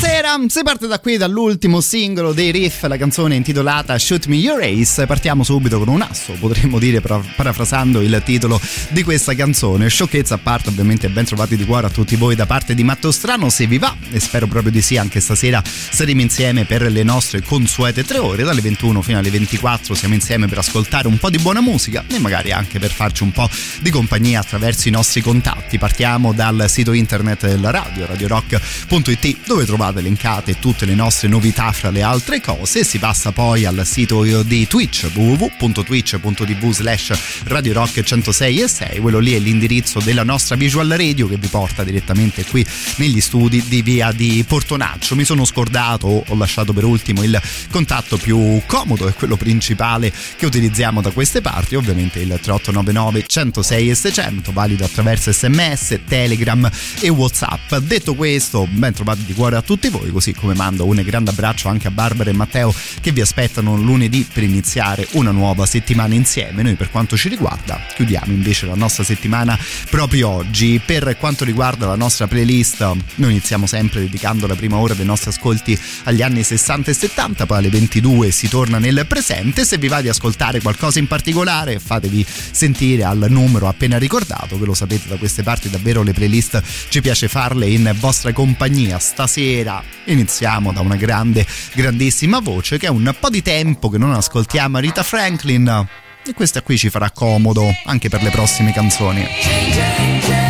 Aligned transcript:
Stasera 0.00 0.38
si 0.46 0.62
parte 0.62 0.86
da 0.86 0.98
qui 0.98 1.18
dall'ultimo 1.18 1.82
singolo 1.82 2.32
dei 2.32 2.50
Riff, 2.50 2.84
la 2.84 2.96
canzone 2.96 3.34
intitolata 3.34 3.98
Shoot 3.98 4.28
Me 4.28 4.36
Your 4.36 4.62
Ace. 4.62 5.04
Partiamo 5.04 5.44
subito 5.44 5.78
con 5.78 5.88
un 5.88 6.00
asso, 6.00 6.32
potremmo 6.40 6.78
dire 6.78 7.02
para- 7.02 7.22
parafrasando 7.36 8.00
il 8.00 8.22
titolo 8.24 8.58
di 8.88 9.02
questa 9.02 9.34
canzone. 9.34 9.90
Sciocchezza 9.90 10.36
a 10.36 10.38
parte, 10.38 10.70
ovviamente 10.70 11.10
ben 11.10 11.26
trovati 11.26 11.54
di 11.54 11.66
cuore 11.66 11.88
a 11.88 11.90
tutti 11.90 12.16
voi 12.16 12.34
da 12.34 12.46
parte 12.46 12.74
di 12.74 12.82
Matto 12.82 13.12
Strano, 13.12 13.50
se 13.50 13.66
vi 13.66 13.76
va, 13.76 13.94
e 14.10 14.20
spero 14.20 14.46
proprio 14.46 14.72
di 14.72 14.80
sì, 14.80 14.96
anche 14.96 15.20
stasera 15.20 15.62
saremo 15.62 16.22
insieme 16.22 16.64
per 16.64 16.80
le 16.90 17.02
nostre 17.02 17.42
consuete 17.42 18.02
tre 18.02 18.16
ore, 18.16 18.42
dalle 18.42 18.62
21 18.62 19.02
fino 19.02 19.18
alle 19.18 19.30
24 19.30 19.94
siamo 19.94 20.14
insieme 20.14 20.46
per 20.46 20.58
ascoltare 20.58 21.08
un 21.08 21.18
po' 21.18 21.28
di 21.28 21.38
buona 21.38 21.60
musica 21.60 22.04
e 22.08 22.18
magari 22.18 22.52
anche 22.52 22.78
per 22.78 22.90
farci 22.90 23.22
un 23.22 23.32
po' 23.32 23.50
di 23.82 23.90
compagnia 23.90 24.40
attraverso 24.40 24.88
i 24.88 24.92
nostri 24.92 25.20
contatti. 25.20 25.76
Partiamo 25.76 26.32
dal 26.32 26.64
sito 26.68 26.94
internet 26.94 27.46
della 27.46 27.70
radio, 27.70 28.06
radiorock.it, 28.06 29.36
dove 29.44 29.66
trovate 29.66 29.88
elencate 29.98 30.58
tutte 30.58 30.86
le 30.86 30.94
nostre 30.94 31.28
novità 31.28 31.72
fra 31.72 31.90
le 31.90 32.02
altre 32.02 32.40
cose. 32.40 32.84
Si 32.84 32.98
passa 32.98 33.32
poi 33.32 33.64
al 33.64 33.82
sito 33.84 34.22
di 34.42 34.66
Twitch 34.66 35.08
www.twitch.tv 35.12 36.70
slash 36.70 37.42
Radio 37.44 37.72
Rock 37.72 38.02
106 38.02 38.60
e 38.60 38.68
6. 38.68 38.98
Quello 39.00 39.18
lì 39.18 39.32
è 39.32 39.38
l'indirizzo 39.38 40.00
della 40.00 40.22
nostra 40.22 40.56
visual 40.56 40.88
radio 40.88 41.26
che 41.28 41.36
vi 41.36 41.48
porta 41.48 41.82
direttamente 41.82 42.44
qui 42.44 42.64
negli 42.96 43.20
studi 43.20 43.64
di 43.66 43.82
via 43.82 44.12
di 44.12 44.44
Portonaccio. 44.46 45.16
Mi 45.16 45.24
sono 45.24 45.44
scordato, 45.44 46.24
ho 46.26 46.34
lasciato 46.36 46.72
per 46.72 46.84
ultimo 46.84 47.22
il 47.22 47.40
contatto 47.70 48.16
più 48.16 48.60
comodo 48.66 49.08
e 49.08 49.12
quello 49.12 49.36
principale 49.36 50.12
che 50.36 50.46
utilizziamo 50.46 51.00
da 51.00 51.10
queste 51.10 51.40
parti, 51.40 51.74
ovviamente 51.74 52.18
il 52.18 52.28
3899 52.28 53.24
106 53.26 53.90
e 53.90 53.94
600, 53.94 54.52
valido 54.52 54.84
attraverso 54.84 55.32
sms, 55.32 56.00
telegram 56.06 56.70
e 57.00 57.08
whatsapp. 57.08 57.76
Detto 57.76 58.14
questo, 58.14 58.66
ben 58.70 58.92
trovati 58.92 59.24
di 59.24 59.32
cuore 59.32 59.56
a 59.56 59.62
tutti 59.62 59.79
voi, 59.88 60.10
così 60.10 60.34
come 60.34 60.54
mando 60.54 60.84
un 60.84 61.00
grande 61.04 61.30
abbraccio 61.30 61.68
anche 61.68 61.88
a 61.88 61.90
Barbara 61.90 62.30
e 62.30 62.32
Matteo 62.34 62.74
che 63.00 63.12
vi 63.12 63.20
aspettano 63.20 63.76
lunedì 63.76 64.26
per 64.30 64.42
iniziare 64.42 65.06
una 65.12 65.30
nuova 65.30 65.64
settimana 65.64 66.14
insieme. 66.14 66.62
Noi 66.62 66.74
per 66.74 66.90
quanto 66.90 67.16
ci 67.16 67.28
riguarda 67.28 67.80
chiudiamo 67.94 68.32
invece 68.32 68.66
la 68.66 68.74
nostra 68.74 69.04
settimana 69.04 69.58
proprio 69.88 70.28
oggi. 70.28 70.80
Per 70.84 71.16
quanto 71.18 71.44
riguarda 71.44 71.86
la 71.86 71.96
nostra 71.96 72.26
playlist, 72.26 72.80
noi 73.16 73.30
iniziamo 73.30 73.66
sempre 73.66 74.00
dedicando 74.00 74.46
la 74.46 74.54
prima 74.54 74.76
ora 74.76 74.94
dei 74.94 75.06
nostri 75.06 75.30
ascolti 75.30 75.78
agli 76.04 76.22
anni 76.22 76.42
60 76.42 76.90
e 76.90 76.94
70, 76.94 77.46
poi 77.46 77.58
alle 77.58 77.70
22 77.70 78.30
si 78.30 78.48
torna 78.48 78.78
nel 78.78 79.06
presente. 79.06 79.64
Se 79.64 79.78
vi 79.78 79.88
va 79.88 80.00
di 80.02 80.08
ascoltare 80.08 80.60
qualcosa 80.60 80.98
in 80.98 81.06
particolare, 81.06 81.78
fatevi 81.78 82.26
sentire 82.50 83.04
al 83.04 83.26
numero 83.28 83.68
appena 83.68 83.98
ricordato, 83.98 84.58
ve 84.58 84.66
lo 84.66 84.74
sapete 84.74 85.08
da 85.08 85.16
queste 85.16 85.42
parti 85.42 85.70
davvero 85.70 86.02
le 86.02 86.12
playlist 86.12 86.62
ci 86.88 87.00
piace 87.00 87.28
farle 87.28 87.66
in 87.66 87.94
vostra 87.98 88.32
compagnia. 88.32 88.98
Stasera 88.98 89.69
iniziamo 90.04 90.72
da 90.72 90.80
una 90.80 90.96
grande, 90.96 91.46
grandissima 91.74 92.40
voce 92.40 92.78
che 92.78 92.86
è 92.86 92.90
un 92.90 93.14
po' 93.18 93.30
di 93.30 93.42
tempo 93.42 93.88
che 93.88 93.98
non 93.98 94.12
ascoltiamo 94.12 94.78
Rita 94.78 95.02
Franklin. 95.02 95.86
E 96.26 96.34
questa 96.34 96.62
qui 96.62 96.76
ci 96.76 96.90
farà 96.90 97.10
comodo 97.10 97.66
anche 97.84 98.08
per 98.08 98.22
le 98.22 98.30
prossime 98.30 98.72
canzoni. 98.72 100.49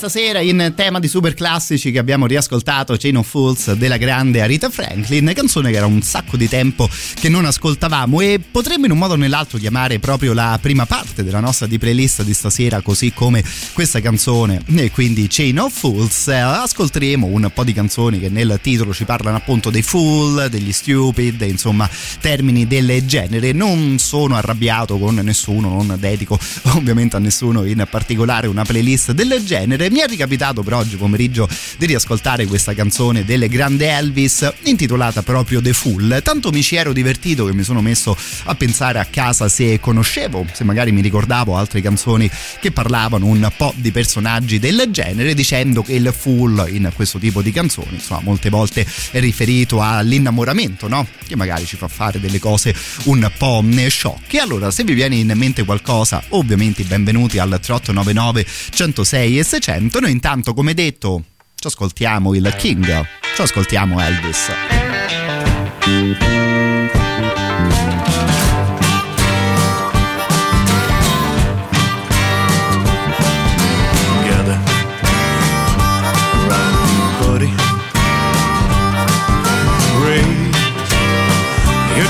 Direi 0.00 0.08
stasera 0.08 0.40
in 0.40 0.72
tema 0.74 0.98
di 0.98 1.08
super 1.08 1.34
classici 1.34 1.90
che 1.90 1.98
abbiamo 1.98 2.26
riascoltato 2.26 2.96
Chain 2.96 3.16
of 3.16 3.28
Fools 3.28 3.72
della 3.72 3.98
grande 3.98 4.40
Arita 4.40 4.70
Franklin, 4.70 5.30
canzone 5.34 5.70
che 5.70 5.76
era 5.76 5.86
un 5.86 6.00
sacco 6.00 6.36
di 6.36 6.48
tempo 6.48 6.88
che 7.14 7.28
non 7.28 7.44
ascoltavamo 7.44 8.20
e 8.20 8.40
potremmo 8.40 8.86
in 8.86 8.92
un 8.92 8.98
modo 8.98 9.14
o 9.14 9.16
nell'altro 9.16 9.58
chiamare 9.58 9.98
proprio 9.98 10.32
la 10.32 10.58
prima 10.60 10.86
parte 10.86 11.22
della 11.22 11.40
nostra 11.40 11.66
di 11.66 11.78
playlist 11.78 12.22
di 12.22 12.32
stasera 12.32 12.80
così 12.80 13.12
come 13.12 13.44
questa 13.74 14.00
canzone 14.00 14.62
e 14.74 14.90
quindi 14.90 15.26
Chain 15.28 15.60
of 15.60 15.78
Fools. 15.78 16.28
Ascolteremo 16.28 17.26
un 17.26 17.50
po' 17.52 17.64
di 17.64 17.72
canzoni 17.72 18.18
che 18.18 18.28
nel 18.28 18.58
titolo 18.62 18.94
ci 18.94 19.04
parlano 19.04 19.36
appunto 19.36 19.70
dei 19.70 19.82
fool, 19.82 20.48
degli 20.48 20.72
stupid, 20.72 21.42
insomma 21.42 21.88
termini 22.20 22.66
del 22.66 23.04
genere. 23.04 23.52
Non 23.52 23.98
sono 23.98 24.36
arrabbiato 24.36 24.98
con 24.98 25.16
nessuno, 25.16 25.68
non 25.68 25.96
dedico 25.98 26.38
ovviamente 26.74 27.16
a 27.16 27.18
nessuno 27.18 27.64
in 27.64 27.86
particolare 27.90 28.46
una 28.46 28.64
playlist 28.64 29.12
del 29.12 29.42
genere. 29.44 29.89
Mi 29.90 29.98
è 29.98 30.06
ricapitato 30.06 30.62
per 30.62 30.74
oggi 30.74 30.94
pomeriggio 30.94 31.48
di 31.76 31.86
riascoltare 31.86 32.46
questa 32.46 32.74
canzone 32.74 33.24
del 33.24 33.48
grande 33.48 33.88
Elvis 33.88 34.48
intitolata 34.62 35.22
proprio 35.22 35.60
The 35.60 35.72
Fool. 35.72 36.20
Tanto 36.22 36.52
mi 36.52 36.62
ci 36.62 36.76
ero 36.76 36.92
divertito 36.92 37.44
che 37.44 37.52
mi 37.52 37.64
sono 37.64 37.80
messo 37.80 38.16
a 38.44 38.54
pensare 38.54 39.00
a 39.00 39.04
casa 39.06 39.48
se 39.48 39.80
conoscevo, 39.80 40.46
se 40.52 40.62
magari 40.62 40.92
mi 40.92 41.00
ricordavo 41.00 41.56
altre 41.56 41.80
canzoni 41.80 42.30
che 42.60 42.70
parlavano 42.70 43.26
un 43.26 43.50
po' 43.56 43.74
di 43.74 43.90
personaggi 43.90 44.60
del 44.60 44.86
genere, 44.90 45.34
dicendo 45.34 45.82
che 45.82 45.94
il 45.94 46.14
Fool 46.16 46.68
in 46.68 46.92
questo 46.94 47.18
tipo 47.18 47.42
di 47.42 47.50
canzoni, 47.50 47.94
insomma, 47.94 48.20
molte 48.22 48.48
volte 48.48 48.86
è 49.10 49.18
riferito 49.18 49.82
all'innamoramento, 49.82 50.86
no? 50.86 51.04
Che 51.26 51.34
magari 51.34 51.66
ci 51.66 51.76
fa 51.76 51.88
fare 51.88 52.20
delle 52.20 52.38
cose 52.38 52.72
un 53.04 53.28
po' 53.36 53.64
sciocche. 53.88 54.38
Allora, 54.38 54.70
se 54.70 54.84
vi 54.84 54.94
viene 54.94 55.16
in 55.16 55.32
mente 55.34 55.64
qualcosa, 55.64 56.22
ovviamente 56.28 56.84
benvenuti 56.84 57.40
al 57.40 57.48
3899 57.48 58.46
106 58.70 59.38
e 59.38 59.42
600. 59.42 59.78
Noi 59.80 60.10
intanto, 60.10 60.52
come 60.52 60.74
detto, 60.74 61.24
ci 61.54 61.66
ascoltiamo 61.66 62.34
il 62.34 62.54
King, 62.58 63.06
ci 63.34 63.40
ascoltiamo 63.40 63.98
Elvis. 63.98 64.50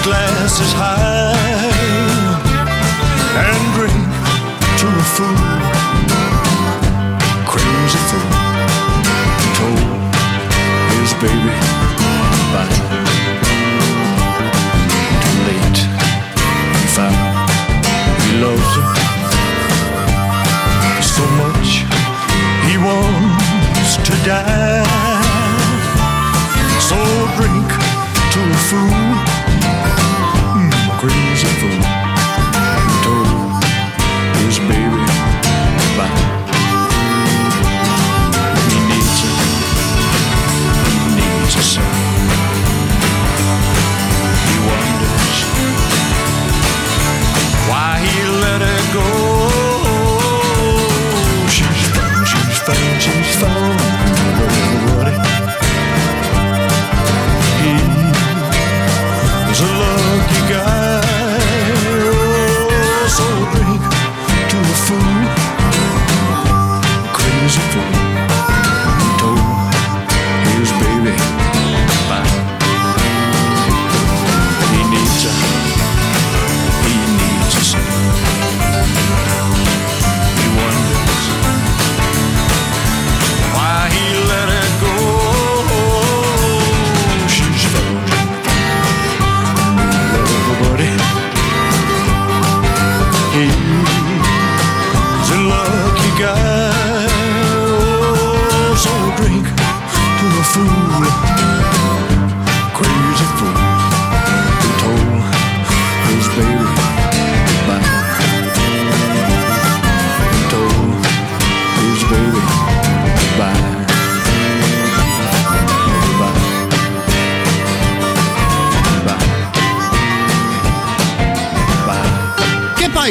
Glasses 0.02 0.72
high 0.72 1.09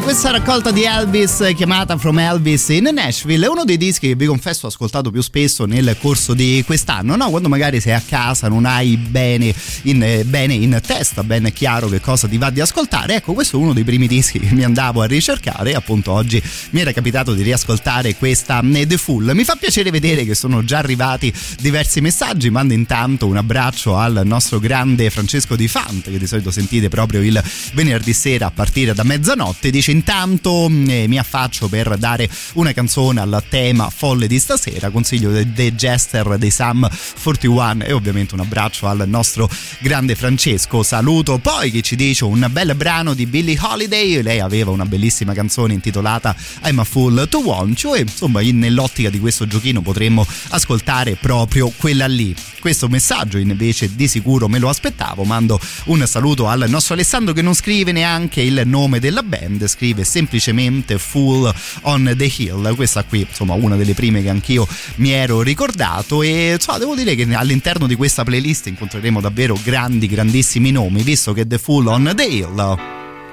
questa 0.10 0.32
raccolta 0.32 0.72
di 0.72 0.86
Elvis 0.86 1.52
chiamata 1.56 1.96
From 1.96 2.18
Elvis 2.18 2.70
in 2.70 2.90
Nashville 2.92 3.46
è 3.46 3.48
uno 3.48 3.64
dei 3.64 3.78
dischi 3.78 4.08
che 4.08 4.16
vi 4.16 4.26
confesso 4.26 4.66
ho 4.66 4.70
ascoltato 4.70 5.12
più 5.12 5.22
spesso 5.22 5.66
nel 5.66 5.96
corso 6.02 6.34
di 6.34 6.64
quest'anno, 6.66 7.16
no? 7.16 7.30
quando 7.30 7.48
magari 7.48 7.80
sei 7.80 7.94
a 7.94 8.02
casa 8.02 8.48
non 8.48 8.66
hai 8.66 8.98
bene 8.98 9.54
in, 9.84 10.24
bene 10.26 10.56
in 10.56 10.82
testa, 10.84 11.24
ben 11.24 11.52
chiaro 11.54 11.90
che 11.90 12.02
cosa 12.02 12.28
ti 12.28 12.40
va 12.40 12.50
di 12.50 12.60
ascoltare. 12.60 13.18
Ecco, 13.18 13.34
questo 13.34 13.58
è 13.58 13.62
uno 13.62 13.72
dei 13.72 13.84
primi 13.84 14.08
dischi 14.08 14.40
che 14.40 14.52
mi 14.52 14.64
andavo 14.64 15.04
a 15.04 15.06
ricercare. 15.06 15.76
Appunto, 15.76 16.12
oggi 16.12 16.42
mi 16.72 16.80
era 16.80 16.92
capitato 16.92 17.36
di 17.36 17.44
riascoltare 17.44 18.16
questa 18.16 18.62
eh, 18.62 18.88
The 18.88 18.98
Full. 18.98 19.32
Mi 19.34 19.44
fa 19.44 19.58
piacere 19.58 19.92
vedere 19.92 20.26
che 20.26 20.34
sono 20.34 20.64
già 20.64 20.80
arrivati 20.80 21.32
diversi 21.60 22.02
messaggi. 22.02 22.50
Mando 22.50 22.74
intanto 22.74 23.28
un 23.28 23.38
abbraccio 23.38 23.96
al 23.96 24.22
nostro 24.24 24.58
grande 24.60 25.12
Francesco 25.12 25.56
Di 25.56 25.68
Fante, 25.68 26.10
che 26.10 26.18
di 26.18 26.26
solito 26.26 26.50
sentite 26.50 26.90
proprio 26.90 27.22
il 27.22 27.40
venerdì 27.74 28.14
sera 28.14 28.48
a 28.48 28.52
partire 28.52 28.96
da 28.96 29.04
mezzanotte. 29.04 29.70
Dice 29.70 29.98
intanto 30.00 30.68
eh, 30.88 31.08
mi 31.08 31.20
affaccio 31.20 31.68
per 31.68 31.98
dare 31.98 32.30
una 32.54 32.72
canzone 32.72 33.20
al 33.20 33.44
tema 33.50 33.90
folle 33.90 34.28
di 34.28 34.40
stasera. 34.40 34.90
Consiglio 34.90 35.32
The, 35.34 35.52
The 35.54 35.76
Jester 35.76 36.38
dei 36.38 36.52
Sam 36.52 36.90
41 37.22 37.84
e 37.84 37.92
ovviamente 37.92 38.34
un 38.34 38.40
abbraccio 38.40 38.88
al 38.88 39.04
nostro 39.08 39.50
grande 39.80 40.16
Francesco. 40.16 40.84
Saluto 40.84 41.38
poi 41.40 41.70
che 41.70 41.82
ci 41.82 41.98
dice 41.98 42.24
un 42.24 42.48
bel 42.50 42.76
brano 42.76 43.14
di 43.14 43.26
Billie 43.26 43.60
Holiday. 43.60 44.22
Lei 44.22 44.40
aveva 44.40 44.72
una 44.72 44.86
bellissima 44.86 45.34
canzone 45.34 45.74
intitolata 45.74 46.34
I'm 46.64 46.80
a 46.80 46.86
Fool 46.86 47.28
to 47.30 47.40
Want 47.40 47.78
You 47.82 47.96
e 47.96 48.02
insomma 48.02 48.40
in- 48.40 48.60
nell'ottica 48.60 49.10
di 49.10 49.20
questo 49.20 49.48
giochino 49.48 49.82
potremmo 49.82 50.26
ascoltare 50.50 51.16
proprio 51.16 51.72
quella 51.76 52.08
lì. 52.08 52.34
Questo 52.60 52.88
messaggio 52.88 53.38
invece 53.38 53.94
di 53.96 54.08
sicuro 54.08 54.48
me 54.48 54.60
lo 54.60 54.70
aspettavo. 54.70 55.24
Mando 55.26 55.60
un 55.86 56.06
saluto 56.08 56.48
al 56.48 56.66
nostro 56.70 56.94
Alessandro 56.94 57.34
che 57.34 57.42
non 57.42 57.54
scrive 57.54 57.92
neanche 57.92 58.42
il 58.42 58.62
nome 58.66 59.00
della 59.00 59.24
band, 59.24 59.68
scrive 59.68 59.88
semplicemente 60.04 60.98
Fool 60.98 61.54
on 61.82 62.14
the 62.18 62.32
Hill. 62.36 62.76
Questa 62.76 63.04
qui, 63.04 63.26
insomma, 63.28 63.54
una 63.54 63.76
delle 63.76 63.94
prime 63.94 64.22
che 64.22 64.30
anch'io 64.30 64.68
mi 64.96 65.12
ero 65.12 65.42
ricordato 65.42 66.22
e 66.22 66.54
insomma, 66.54 66.78
devo 66.78 66.96
dire 66.96 67.16
che 67.16 67.28
all'interno 67.34 67.88
di 67.88 67.96
questa 67.96 68.24
playlist 68.24 68.68
incontreremo 68.68 69.22
davvero 69.22 69.58
grandi, 69.64 70.08
grandissimi 70.08 70.72
nomi, 70.72 71.04
visto 71.04 71.34
che 71.34 71.46
The 71.48 71.58
Fool 71.58 71.88
on 71.88 72.14
the 72.16 72.24
Hill 72.24 72.78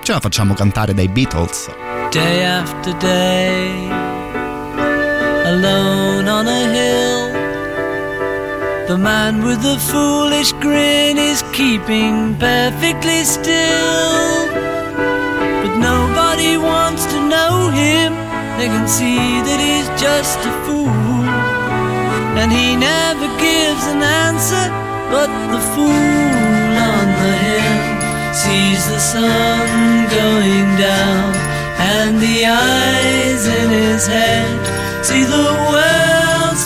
ce 0.03 0.13
la 0.13 0.21
facciamo 0.21 0.55
cantare 0.55 0.95
dai 0.95 1.09
Beatles. 1.09 1.69
day 2.11 2.45
after 2.45 2.93
day, 2.99 3.89
alone 5.45 6.29
on 6.29 6.47
a 6.47 6.63
hill. 6.73 7.33
The 8.87 8.97
man 8.97 9.43
with 9.45 9.61
the 9.63 9.79
foolish 9.79 10.53
grin 10.53 11.19
is 11.19 11.43
keeping 11.53 12.37
perfectly 12.39 13.25
still. 13.25 14.56
Him, 17.77 18.13
they 18.59 18.69
can 18.75 18.89
see 18.89 19.21
that 19.47 19.59
he's 19.61 19.89
just 20.01 20.39
a 20.51 20.53
fool. 20.65 20.89
And 22.41 22.49
he 22.53 22.77
never 22.77 23.29
gives 23.37 23.85
an 23.95 24.01
answer, 24.03 24.67
but 25.13 25.31
the 25.53 25.63
fool 25.73 26.33
on 26.91 27.07
the 27.21 27.33
hill 27.45 27.79
sees 28.43 28.81
the 28.93 29.01
sun 29.13 29.67
going 30.21 30.69
down, 30.81 31.29
and 31.95 32.21
the 32.27 32.39
eyes 32.47 33.43
in 33.61 33.69
his 33.71 34.07
head 34.07 34.57
see 35.05 35.25
the 35.25 35.49
world 35.71 36.57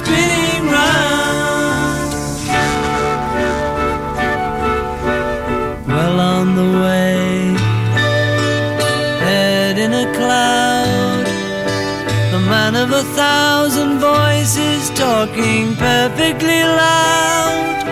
a 12.92 13.04
thousand 13.14 13.98
voices 14.00 14.90
talking 14.90 15.76
perfectly 15.76 16.62
loud. 16.64 17.84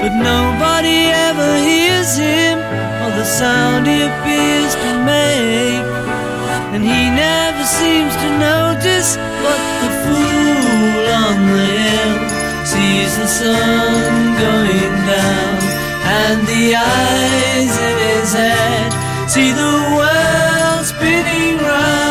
But 0.00 0.14
nobody 0.18 1.06
ever 1.28 1.50
hears 1.58 2.16
him 2.16 2.58
or 3.02 3.10
the 3.14 3.24
sound 3.24 3.86
he 3.86 4.02
appears 4.02 4.74
to 4.74 4.90
make. 5.06 5.86
And 6.74 6.82
he 6.82 7.10
never 7.14 7.64
seems 7.64 8.12
to 8.22 8.28
notice 8.50 9.16
what 9.44 9.62
the 9.82 9.90
fool 10.02 11.04
on 11.22 11.36
the 11.54 11.66
hill 11.78 12.12
sees 12.66 13.12
the 13.18 13.28
sun 13.28 14.34
going 14.42 14.94
down. 15.06 15.54
And 16.24 16.38
the 16.48 16.74
eyes 16.74 17.74
in 17.88 17.96
his 18.10 18.32
head 18.34 18.90
see 19.30 19.52
the 19.52 19.74
world 19.94 20.84
spinning 20.86 21.58
round. 21.58 22.01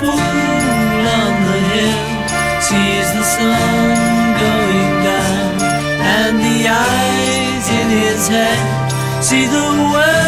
Fool 0.00 1.06
on 1.20 1.32
the 1.48 1.58
hill. 1.70 2.00
Sees 2.66 3.08
the 3.16 3.24
sun 3.34 3.94
going 4.44 4.92
down, 5.08 5.52
and 6.16 6.34
the 6.46 6.58
eyes 6.68 7.66
in 7.78 7.86
his 8.04 8.22
head. 8.28 8.60
See 9.22 9.44
the 9.44 9.68
world 9.92 10.19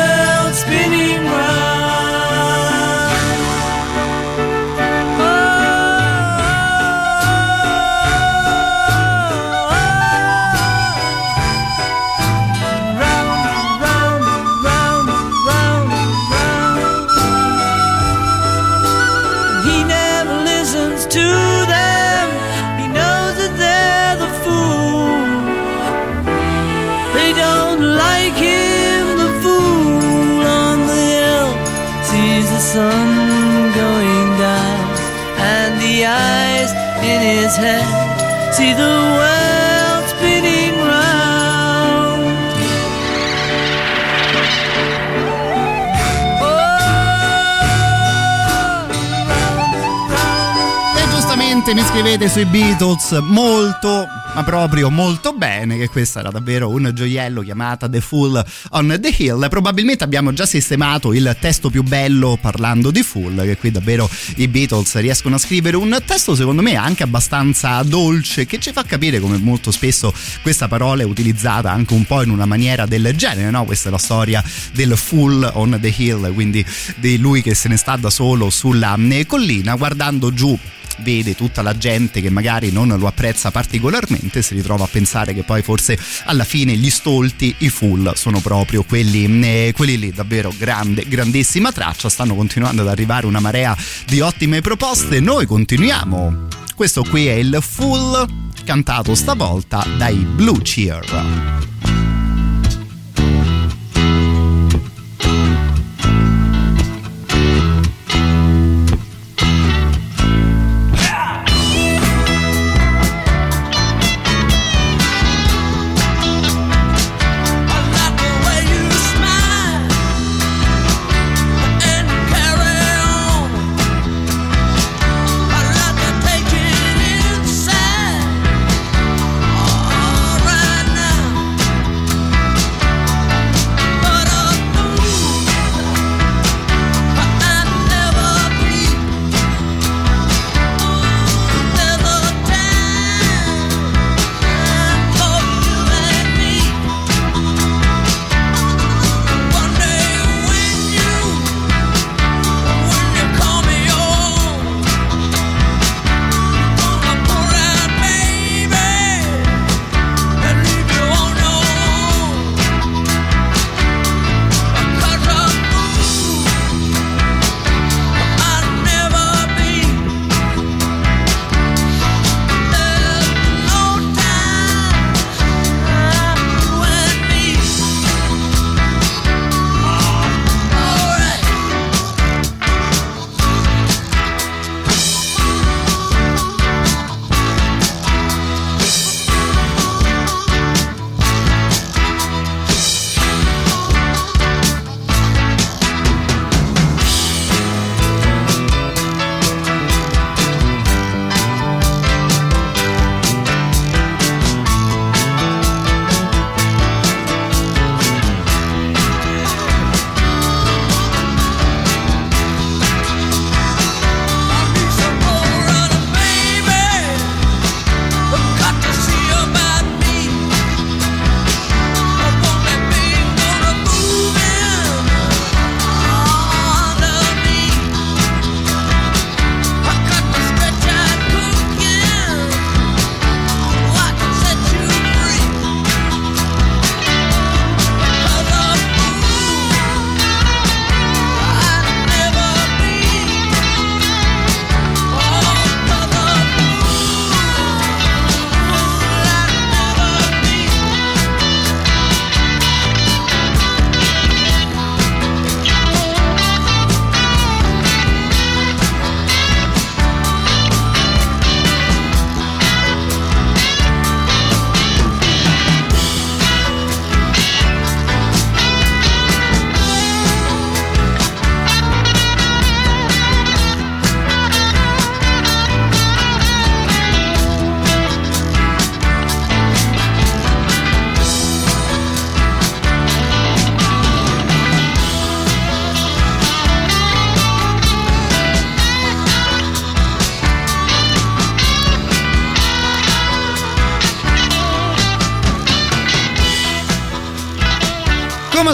giustamente 51.73 51.75
mi 51.75 51.83
scrivete 51.83 52.29
sui 52.29 52.45
Beatles 52.45 53.12
molto, 53.23 54.07
ma 54.35 54.43
proprio 54.45 54.91
molto 54.91 55.33
bene, 55.33 55.79
che 55.79 55.88
questo 55.88 56.19
era 56.19 56.31
davvero 56.31 56.69
un 56.69 56.91
gioiello 56.93 57.41
chiamata 57.41 57.88
The 57.88 58.00
Fool 58.00 58.45
on 58.71 58.99
the 59.00 59.14
Hill. 59.17 59.49
Probabilmente 59.49 60.05
abbiamo 60.05 60.33
già 60.33 60.45
sistemato 60.45 61.12
il 61.12 61.35
testo 61.41 61.71
più 61.71 61.83
bello 61.83 62.38
parlando 62.41 62.91
di 62.91 63.02
Fool, 63.02 63.43
che 63.45 63.57
qui 63.57 63.71
davvero 63.71 64.09
i 64.37 64.49
Beatles 64.49 64.97
riescono 64.97 65.37
a 65.37 65.38
scrivere 65.38 65.76
un 65.76 65.99
testo 66.05 66.35
secondo 66.35 66.62
me 66.62 66.75
anche 66.76 67.02
abbastanza 67.05 67.83
dolce, 67.83 68.45
che 68.45 68.59
ci 68.59 68.73
fa 68.73 68.85
capire 68.85 69.19
come 69.19 69.38
molto 69.38 69.71
spesso 69.71 70.12
questa 70.43 70.69
parola 70.69 71.02
è 71.02 71.07
utilizzata 71.07 71.71
anche 71.71 71.95
un 71.95 72.05
po' 72.05 72.23
in 72.23 72.31
una 72.31 72.47
maniera 72.47 72.87
del 72.87 73.14
genere, 73.17 73.50
no? 73.50 73.64
Questa 73.64 73.88
è 73.88 73.93
la 73.93 73.99
storia 73.99 74.43
del 74.73 74.97
Fool 74.97 75.49
on 75.55 75.79
the 75.81 75.95
Hill, 75.97 76.33
quindi 76.35 76.64
di 76.97 77.19
lui 77.19 77.41
che 77.41 77.55
se 77.55 77.69
ne 77.69 77.76
sta 77.76 77.97
da 77.97 78.11
solo 78.11 78.50
sulla 78.50 78.97
eh, 78.99 79.26
collina, 79.26 79.75
guardando 79.76 80.33
giù 80.33 80.59
vede 80.99 81.34
tutta 81.34 81.62
la 81.62 81.76
gente 81.76 82.20
che 82.20 82.30
magari 82.30 82.70
non 82.70 82.88
lo 82.88 83.06
apprezza 83.06 83.50
particolarmente 83.50 84.42
si 84.42 84.54
ritrova 84.54 84.84
a 84.84 84.88
pensare 84.90 85.34
che 85.34 85.42
poi 85.42 85.62
forse 85.62 85.99
alla 86.25 86.44
fine 86.44 86.75
gli 86.75 86.90
stolti, 86.90 87.54
i 87.58 87.68
full 87.68 88.12
sono 88.14 88.40
proprio 88.40 88.82
quelli, 88.82 89.25
eh, 89.44 89.72
quelli 89.76 89.99
lì 89.99 90.11
davvero 90.11 90.52
grande, 90.56 91.04
grandissima 91.06 91.72
traccia. 91.72 92.08
Stanno 92.08 92.34
continuando 92.34 92.82
ad 92.82 92.88
arrivare 92.88 93.26
una 93.26 93.40
marea 93.40 93.76
di 94.06 94.20
ottime 94.20 94.61
proposte. 94.61 95.20
Noi 95.20 95.46
continuiamo. 95.46 96.49
Questo 96.75 97.02
qui 97.02 97.26
è 97.26 97.34
il 97.34 97.58
full 97.61 98.26
cantato 98.64 99.14
stavolta 99.14 99.84
dai 99.96 100.16
Blue 100.16 100.61
Cheer 100.62 101.82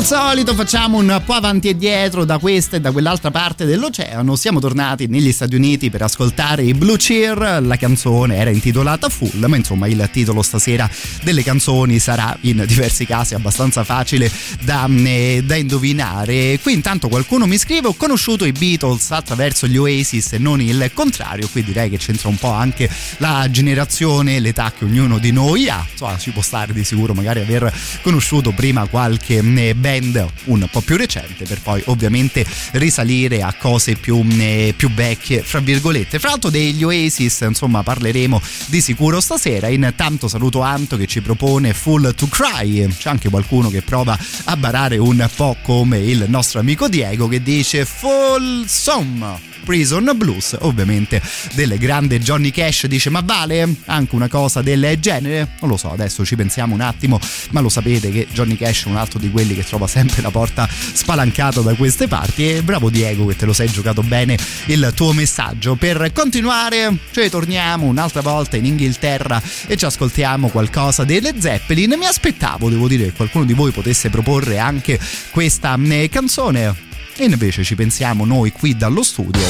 solito 0.09 0.55
facciamo 0.55 0.97
un 0.97 1.21
po' 1.23 1.35
avanti 1.35 1.69
e 1.69 1.77
dietro 1.77 2.25
da 2.25 2.38
questa 2.38 2.77
e 2.77 2.81
da 2.81 2.93
quell'altra 2.93 3.31
parte 3.31 3.67
dell'oceano. 3.67 4.37
Siamo 4.37 4.59
tornati 4.59 5.07
negli 5.07 5.31
Stati 5.33 5.55
Uniti 5.55 5.91
per 5.91 6.00
ascoltare 6.00 6.62
i 6.62 6.73
Blue 6.73 6.97
Cheer. 6.97 7.59
La 7.61 7.77
canzone 7.77 8.37
era 8.37 8.49
intitolata 8.49 9.11
Full, 9.11 9.45
ma 9.45 9.57
insomma 9.57 9.87
il 9.87 10.09
titolo 10.11 10.41
stasera 10.41 10.88
delle 11.23 11.43
canzoni 11.43 11.99
sarà 11.99 12.35
in 12.43 12.65
diversi 12.67 13.05
casi 13.05 13.35
abbastanza 13.35 13.85
facile 13.85 14.33
da, 14.62 14.88
eh, 15.05 15.43
da 15.45 15.57
indovinare. 15.57 16.59
Qui 16.62 16.73
intanto 16.73 17.09
qualcuno 17.09 17.45
mi 17.45 17.59
scrive: 17.59 17.88
Ho 17.88 17.95
conosciuto 17.95 18.47
i 18.47 18.53
Beatles 18.53 19.11
attraverso 19.11 19.67
gli 19.67 19.77
Oasis 19.77 20.33
e 20.33 20.38
non 20.38 20.62
il 20.62 20.91
contrario. 20.95 21.50
Qui 21.53 21.62
direi 21.62 21.91
che 21.91 21.99
c'entra 21.99 22.31
un 22.31 22.37
po' 22.37 22.53
anche 22.53 22.88
la 23.19 23.47
generazione, 23.50 24.41
l'età 24.41 24.73
che 24.73 24.87
ognuno 24.87 25.19
di 25.19 25.33
noi 25.33 25.69
ha. 25.69 25.87
Insomma, 25.91 26.17
ci 26.17 26.31
può 26.31 26.41
stare 26.41 26.73
di 26.73 26.83
sicuro 26.83 27.12
magari 27.12 27.41
aver 27.41 27.71
conosciuto 28.00 28.53
prima 28.53 28.87
qualche 28.87 29.43
eh, 29.45 29.75
band 29.99 30.26
un 30.45 30.67
po' 30.71 30.81
più 30.81 30.97
recente 30.97 31.45
per 31.45 31.61
poi 31.61 31.83
ovviamente 31.87 32.45
risalire 32.73 33.43
a 33.43 33.52
cose 33.55 33.95
più, 33.95 34.25
eh, 34.38 34.75
più 34.76 34.90
vecchie 34.93 35.43
fra 35.43 35.61
virgolette. 35.61 36.19
Fra 36.19 36.31
l'altro 36.31 36.50
degli 36.50 36.83
Oasis 36.83 37.40
insomma 37.40 37.83
parleremo 37.83 38.40
di 38.67 38.81
sicuro 38.81 39.21
stasera. 39.21 39.69
Intanto 39.69 40.28
saluto 40.28 40.61
Anto 40.61 40.97
che 40.97 41.07
ci 41.07 41.21
propone 41.21 41.75
Full 41.75 42.14
to 42.14 42.28
Cry. 42.28 42.87
C'è 42.88 43.11
anche 43.11 43.28
qualcuno 43.28 43.69
che 43.71 43.83
prova 43.83 44.19
a 44.45 44.57
barare 44.57 44.97
un 44.97 45.28
po' 45.35 45.57
come 45.62 45.99
il 45.99 46.25
nostro 46.28 46.61
amico 46.61 46.88
Diego 46.88 47.28
che 47.28 47.43
dice 47.43 47.85
Full 47.85 48.64
Song 48.67 49.38
Prison 49.68 50.10
Blues, 50.16 50.56
ovviamente 50.60 51.20
del 51.52 51.76
grande 51.76 52.20
Johnny 52.20 52.50
Cash. 52.50 52.87
Dice: 52.87 53.10
Ma 53.10 53.20
vale 53.22 53.76
anche 53.84 54.14
una 54.14 54.26
cosa 54.26 54.62
del 54.62 54.96
genere? 54.98 55.56
Non 55.60 55.68
lo 55.68 55.76
so, 55.76 55.92
adesso 55.92 56.25
ci 56.25 56.37
pensiamo 56.37 56.72
un 56.72 56.80
attimo, 56.80 57.20
ma 57.50 57.60
lo 57.60 57.68
sapete 57.68 58.10
che 58.10 58.26
Johnny 58.32 58.56
Cash 58.56 58.87
è 58.87 58.88
un 58.88 58.96
altro 58.96 59.18
di 59.18 59.30
quelli 59.30 59.54
che 59.54 59.62
trova 59.62 59.87
sempre 59.87 60.22
la 60.22 60.30
porta 60.30 60.66
spalancata 60.70 61.61
da 61.61 61.74
queste 61.74 62.09
parti. 62.09 62.50
E 62.50 62.62
bravo 62.62 62.88
Diego, 62.88 63.26
che 63.26 63.37
te 63.37 63.44
lo 63.44 63.52
sei 63.52 63.70
giocato 63.70 64.02
bene 64.02 64.38
il 64.68 64.90
tuo 64.94 65.12
messaggio. 65.12 65.74
Per 65.74 66.12
continuare, 66.14 66.96
cioè 67.11 67.28
torniamo 67.28 67.85
un'altra 67.85 68.22
volta 68.22 68.57
in 68.57 68.64
Inghilterra 68.64 69.42
e 69.66 69.76
ci 69.76 69.85
ascoltiamo 69.85 70.48
qualcosa 70.48 71.04
delle 71.04 71.35
Zeppelin. 71.38 71.94
Mi 71.98 72.07
aspettavo, 72.07 72.70
devo 72.70 72.88
dire, 72.88 73.04
che 73.04 73.12
qualcuno 73.12 73.44
di 73.44 73.52
voi 73.52 73.70
potesse 73.70 74.09
proporre 74.09 74.59
anche 74.59 74.98
questa 75.31 75.78
eh, 75.78 76.09
canzone 76.11 76.88
e 77.18 77.24
invece 77.24 77.64
ci 77.64 77.74
pensiamo 77.74 78.24
noi 78.24 78.52
qui 78.52 78.76
dallo 78.76 79.02
studio 79.02 79.42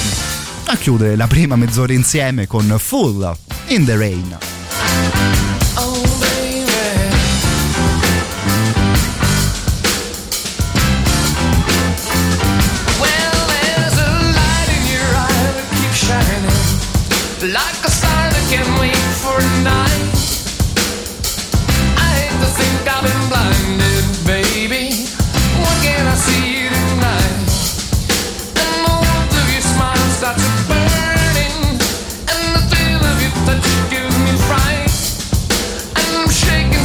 a 0.67 0.77
chiudere 0.77 1.17
la 1.17 1.27
prima 1.27 1.57
mezz'ora 1.57 1.93
insieme 1.93 2.47
con 2.47 2.75
Full 2.79 3.37
in 3.69 3.85
the 3.85 3.97
Rain. 3.97 4.39
Like 17.41 17.89
wait 18.81 18.97
for 19.23 19.39
night. 19.63 20.11
I 21.97 22.09
hate 22.19 22.35
to 22.41 22.49
think 22.59 22.89
I've 22.89 23.05
been 23.05 23.29
blinded, 23.29 23.98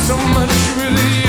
so 0.03 0.17
much 0.17 0.51
relief. 0.75 1.22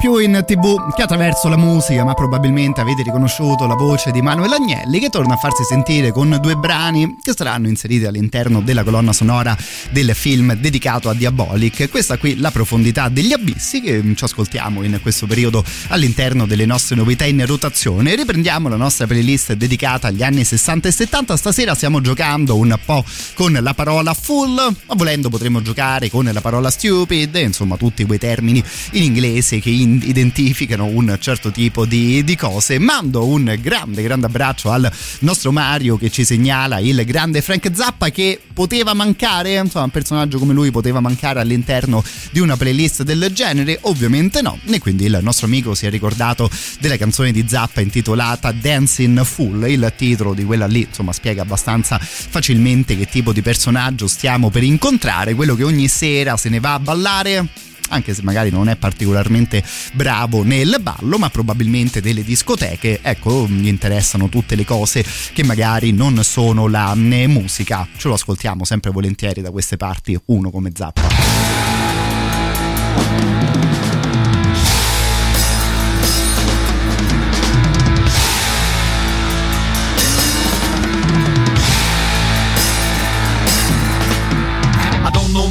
Più 0.00 0.16
in 0.16 0.42
tv 0.46 0.94
che 0.94 1.02
attraverso 1.02 1.48
la 1.48 1.58
musica, 1.58 2.04
ma 2.04 2.14
probabilmente 2.14 2.80
avete 2.80 3.02
riconosciuto 3.02 3.66
la 3.66 3.74
voce 3.74 4.10
di 4.10 4.22
Manuel 4.22 4.54
Agnelli 4.54 4.98
che 4.98 5.10
torna 5.10 5.34
a 5.34 5.36
farsi 5.36 5.62
sentire 5.62 6.10
con 6.10 6.38
due 6.40 6.56
brani 6.56 7.18
che 7.20 7.34
saranno 7.36 7.68
inseriti 7.68 8.06
all'interno 8.06 8.62
della 8.62 8.82
colonna 8.82 9.12
sonora 9.12 9.54
del 9.90 10.14
film 10.14 10.54
dedicato 10.54 11.10
a 11.10 11.14
Diabolic. 11.14 11.90
Questa 11.90 12.16
qui 12.16 12.38
la 12.38 12.50
profondità 12.50 13.10
degli 13.10 13.34
abissi 13.34 13.82
che 13.82 14.02
ci 14.16 14.24
ascoltiamo 14.24 14.82
in 14.82 14.98
questo 15.02 15.26
periodo 15.26 15.62
all'interno 15.88 16.46
delle 16.46 16.64
nostre 16.64 16.96
novità 16.96 17.26
in 17.26 17.44
rotazione. 17.44 18.14
Riprendiamo 18.14 18.70
la 18.70 18.76
nostra 18.76 19.06
playlist 19.06 19.52
dedicata 19.52 20.08
agli 20.08 20.22
anni 20.22 20.44
60 20.44 20.88
e 20.88 20.92
70. 20.92 21.36
Stasera 21.36 21.74
stiamo 21.74 22.00
giocando 22.00 22.56
un 22.56 22.74
po' 22.86 23.04
con 23.34 23.52
la 23.52 23.74
parola 23.74 24.14
full, 24.14 24.54
ma 24.54 24.94
volendo 24.94 25.28
potremmo 25.28 25.60
giocare 25.60 26.08
con 26.08 26.24
la 26.32 26.40
parola 26.40 26.70
stupid, 26.70 27.34
insomma 27.36 27.76
tutti 27.76 28.06
quei 28.06 28.18
termini 28.18 28.64
in 28.92 29.02
inglese 29.02 29.60
che 29.60 29.68
in- 29.68 29.89
identificano 30.02 30.84
un 30.84 31.16
certo 31.20 31.50
tipo 31.50 31.84
di, 31.84 32.22
di 32.24 32.36
cose. 32.36 32.78
Mando 32.78 33.26
un 33.26 33.56
grande, 33.60 34.02
grande 34.02 34.26
abbraccio 34.26 34.70
al 34.70 34.90
nostro 35.20 35.52
Mario 35.52 35.96
che 35.96 36.10
ci 36.10 36.24
segnala 36.24 36.78
il 36.78 37.04
grande 37.04 37.42
Frank 37.42 37.70
Zappa 37.72 38.10
che 38.10 38.40
poteva 38.52 38.94
mancare, 38.94 39.54
insomma, 39.54 39.84
un 39.84 39.90
personaggio 39.90 40.38
come 40.38 40.52
lui 40.52 40.70
poteva 40.70 41.00
mancare 41.00 41.40
all'interno 41.40 42.02
di 42.30 42.40
una 42.40 42.56
playlist 42.56 43.02
del 43.02 43.30
genere? 43.32 43.78
Ovviamente 43.82 44.42
no. 44.42 44.58
E 44.66 44.78
quindi 44.78 45.04
il 45.04 45.18
nostro 45.22 45.46
amico 45.46 45.74
si 45.74 45.86
è 45.86 45.90
ricordato 45.90 46.50
della 46.78 46.96
canzone 46.96 47.32
di 47.32 47.44
Zappa 47.48 47.80
intitolata 47.80 48.52
Dancing 48.52 49.24
Full. 49.24 49.68
Il 49.68 49.92
titolo 49.96 50.34
di 50.34 50.44
quella 50.44 50.66
lì, 50.66 50.86
insomma, 50.88 51.12
spiega 51.12 51.42
abbastanza 51.42 51.98
facilmente 51.98 52.96
che 52.96 53.06
tipo 53.06 53.32
di 53.32 53.42
personaggio 53.42 54.06
stiamo 54.06 54.50
per 54.50 54.62
incontrare, 54.62 55.34
quello 55.34 55.54
che 55.54 55.64
ogni 55.64 55.88
sera 55.88 56.36
se 56.36 56.48
ne 56.48 56.60
va 56.60 56.74
a 56.74 56.78
ballare 56.78 57.48
anche 57.90 58.14
se 58.14 58.22
magari 58.22 58.50
non 58.50 58.68
è 58.68 58.76
particolarmente 58.76 59.62
bravo 59.92 60.42
nel 60.42 60.78
ballo, 60.80 61.18
ma 61.18 61.28
probabilmente 61.30 62.00
delle 62.00 62.24
discoteche, 62.24 63.00
ecco, 63.02 63.46
gli 63.46 63.66
interessano 63.66 64.28
tutte 64.28 64.56
le 64.56 64.64
cose 64.64 65.04
che 65.32 65.44
magari 65.44 65.92
non 65.92 66.24
sono 66.24 66.66
la 66.66 66.94
musica. 66.94 67.86
Ce 67.96 68.08
lo 68.08 68.14
ascoltiamo 68.14 68.64
sempre 68.64 68.90
volentieri 68.90 69.42
da 69.42 69.50
queste 69.50 69.76
parti, 69.76 70.18
uno 70.26 70.50
come 70.50 70.72
Zappa. 70.74 71.08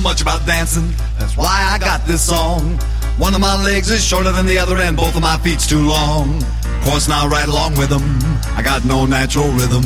Much 0.10 0.22
about 0.24 0.44
dancing, 0.44 0.90
that's 1.20 1.38
why 1.38 1.70
I 1.72 1.78
got 1.78 2.04
this 2.08 2.24
song. 2.24 2.80
One 3.20 3.36
of 3.36 3.42
my 3.42 3.64
legs 3.64 3.92
is 3.92 4.04
shorter 4.04 4.32
than 4.32 4.48
the 4.48 4.58
other, 4.58 4.76
and 4.78 4.98
both 4.98 5.16
of 5.16 5.22
my 5.22 5.38
feet's 5.38 5.68
too 5.68 5.88
long. 5.88 6.42
Of 6.66 6.82
course, 6.84 7.08
now 7.08 7.28
right 7.28 7.48
along 7.48 7.78
with 7.78 7.90
them, 7.90 8.18
I 8.58 8.64
got 8.64 8.84
no 8.86 9.06
natural 9.06 9.50
rhythm, 9.50 9.84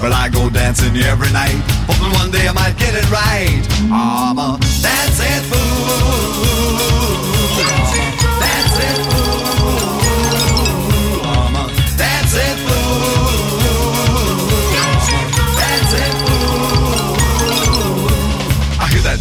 but 0.00 0.10
I 0.10 0.28
go 0.28 0.50
dancing 0.50 0.96
every 0.96 1.30
night, 1.32 1.62
hoping 1.86 2.12
one 2.18 2.32
day 2.32 2.48
I 2.48 2.52
might 2.52 2.76
get 2.78 2.94
it 2.96 3.08
right. 3.12 3.62
I'm 3.92 4.38
a 4.38 4.58
dancing 4.82 5.42
fool. 5.50 6.80
Dancing 8.42 9.04
fool. 9.06 9.29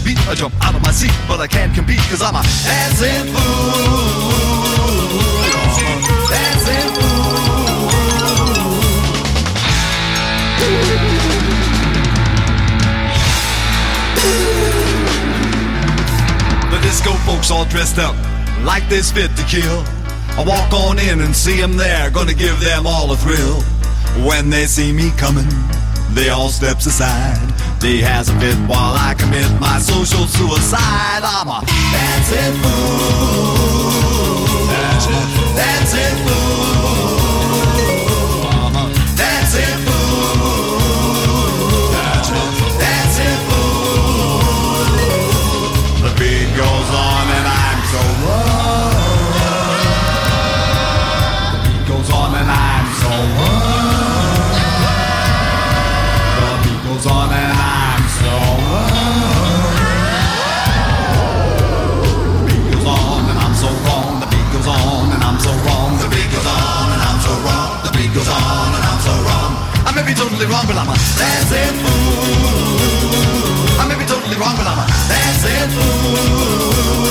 Beat, 0.09 0.27
I 0.27 0.35
jump 0.35 0.53
out 0.63 0.75
of 0.75 0.81
my 0.81 0.91
seat, 0.91 1.13
but 1.27 1.39
I 1.39 1.47
can't 1.47 1.73
compete 1.73 1.99
cause 2.09 2.21
I'm 2.21 2.35
a 2.35 2.43
dancing 2.65 3.33
fool. 3.33 4.79
Dancing 6.33 6.89
fool. 6.95 7.29
The 16.71 16.79
disco 16.81 17.13
folks 17.25 17.51
all 17.51 17.65
dressed 17.65 17.99
up 17.99 18.15
like 18.63 18.87
this 18.89 19.11
fit 19.11 19.35
to 19.37 19.43
kill. 19.43 19.83
I 20.37 20.43
walk 20.45 20.71
on 20.73 20.99
in 20.99 21.21
and 21.21 21.35
see 21.35 21.59
them 21.59 21.77
there, 21.77 22.09
gonna 22.09 22.33
give 22.33 22.59
them 22.61 22.87
all 22.87 23.11
a 23.11 23.17
thrill. 23.17 23.61
When 24.25 24.49
they 24.49 24.65
see 24.65 24.91
me 24.91 25.11
coming, 25.17 25.49
they 26.13 26.29
all 26.29 26.49
steps 26.49 26.85
aside. 26.85 27.68
They 27.79 27.99
has 27.99 28.27
a 28.27 28.33
fit 28.41 28.57
while 28.67 28.93
I 28.93 29.15
commit 29.17 29.49
my 29.57 29.79
social 29.79 30.27
suicide. 30.27 31.23
I'm 31.23 31.47
a 31.47 31.61
dancing 31.93 32.59
fool. 32.59 33.79
Dancing, 34.67 35.27
dancing 35.55 36.17
fool. 36.27 37.39
I'm 38.51 38.75
a 38.75 38.93
dancing 39.15 39.85
fool. 39.85 39.88
Totally 70.39 70.55
wrong, 70.55 70.67
but 70.67 70.77
I'm 70.77 70.87
a 70.87 70.95
dancing 71.19 71.75
fool. 71.83 72.95
I 73.79 73.83
may 73.89 73.97
be 73.99 74.05
totally 74.05 74.37
wrong, 74.37 74.55
but 74.55 74.67
I'm 74.67 74.79
a 74.79 74.87
dancing 75.11 75.69
fool. 75.75 77.09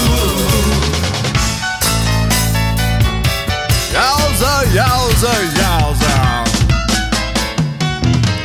Yowza, 3.93 4.65
yowza, 4.73 5.33
yowza. 5.61 6.15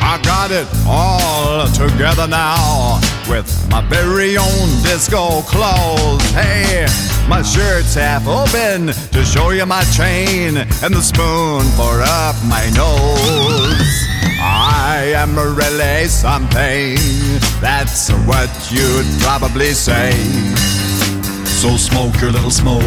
I 0.02 0.20
got 0.22 0.52
it 0.52 0.68
all 0.86 1.66
together 1.68 2.28
now 2.28 3.00
with 3.30 3.48
my 3.70 3.82
very 3.88 4.38
own 4.38 4.68
disco 4.84 5.44
clothes. 5.44 6.30
Hey, 6.32 6.86
my 7.30 7.42
shirt's 7.42 7.96
half 7.96 8.28
open 8.28 8.88
to 8.88 9.24
show 9.24 9.52
you 9.52 9.66
my 9.66 9.86
chain 9.96 10.58
and 10.58 10.94
the 10.94 11.02
spoon 11.02 11.64
for 11.78 12.02
up 12.02 12.36
my 12.44 12.70
nose. 12.76 14.33
I 14.46 15.14
am 15.16 15.38
really 15.38 16.08
something. 16.08 16.98
That's 17.62 18.12
what 18.28 18.52
you'd 18.70 19.08
probably 19.22 19.72
say. 19.72 20.12
So 21.46 21.78
smoke 21.78 22.20
your 22.20 22.32
little 22.32 22.52
smoke, 22.52 22.84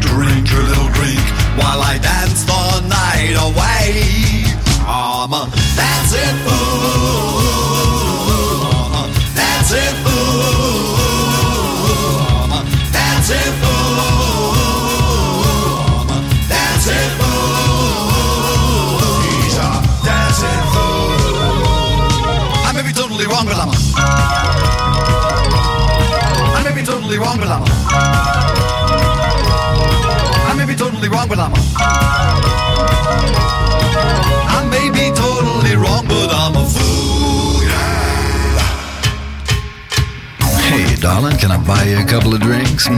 drink 0.00 0.50
your 0.50 0.62
little 0.62 0.88
drink, 0.96 1.20
while 1.60 1.82
I 1.82 1.98
dance 2.00 2.44
the 2.44 2.80
night 2.88 3.36
away. 3.36 4.44
I'm 4.86 5.32
a 5.32 5.44
dancing 5.76 6.38
fool. 6.46 7.23
You 41.94 42.00
a 42.00 42.06
couple 42.06 42.34
of 42.34 42.40
drinks? 42.40 42.86
Hmm? 42.88 42.94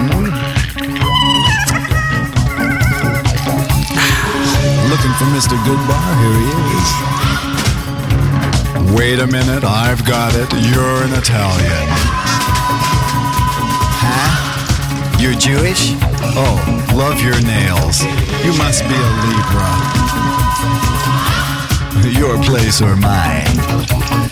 Looking 4.88 5.14
for 5.18 5.26
Mr. 5.37 5.56
Goodbar? 5.66 6.09
Here 6.22 6.38
he 6.40 6.50
is. 6.76 6.88
Wait 8.96 9.18
a 9.18 9.26
minute, 9.26 9.64
I've 9.64 10.04
got 10.06 10.35
it. 10.35 10.50
You're 10.72 11.02
an 11.04 11.12
Italian. 11.12 11.88
Huh? 14.00 15.20
You're 15.20 15.35
Jewish? 15.35 15.92
Oh, 16.38 16.56
love 16.94 17.20
your 17.20 17.40
nails. 17.42 18.02
You 18.44 18.54
must 18.56 18.82
be 18.88 18.94
a 18.94 19.11
Libra. 19.28 19.70
Your 22.18 22.38
place 22.44 22.80
or 22.80 22.96
mine. 22.96 24.26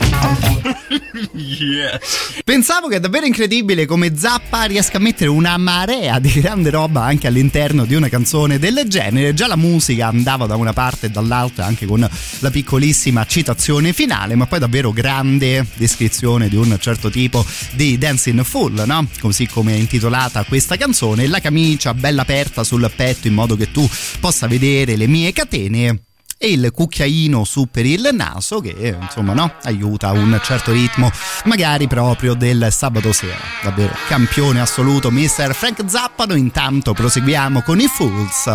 Pensavo 2.44 2.86
che 2.86 2.96
è 2.96 3.00
davvero 3.00 3.26
incredibile 3.26 3.86
come 3.86 4.16
Zappa 4.16 4.64
riesca 4.64 4.98
a 4.98 5.00
mettere 5.00 5.30
una 5.30 5.56
marea 5.56 6.20
di 6.20 6.30
grande 6.40 6.70
roba 6.70 7.02
anche 7.02 7.26
all'interno 7.26 7.84
di 7.84 7.94
una 7.94 8.08
canzone 8.08 8.60
del 8.60 8.84
genere. 8.86 9.34
Già 9.34 9.48
la 9.48 9.56
musica 9.56 10.06
andava 10.06 10.46
da 10.46 10.54
una 10.54 10.72
parte 10.72 11.06
e 11.06 11.10
dall'altra 11.10 11.64
anche 11.64 11.86
con 11.86 12.08
la 12.38 12.50
piccolissima 12.50 13.26
citazione 13.26 13.92
finale, 13.92 14.36
ma 14.36 14.46
poi 14.46 14.60
davvero 14.60 14.92
grande 14.92 15.66
descrizione 15.74 16.48
di 16.48 16.56
un 16.56 16.76
certo 16.80 17.10
tipo 17.10 17.44
di 17.72 17.98
Dancing 17.98 18.44
Full, 18.44 18.84
no? 18.86 19.08
Così 19.18 19.48
come 19.48 19.72
è 19.72 19.76
intitolata 19.76 20.44
questa 20.44 20.76
canzone. 20.76 21.26
La 21.26 21.40
camicia 21.40 21.94
bella 21.94 22.22
aperta 22.22 22.62
sul 22.62 22.88
petto 22.94 23.26
in 23.26 23.34
modo 23.34 23.56
che 23.56 23.72
tu 23.72 23.88
possa 24.20 24.46
vedere 24.46 24.94
le 24.94 25.08
mie 25.08 25.32
catene 25.32 26.03
e 26.38 26.52
il 26.52 26.70
cucchiaino 26.72 27.44
su 27.44 27.68
per 27.70 27.86
il 27.86 28.10
naso 28.12 28.60
che 28.60 28.96
insomma 29.00 29.32
no, 29.32 29.54
aiuta 29.62 30.10
un 30.12 30.38
certo 30.42 30.72
ritmo 30.72 31.10
magari 31.44 31.86
proprio 31.86 32.34
del 32.34 32.68
sabato 32.70 33.12
sera 33.12 33.38
davvero 33.62 33.94
campione 34.08 34.60
assoluto 34.60 35.10
Mr. 35.10 35.54
Frank 35.54 35.82
Zappa 35.86 36.24
noi 36.24 36.40
intanto 36.40 36.92
proseguiamo 36.92 37.62
con 37.62 37.80
i 37.80 37.86
Fools 37.86 38.48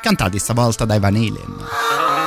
cantati 0.00 0.38
stavolta 0.38 0.84
dai 0.84 0.98
Van 0.98 1.14
Halen 1.14 2.17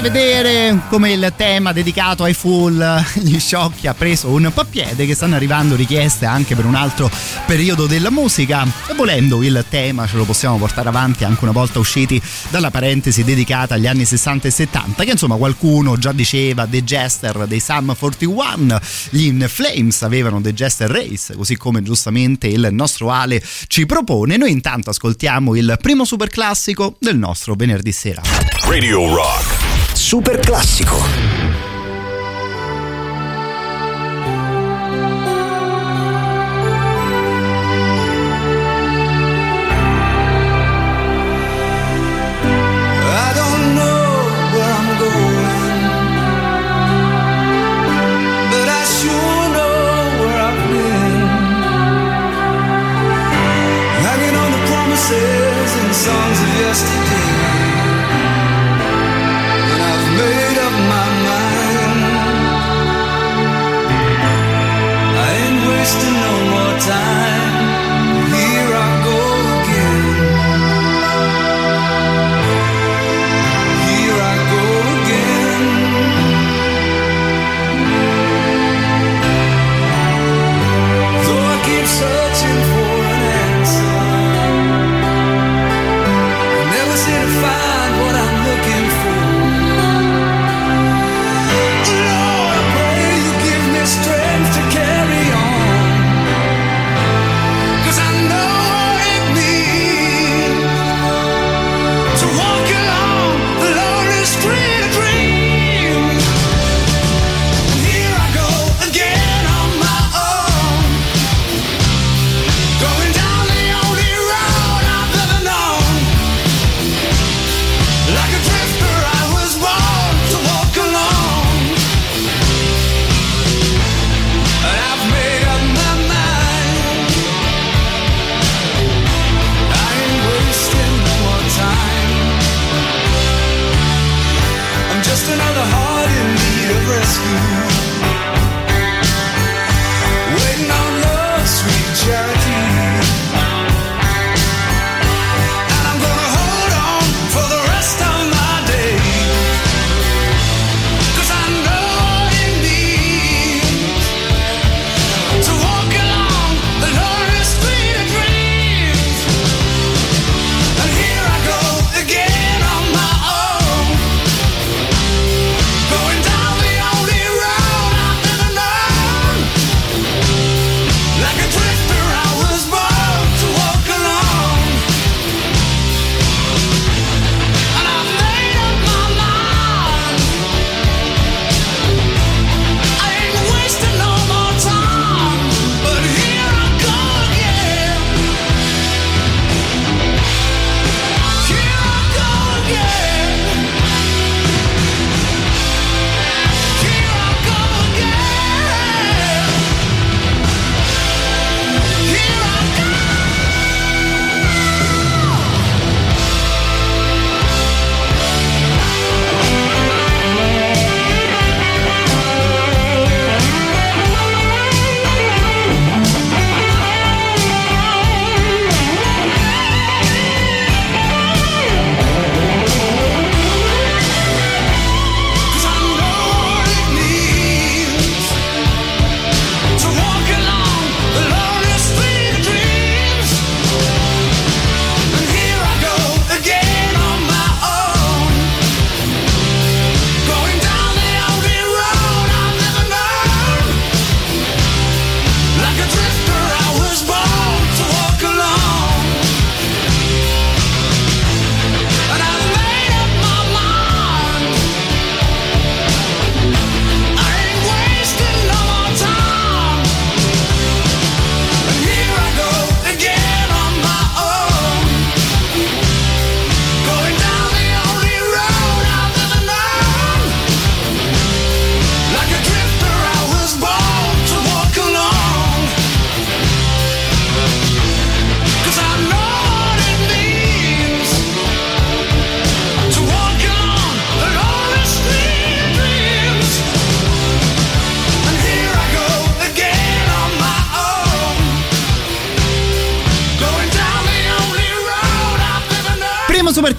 mi 0.00 0.04
fa 0.04 0.10
piacere 0.10 0.10
vedere 0.10 0.80
come 0.88 1.12
il 1.12 1.32
tema 1.36 1.72
dedicato 1.72 2.22
ai 2.22 2.34
full, 2.34 2.78
gli 3.20 3.38
sciocchi, 3.38 3.86
ha 3.86 3.94
preso 3.94 4.28
un 4.28 4.50
po' 4.52 4.64
piede, 4.64 5.06
che 5.06 5.14
stanno 5.14 5.34
arrivando 5.34 5.74
richieste 5.74 6.26
anche 6.26 6.54
per 6.54 6.64
un 6.64 6.74
altro 6.74 7.10
periodo 7.46 7.86
della 7.86 8.10
musica. 8.10 8.66
E 8.88 8.94
volendo 8.94 9.42
il 9.42 9.64
tema 9.68 10.06
ce 10.06 10.16
lo 10.16 10.24
possiamo 10.24 10.56
portare 10.56 10.88
avanti 10.88 11.24
anche 11.24 11.42
una 11.42 11.52
volta 11.52 11.78
usciti 11.78 12.20
dalla 12.50 12.70
parentesi 12.70 13.24
dedicata 13.24 13.74
agli 13.74 13.86
anni 13.86 14.04
60 14.04 14.48
e 14.48 14.50
70, 14.50 15.04
che 15.04 15.10
insomma 15.10 15.36
qualcuno 15.36 15.96
già 15.96 16.12
diceva 16.12 16.66
The 16.66 16.82
Jester 16.84 17.46
dei 17.46 17.60
Sum 17.60 17.94
41, 17.96 18.80
gli 19.10 19.26
In 19.26 19.46
Flames 19.48 20.02
avevano 20.02 20.40
The 20.40 20.54
Jester 20.54 20.90
Race, 20.90 21.34
così 21.34 21.56
come 21.56 21.82
giustamente 21.82 22.46
il 22.46 22.68
nostro 22.70 23.10
Ale 23.10 23.42
ci 23.66 23.86
propone. 23.86 24.36
Noi 24.36 24.50
intanto 24.50 24.90
ascoltiamo 24.90 25.56
il 25.56 25.76
primo 25.80 26.04
super 26.04 26.28
classico 26.28 26.96
del 26.98 27.18
nostro 27.18 27.54
venerdì 27.54 27.92
sera. 27.92 28.22
Radio 28.64 29.14
Rock. 29.14 29.67
Super 30.08 30.40
classico. 30.40 31.27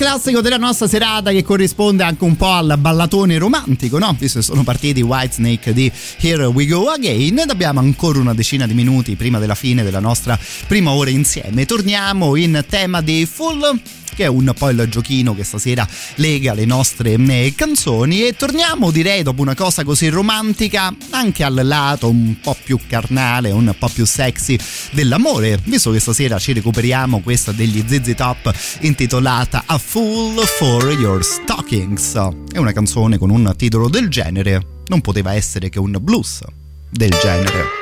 Classico 0.10 0.42
della 0.42 0.58
nostra 0.58 0.88
serata 0.88 1.30
che 1.30 1.44
corrisponde 1.44 2.02
anche 2.02 2.24
un 2.24 2.36
po' 2.36 2.50
al 2.50 2.78
ballatone 2.80 3.38
romantico, 3.38 4.00
no? 4.00 4.16
Visto 4.18 4.40
che 4.40 4.44
sono 4.44 4.64
partiti 4.64 5.04
Whitesnake 5.04 5.72
di 5.72 5.92
Here 6.18 6.46
We 6.46 6.66
Go 6.66 6.90
Again 6.90 7.38
ed 7.38 7.50
abbiamo 7.52 7.80
ancora 7.80 8.18
una 8.18 8.34
decina 8.34 8.66
di 8.66 8.74
minuti 8.74 9.16
prima 9.16 9.38
della 9.38 9.54
fine 9.54 9.84
della 9.84 10.00
nostra 10.00 10.38
prima 10.66 10.94
ora 10.94 11.12
insieme. 11.12 11.68
Torniamo 11.68 12.36
in 12.38 12.66
tema 12.68 13.02
di 13.02 13.28
full 13.32 13.80
che 14.20 14.26
è 14.26 14.28
un 14.28 14.52
po' 14.54 14.70
il 14.70 14.86
giochino 14.90 15.34
che 15.34 15.46
stasera 15.46 15.88
lega 16.16 16.54
le 16.54 16.66
nostre 16.66 17.14
eh, 17.14 17.54
canzoni 17.56 18.28
e 18.28 18.36
torniamo 18.36 18.92
direi 18.92 19.24
dopo 19.24 19.42
una 19.42 19.56
cosa 19.56 19.86
così 19.86 20.10
romantica 20.10 20.94
anche 21.12 21.46
al 21.46 21.62
lato 21.64 22.10
un 22.10 22.36
po' 22.42 22.54
più 22.62 22.78
carnale, 22.86 23.52
un 23.52 23.74
po' 23.80 23.88
più 23.88 24.06
sexy 24.06 24.60
dell'amore, 24.92 25.58
visto 25.64 25.92
che 25.92 26.02
stasera 26.02 26.38
ci 26.38 26.52
recuperiamo 26.52 27.22
questa 27.22 27.54
degli 27.54 27.82
ZZ 27.88 28.14
Top 28.16 28.54
intitolata 28.82 29.64
A 29.66 29.78
Fool 29.78 30.38
for 30.46 30.92
Your 31.00 31.24
Stockings. 31.24 32.16
È 32.52 32.58
una 32.58 32.74
canzone 32.74 33.18
con 33.18 33.30
un 33.30 33.54
titolo 33.56 33.88
del 33.88 34.10
genere, 34.10 34.82
non 34.88 35.00
poteva 35.00 35.34
essere 35.34 35.70
che 35.70 35.80
un 35.80 35.96
blues 36.02 36.42
del 36.90 37.16
genere. 37.22 37.79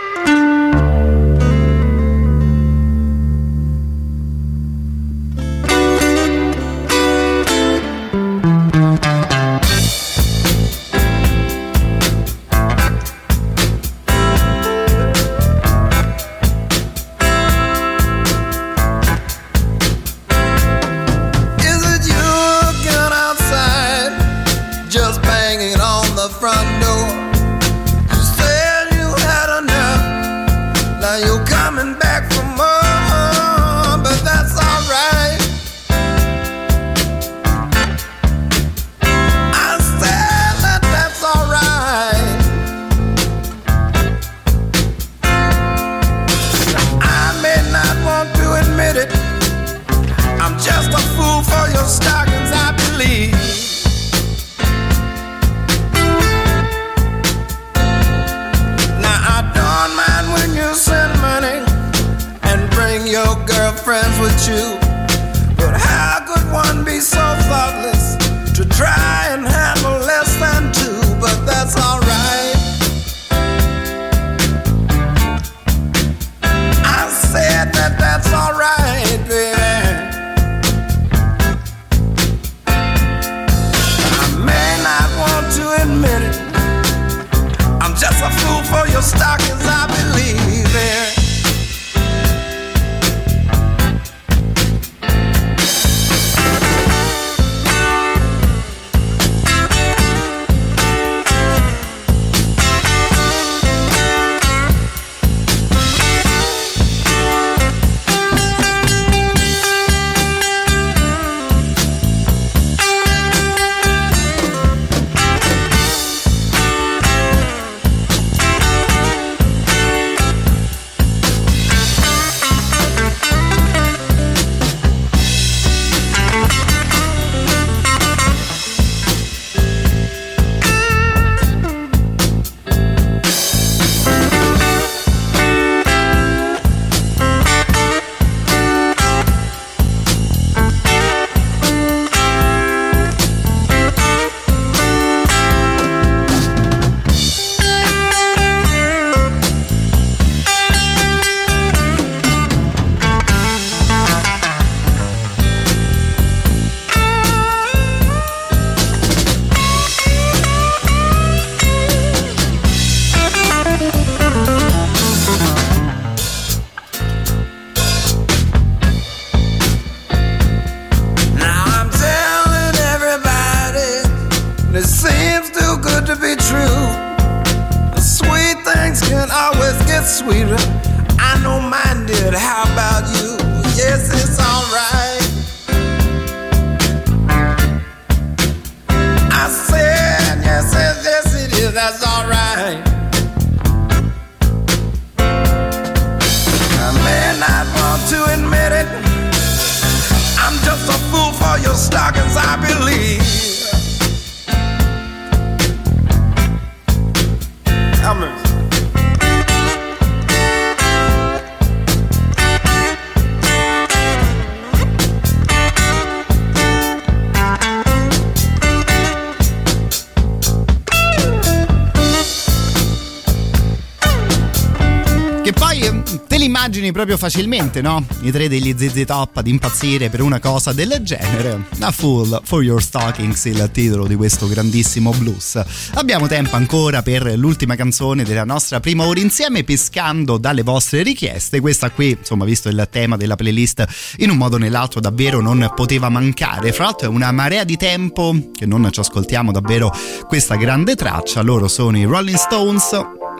Proprio 227.07 227.29
facilmente, 227.29 227.81
no? 227.81 228.05
I 228.23 228.31
tre 228.31 228.49
degli 228.49 228.75
ZZ 228.77 229.05
Top 229.05 229.37
ad 229.37 229.47
impazzire 229.47 230.09
per 230.09 230.21
una 230.21 230.41
cosa 230.41 230.73
del 230.73 230.99
genere. 231.03 231.65
A 231.79 231.91
Fool 231.91 232.41
for 232.43 232.61
Your 232.61 232.83
Stockings, 232.83 233.45
il 233.45 233.69
titolo 233.71 234.07
di 234.07 234.15
questo 234.15 234.45
grandissimo 234.45 235.11
blues. 235.11 235.63
Abbiamo 235.93 236.27
tempo 236.27 236.57
ancora 236.57 237.01
per 237.01 237.37
l'ultima 237.37 237.77
canzone 237.77 238.25
della 238.25 238.43
nostra 238.43 238.81
prima 238.81 239.05
ora 239.05 239.21
insieme, 239.21 239.63
pescando 239.63 240.37
dalle 240.37 240.63
vostre 240.63 241.01
richieste. 241.01 241.61
Questa 241.61 241.91
qui, 241.91 242.17
insomma, 242.19 242.43
visto 242.43 242.67
il 242.67 242.87
tema 242.91 243.15
della 243.15 243.37
playlist, 243.37 243.85
in 244.17 244.29
un 244.29 244.35
modo 244.35 244.57
o 244.57 244.59
nell'altro 244.59 244.99
davvero 244.99 245.39
non 245.39 245.71
poteva 245.73 246.09
mancare. 246.09 246.73
Fra 246.73 246.85
l'altro 246.85 247.07
è 247.07 247.09
una 247.09 247.31
marea 247.31 247.63
di 247.63 247.77
tempo 247.77 248.35
che 248.51 248.65
non 248.65 248.85
ci 248.91 248.99
ascoltiamo 248.99 249.53
davvero 249.53 249.93
questa 250.27 250.55
grande 250.55 250.95
traccia. 250.95 251.41
Loro 251.41 251.69
sono 251.69 251.97
i 251.97 252.03
Rolling 252.03 252.37
Stones 252.37 252.89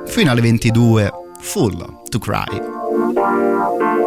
fino 0.06 0.32
alle 0.32 0.40
22. 0.40 1.12
Full 1.42 2.08
to 2.08 2.18
Cry. 2.18 2.77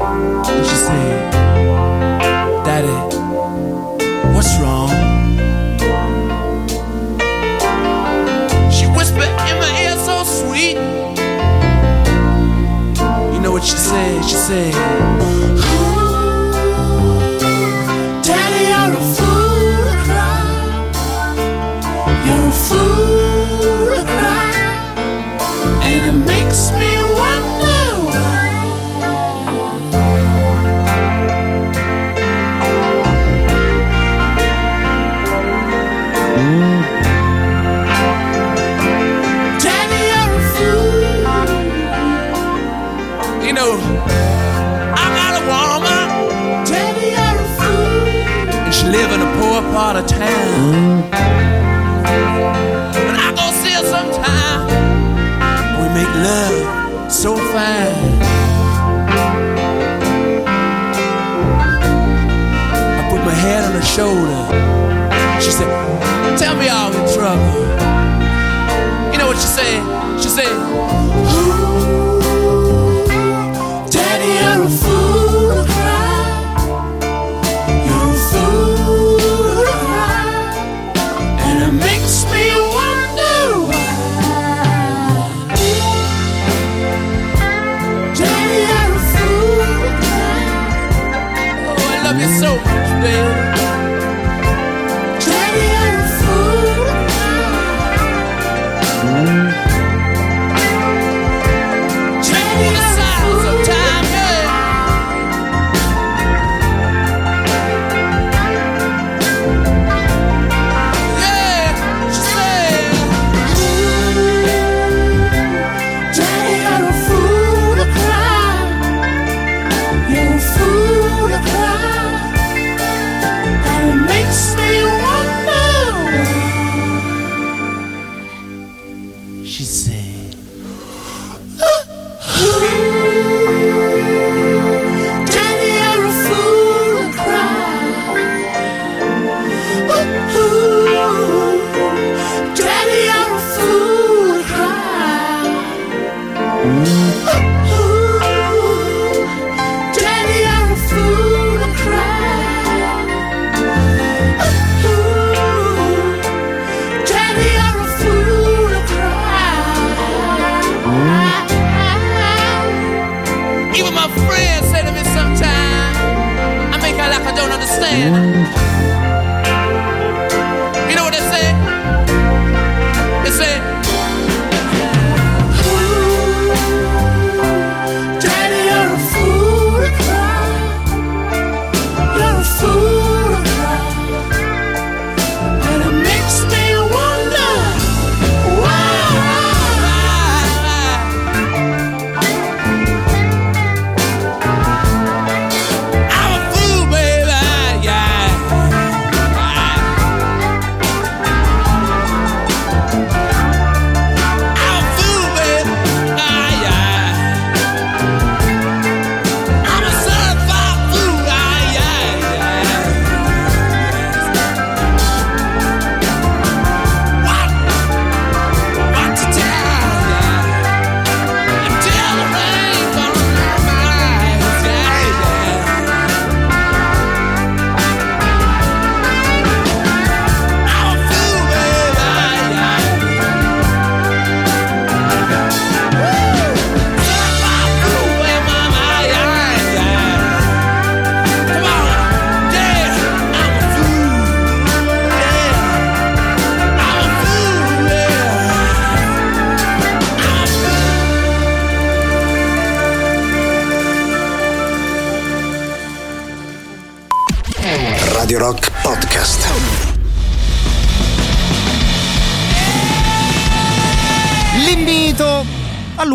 And 0.00 0.64
she 0.66 0.76
said, 0.76 1.32
Daddy, 2.64 2.86
what's 4.32 4.56
wrong? 4.60 4.90
She 8.70 8.86
whispered 8.86 9.34
in 9.48 9.58
my 9.58 9.72
ear 9.82 9.96
so 9.96 10.22
sweet. 10.22 10.76
You 13.34 13.40
know 13.40 13.50
what 13.50 13.64
she 13.64 13.76
said? 13.76 14.24
She 14.24 14.36
said, 14.36 14.74
shoulder. 63.94 64.44
She 65.40 65.50
said, 65.50 65.70
Tell 66.38 66.56
me 66.56 66.68
I'm 66.68 66.92
in 66.92 67.06
trouble. 67.14 67.52
You 69.12 69.18
know 69.18 69.28
what 69.28 69.36
she 69.36 69.48
said? 69.48 69.80
She 70.20 70.28
said, 70.28 71.07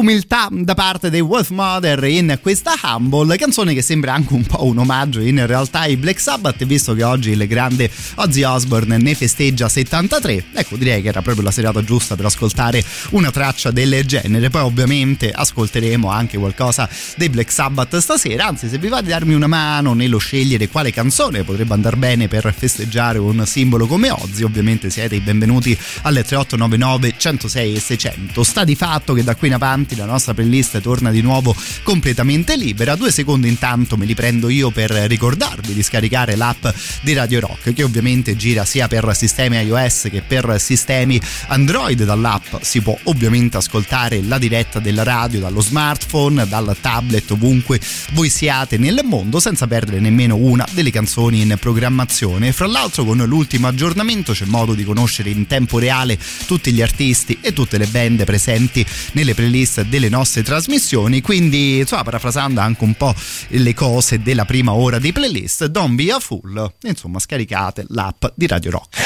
all'umiltà 0.04 0.50
da 0.52 0.74
parte 0.74 1.10
dei 1.10 1.22
Wolf 1.22 1.50
Mother 1.52 2.04
in 2.04 2.38
questa 2.42 2.74
Humble, 2.84 3.38
canzone 3.38 3.74
che 3.74 3.82
sembra 3.82 4.14
anche 4.14 4.34
un 4.34 4.44
po' 4.44 4.66
un 4.66 4.80
omaggio 4.80 5.22
in 5.22 5.46
realtà 5.48 5.80
ai 5.80 5.96
Black 5.96 6.20
Sabbath, 6.20 6.66
visto 6.66 6.94
che 6.94 7.04
oggi 7.04 7.32
il 7.32 7.48
grande 7.48 7.90
Ozzy 8.16 8.44
Osbourne 8.44 8.98
ne 8.98 9.16
festeggia 9.16 9.70
73. 9.70 10.44
Ecco, 10.54 10.76
direi 10.76 11.02
che 11.02 11.08
era 11.08 11.22
proprio 11.22 11.46
la 11.46 11.52
serata 11.52 11.82
giusta 11.86 12.18
per 12.18 12.26
ascoltare 12.26 12.84
una 13.12 13.32
traccia 13.32 13.72
del 13.72 14.06
genere. 14.06 14.50
Poi 14.50 14.62
ovviamente 14.62 15.32
ascolteremo 15.32 16.10
anche 16.10 16.38
qualcosa 16.38 16.90
dei 17.16 17.30
Black 17.30 17.52
Sabbath 17.52 17.98
stasera, 17.98 18.48
anzi 18.48 18.68
se 18.68 18.78
vi 18.78 18.90
va 18.90 19.02
di 19.02 19.08
darmi 19.08 19.34
una 19.34 19.48
mano 19.48 19.94
nello 19.94 20.18
scegliere 20.18 20.68
quale 20.68 20.92
canzone 20.92 21.44
potrebbe 21.44 21.74
andare 21.74 21.96
bene 21.96 22.28
per 22.28 22.54
festeggiare 22.54 23.20
un 23.20 23.46
simbolo 23.46 23.88
come 23.88 24.10
Ozzy, 24.10 24.44
ovviamente 24.44 24.90
siete 24.90 25.16
i 25.16 25.22
benvenuti 25.22 25.78
alle 26.02 26.24
3899 26.24 27.14
106 27.18 27.76
e 27.76 27.80
600. 27.80 28.44
Sta 28.44 28.66
di 28.66 28.76
fatto 28.76 29.14
che 29.14 29.24
da 29.24 29.36
qui 29.36 29.48
in 29.48 29.54
avanti 29.54 29.92
la 29.96 30.06
nostra 30.06 30.34
playlist 30.34 30.82
torna 30.82 31.12
di 31.12 31.22
nuovo 31.22 31.56
completamente 31.84 32.56
libera. 32.56 32.96
Due 32.96 33.12
secondi 33.12 33.48
intanto 33.48 33.98
me 33.98 34.06
li 34.06 34.16
prendo 34.16 34.50
io 34.50 34.72
per 34.72 34.92
ricordarvi 34.92 35.74
di 35.74 35.84
scaricare 35.84 36.36
l'app 36.36 36.66
di 37.02 37.14
Radio 37.14 37.40
Rock 37.42 37.74
che 37.74 37.84
ovviamente 37.84 38.36
gira 38.36 38.66
sia 38.66 38.88
per 38.88 39.10
sistemi 39.16 39.58
iOS 39.58 40.08
che 40.10 40.22
per 40.22 40.56
sistemi 40.60 41.20
Android. 41.48 42.04
Dall'app 42.04 42.56
si 42.62 42.82
può 42.82 42.98
ovviamente 43.04 43.58
ascoltare 43.58 44.22
la 44.22 44.38
diretta 44.38 44.80
della 44.80 45.04
radio 45.04 45.40
dallo 45.40 45.62
smartphone, 45.62 46.48
dal 46.48 46.76
tablet, 46.80 47.32
ovunque 47.32 47.80
voi 48.12 48.30
siate 48.30 48.78
nel 48.78 49.02
mondo 49.04 49.40
senza 49.40 49.68
perdere 49.68 50.00
nemmeno 50.00 50.36
una 50.36 50.68
delle 50.72 50.92
canzoni 50.92 51.42
in 51.42 51.56
programmazione. 51.60 52.52
Fra 52.52 52.68
l'altro 52.68 53.06
con 53.06 53.18
l'ultimo 53.18 53.68
aggiornamento 53.68 54.34
c'è 54.34 54.46
modo 54.46 54.74
di 54.74 54.84
conoscere 54.84 55.30
in 55.30 55.48
tempo 55.48 55.80
reale 55.80 56.18
tutti 56.46 56.72
gli 56.72 56.82
artisti 56.82 57.38
e 57.42 57.54
tutte 57.54 57.78
le 57.78 57.88
band 57.88 58.24
presenti 58.24 58.86
nelle 59.14 59.34
playlist 59.34 59.83
delle 59.84 60.10
nostre 60.10 60.44
trasmissioni, 60.44 61.22
quindi 61.22 61.80
insomma 61.80 62.04
parafrasando 62.04 62.60
anche 62.60 62.84
un 62.84 62.94
po' 62.96 63.14
le 63.50 63.74
cose 63.74 64.22
della 64.22 64.46
prima 64.46 64.74
ora 64.74 65.00
di 65.00 65.12
playlist, 65.12 65.66
don't 65.66 65.96
be 65.96 66.12
a 66.12 66.20
fool, 66.20 66.72
insomma 66.82 67.20
scaricate 67.20 67.86
l'app 67.90 68.26
di 68.36 68.48
Radio 68.48 68.72
Rock. 68.72 69.03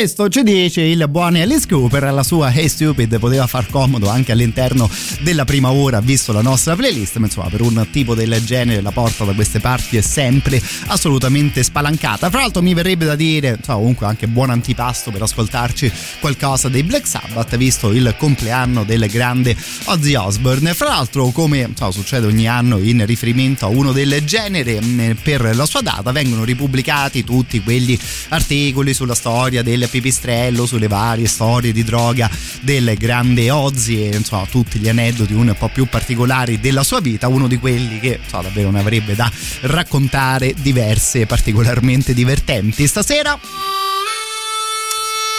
Questo 0.00 0.30
ci 0.30 0.42
dice 0.42 0.80
il 0.80 1.06
buon 1.10 1.36
Alice 1.36 1.66
Cooper, 1.68 2.10
la 2.10 2.22
sua 2.22 2.50
Hey 2.50 2.70
Stupid 2.70 3.18
poteva 3.18 3.46
far 3.46 3.66
comodo 3.68 4.08
anche 4.08 4.32
all'interno 4.32 4.88
della 5.20 5.44
prima 5.44 5.72
ora, 5.72 6.00
visto 6.00 6.32
la 6.32 6.40
nostra 6.40 6.74
playlist, 6.74 7.18
ma 7.18 7.26
insomma 7.26 7.48
per 7.48 7.60
un 7.60 7.86
tipo 7.90 8.14
del 8.14 8.42
genere 8.42 8.80
la 8.80 8.92
porta 8.92 9.24
da 9.24 9.34
queste 9.34 9.60
parti 9.60 9.98
è 9.98 10.00
sempre 10.00 10.58
assolutamente 10.86 11.62
spalancata. 11.62 12.30
Fra 12.30 12.40
l'altro 12.40 12.62
mi 12.62 12.72
verrebbe 12.72 13.04
da 13.04 13.14
dire, 13.14 13.56
insomma, 13.58 13.76
comunque 13.76 14.06
anche 14.06 14.26
buon 14.26 14.48
antipasto 14.48 15.10
per 15.10 15.20
ascoltarci 15.20 15.92
qualcosa 16.18 16.70
dei 16.70 16.82
Black 16.82 17.06
Sabbath, 17.06 17.54
visto 17.58 17.92
il 17.92 18.14
compleanno 18.16 18.84
del 18.84 19.06
grande 19.06 19.54
Ozzy 19.84 20.14
Osbourne. 20.14 20.72
Fra 20.72 20.88
l'altro, 20.88 21.26
come 21.28 21.58
insomma, 21.58 21.92
succede 21.92 22.26
ogni 22.26 22.48
anno 22.48 22.78
in 22.78 23.04
riferimento 23.04 23.66
a 23.66 23.68
uno 23.68 23.92
del 23.92 24.24
genere, 24.24 24.80
mh, 24.80 25.16
per 25.22 25.54
la 25.54 25.66
sua 25.66 25.82
data 25.82 26.10
vengono 26.10 26.44
ripubblicati 26.44 27.22
tutti 27.22 27.62
quegli 27.62 27.98
articoli 28.30 28.94
sulla 28.94 29.14
storia 29.14 29.62
del 29.62 29.88
pipistrello, 29.88 30.66
sulle 30.66 30.88
varie 30.88 31.26
storie 31.26 31.72
di 31.72 31.84
droga 31.84 32.30
del 32.62 32.94
grande 32.96 33.50
Ozzy 33.50 34.08
e 34.08 34.16
insomma 34.16 34.46
tutti 34.46 34.78
gli 34.78 34.88
aneddoti 34.88 35.32
un 35.32 35.54
po' 35.58 35.68
più 35.68 35.86
particolari 35.86 36.60
della 36.60 36.82
sua 36.82 37.00
vita, 37.00 37.28
uno 37.28 37.46
di 37.46 37.58
quelli 37.58 38.00
che 38.00 38.20
insomma, 38.22 38.44
davvero 38.44 38.70
ne 38.70 38.80
avrebbe 38.80 39.14
da 39.14 39.30
raccontare 39.62 40.54
diverse 40.60 41.26
particolarmente 41.26 42.14
divertenti. 42.14 42.86
Stasera 42.86 43.38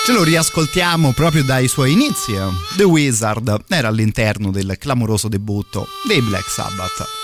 ce 0.04 0.14
lo 0.14 0.24
riascoltiamo 0.24 1.12
proprio 1.14 1.44
dai 1.44 1.68
suoi 1.68 1.92
inizi. 1.92 2.34
The 2.76 2.84
Wizard 2.84 3.64
era 3.68 3.88
all'interno 3.88 4.52
del 4.52 4.76
clamoroso 4.80 5.28
debutto 5.28 5.88
dei 6.08 6.22
Black 6.22 6.50
Sabbath. 6.50 7.20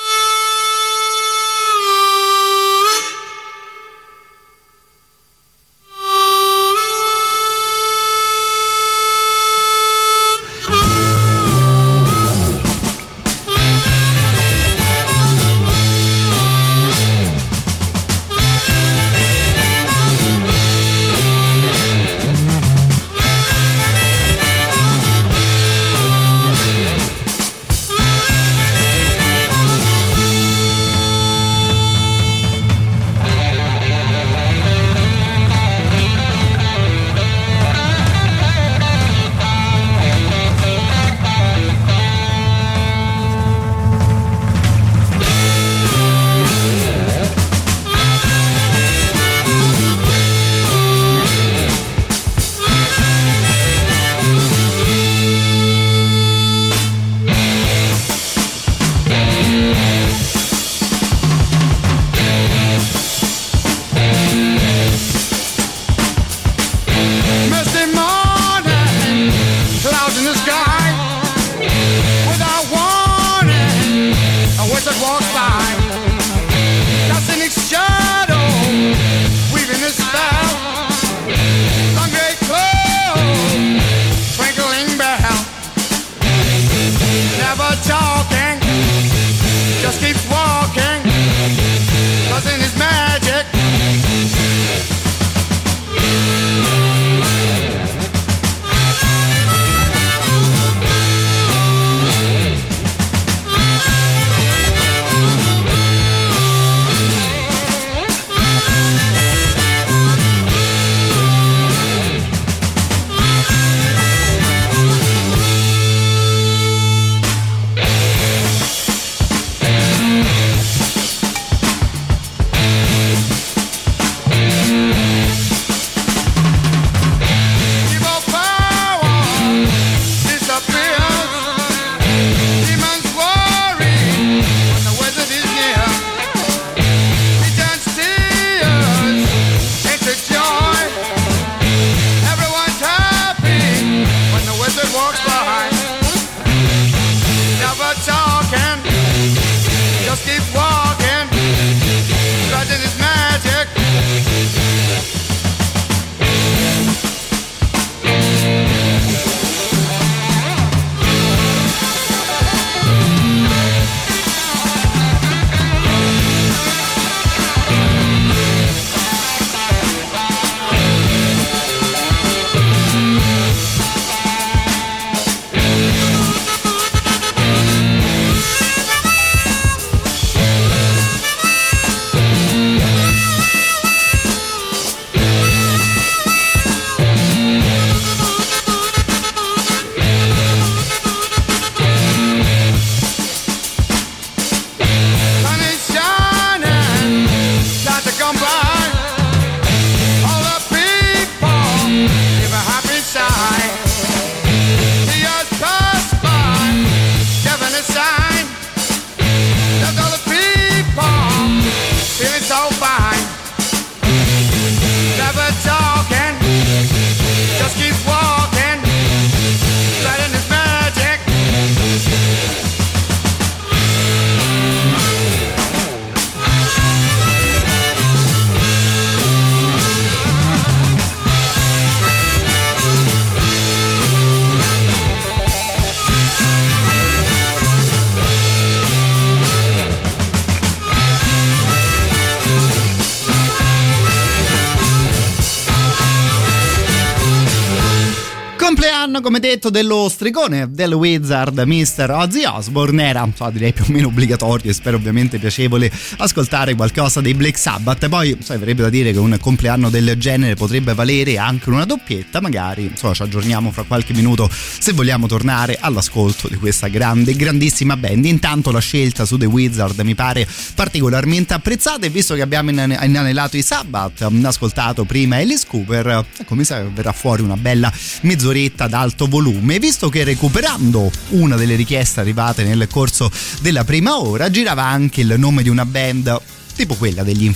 Come 249.67 249.69
detto, 249.69 249.69
dello 249.69 250.09
stricone 250.09 250.67
del 250.71 250.93
Wizard, 250.93 251.57
Mr. 251.59 252.11
Ozzy 252.11 252.45
Osbourne. 252.45 253.07
Era, 253.07 253.29
so, 253.35 253.49
direi 253.49 253.73
più 253.73 253.85
o 253.87 253.91
meno 253.91 254.07
obbligatorio 254.07 254.71
e 254.71 254.73
spero 254.73 254.97
ovviamente 254.97 255.37
piacevole 255.39 255.91
ascoltare 256.17 256.75
qualcosa 256.75 257.21
dei 257.21 257.33
Black 257.33 257.57
Sabbath. 257.57 258.07
Poi, 258.07 258.37
so, 258.41 258.57
verrebbe 258.57 258.83
da 258.83 258.89
dire 258.89 259.11
che 259.11 259.19
un 259.19 259.37
compleanno 259.39 259.89
del 259.89 260.15
genere 260.17 260.55
potrebbe 260.55 260.93
valere 260.93 261.37
anche 261.37 261.69
una 261.69 261.85
doppietta, 261.85 262.41
magari, 262.41 262.83
insomma, 262.85 263.13
ci 263.13 263.21
aggiorniamo 263.23 263.71
fra 263.71 263.83
qualche 263.83 264.13
minuto 264.13 264.49
se 264.51 264.93
vogliamo 264.93 265.27
tornare 265.27 265.77
all'ascolto 265.79 266.47
di 266.47 266.55
questa 266.55 266.87
grande, 266.87 267.35
grandissima 267.35 267.97
band. 267.97 268.25
Intanto 268.25 268.71
la 268.71 268.79
scelta 268.79 269.25
su 269.25 269.37
The 269.37 269.45
Wizard 269.45 269.99
mi 270.01 270.15
pare 270.15 270.47
particolarmente 270.75 271.53
apprezzata 271.53 272.05
e 272.05 272.09
visto 272.09 272.35
che 272.35 272.41
abbiamo 272.41 272.69
inanelato 272.69 273.57
i 273.57 273.61
Sabbath, 273.61 274.27
ascoltato 274.43 275.03
prima 275.05 275.37
Alice 275.37 275.65
Cooper, 275.67 276.25
ecco 276.37 276.55
mi 276.55 276.63
sa 276.63 276.81
verrà 276.83 277.11
fuori 277.11 277.41
una 277.41 277.57
bella 277.57 277.91
mezz'oretta 278.21 278.85
ad 278.85 278.93
alto 278.93 279.27
volume. 279.27 279.56
Visto 279.61 280.09
che 280.09 280.23
recuperando 280.23 281.09
una 281.29 281.55
delle 281.55 281.75
richieste 281.75 282.19
arrivate 282.19 282.63
nel 282.63 282.87
corso 282.89 283.31
della 283.61 283.83
prima 283.83 284.19
ora, 284.19 284.49
girava 284.49 284.83
anche 284.83 285.21
il 285.21 285.35
nome 285.37 285.63
di 285.63 285.69
una 285.69 285.85
band 285.85 286.41
tipo 286.75 286.95
quella 286.95 287.23
degli 287.23 287.43
In 287.43 287.53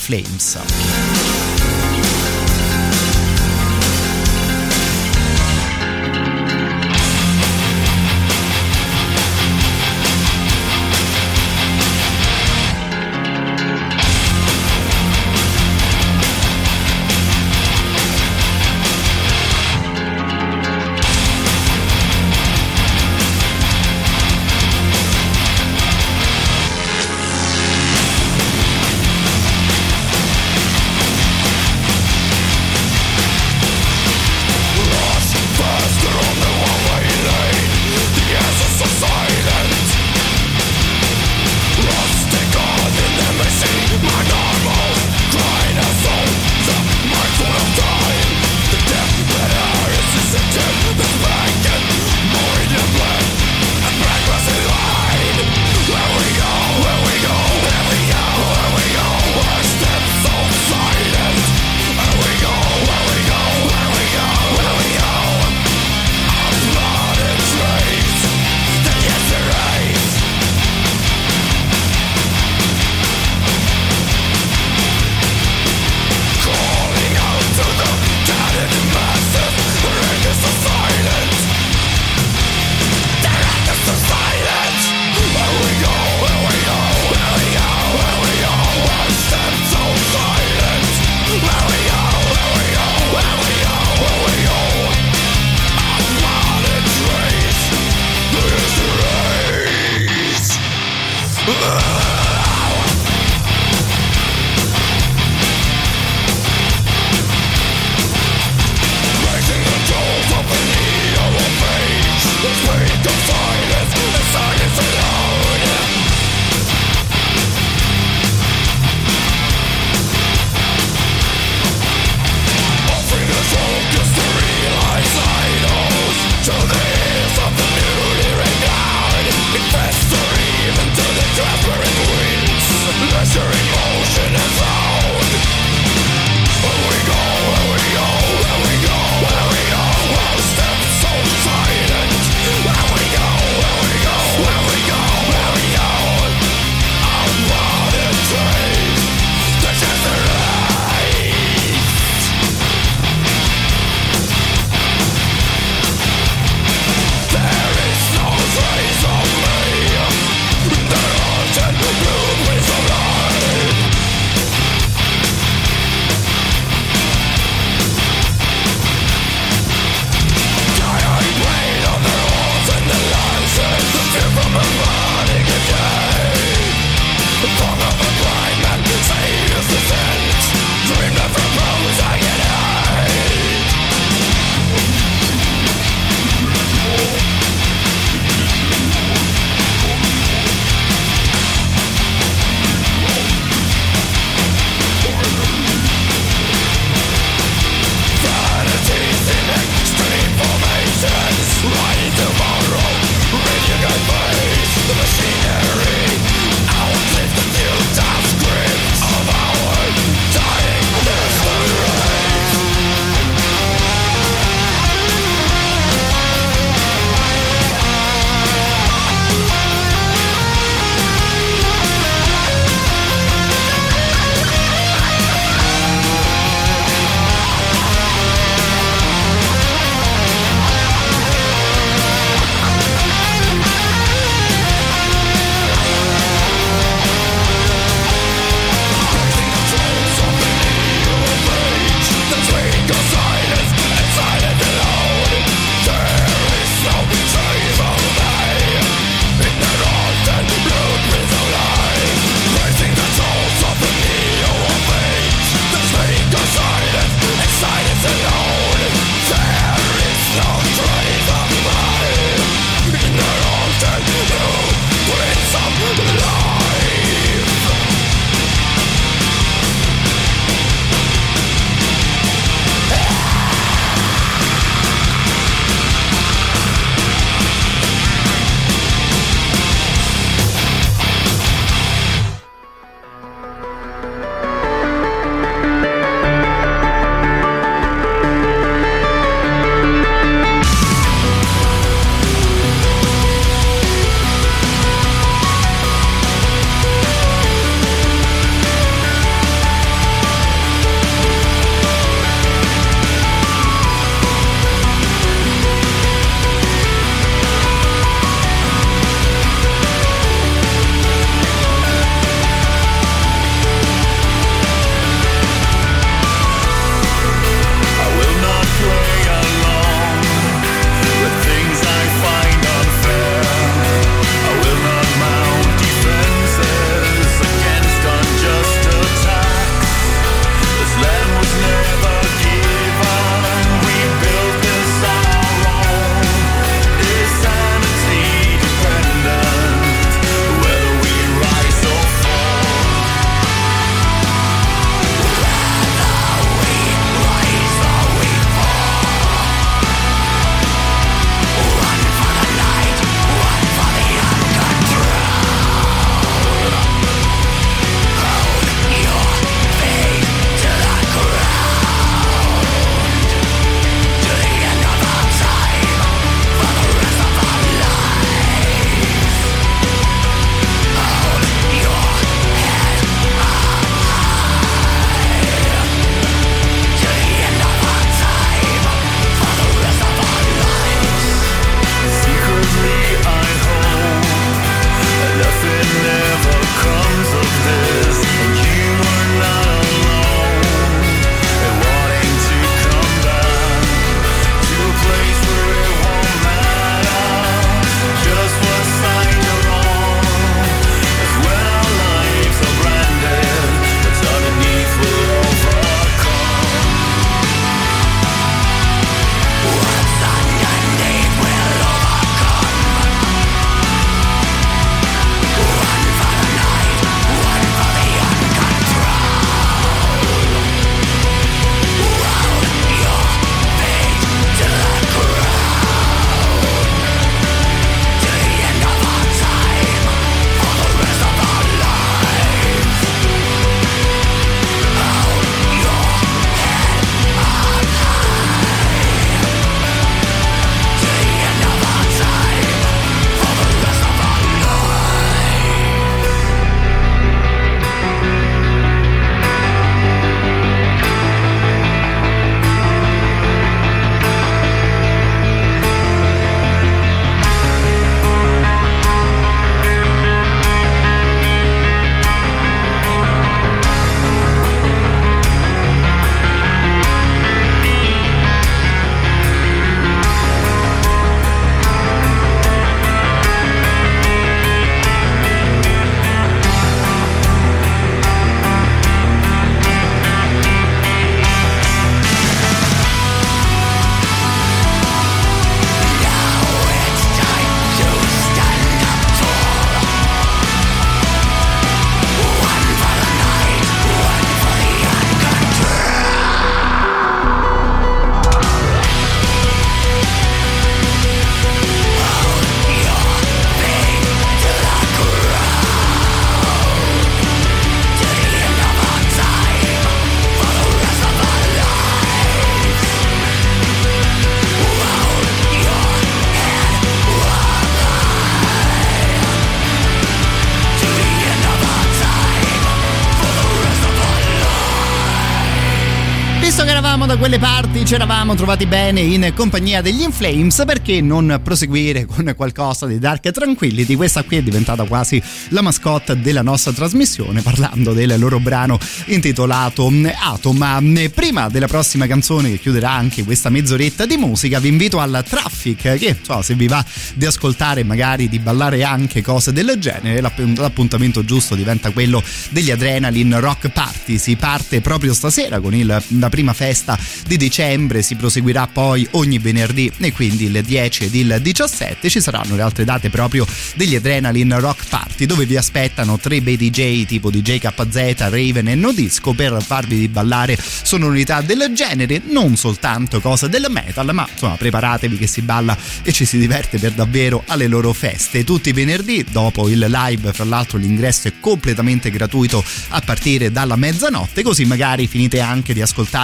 Visto 526.72 526.86
che 526.86 526.92
eravamo 526.92 527.26
da 527.26 527.36
quelle 527.36 527.60
parti, 527.60 528.06
ci 528.06 528.14
eravamo 528.14 528.56
trovati 528.56 528.86
bene 528.86 529.20
in 529.20 529.52
compagnia 529.54 530.02
degli 530.02 530.22
Inflames, 530.22 530.84
perché 530.86 531.20
non 531.20 531.60
proseguire 531.62 532.24
con 532.24 532.54
qualcosa 532.56 533.08
di 533.08 533.20
Dark 533.20 533.52
Tranquillity? 533.52 534.16
Questa 534.16 534.44
qui 534.44 534.56
è 534.56 534.62
diventata 534.64 535.04
quasi 535.04 535.44
la 535.72 535.82
mascotte 535.82 536.40
della 536.40 536.62
nostra 536.62 536.94
trasmissione, 536.94 537.62
parlando 537.62 538.14
del 538.14 538.40
loro 538.40 538.62
brano 538.62 538.98
intitolato 539.26 540.10
Atom. 540.34 540.78
Ma 540.78 541.02
prima 541.34 541.68
della 541.68 541.88
prossima 541.88 542.26
canzone 542.26 542.70
che 542.70 542.80
chiuderà 542.80 543.12
anche 543.12 543.44
questa 543.44 543.70
mezz'oretta 543.70 544.26
di 544.26 544.38
musica, 544.38 544.80
vi 544.80 544.88
invito 544.88 545.20
al 545.20 545.44
Traffic, 545.46 546.18
che 546.18 546.38
so, 546.42 546.62
se 546.62 546.76
vi 546.76 546.88
va 546.88 547.04
di 547.34 547.46
ascoltare, 547.46 548.06
magari 548.06 548.48
di 548.48 548.60
ballare 548.60 549.04
anche 549.04 549.42
cose 549.42 549.74
del 549.74 549.98
genere, 550.00 550.40
l'appuntamento 550.40 551.44
giusto 551.44 551.76
diventa 551.76 552.12
quello 552.12 552.42
degli 552.70 552.92
Adrenaline 552.92 553.60
Rock 553.60 553.90
Party. 553.90 554.38
Si 554.38 554.56
parte 554.56 555.02
proprio 555.02 555.34
stasera 555.34 555.82
con 555.82 555.94
il, 555.94 556.06
la 556.06 556.48
prima 556.48 556.60
festa 556.74 557.18
di 557.48 557.58
dicembre, 557.58 558.22
si 558.22 558.36
proseguirà 558.36 558.88
poi 558.88 559.28
ogni 559.32 559.58
venerdì 559.58 560.12
e 560.18 560.32
quindi 560.32 560.66
il 560.66 560.82
10 560.82 561.26
ed 561.26 561.36
il 561.36 561.60
17 561.62 562.30
ci 562.30 562.42
saranno 562.42 562.76
le 562.76 562.82
altre 562.82 563.04
date 563.04 563.30
proprio 563.30 563.66
degli 563.96 564.16
Adrenaline 564.16 564.80
Rock 564.80 565.06
Party 565.10 565.46
dove 565.46 565.66
vi 565.66 565.78
aspettano 565.78 566.38
tre 566.38 566.62
bei 566.62 566.78
DJ 566.78 567.26
tipo 567.26 567.50
DJ 567.50 567.80
KZ, 567.80 568.36
Raven 568.38 568.88
e 568.88 568.96
No 568.96 569.12
Disco 569.12 569.54
per 569.54 569.82
farvi 569.82 570.28
ballare 570.28 570.78
sonorità 570.78 571.62
del 571.62 571.92
genere, 571.94 572.42
non 572.46 572.76
soltanto 572.76 573.40
cose 573.42 573.70
del 573.70 573.88
metal, 573.90 574.30
ma 574.34 574.48
insomma 574.52 574.76
preparatevi 574.76 575.38
che 575.38 575.48
si 575.48 575.62
balla 575.62 575.98
e 576.24 576.32
ci 576.32 576.46
si 576.46 576.58
diverte 576.58 576.98
per 577.00 577.12
davvero 577.12 577.64
alle 577.68 577.88
loro 577.88 578.14
feste. 578.14 578.64
Tutti 578.64 578.90
i 578.90 578.94
venerdì 578.94 579.46
dopo 579.50 579.90
il 579.90 580.00
live, 580.00 580.54
fra 580.54 580.64
l'altro 580.64 580.98
l'ingresso 580.98 581.48
è 581.48 581.54
completamente 581.60 582.30
gratuito 582.30 582.84
a 583.10 583.22
partire 583.22 583.72
dalla 583.72 583.96
mezzanotte, 583.96 584.64
così 584.64 584.86
magari 584.86 585.28
finite 585.28 585.60
anche 585.60 585.94
di 585.94 586.02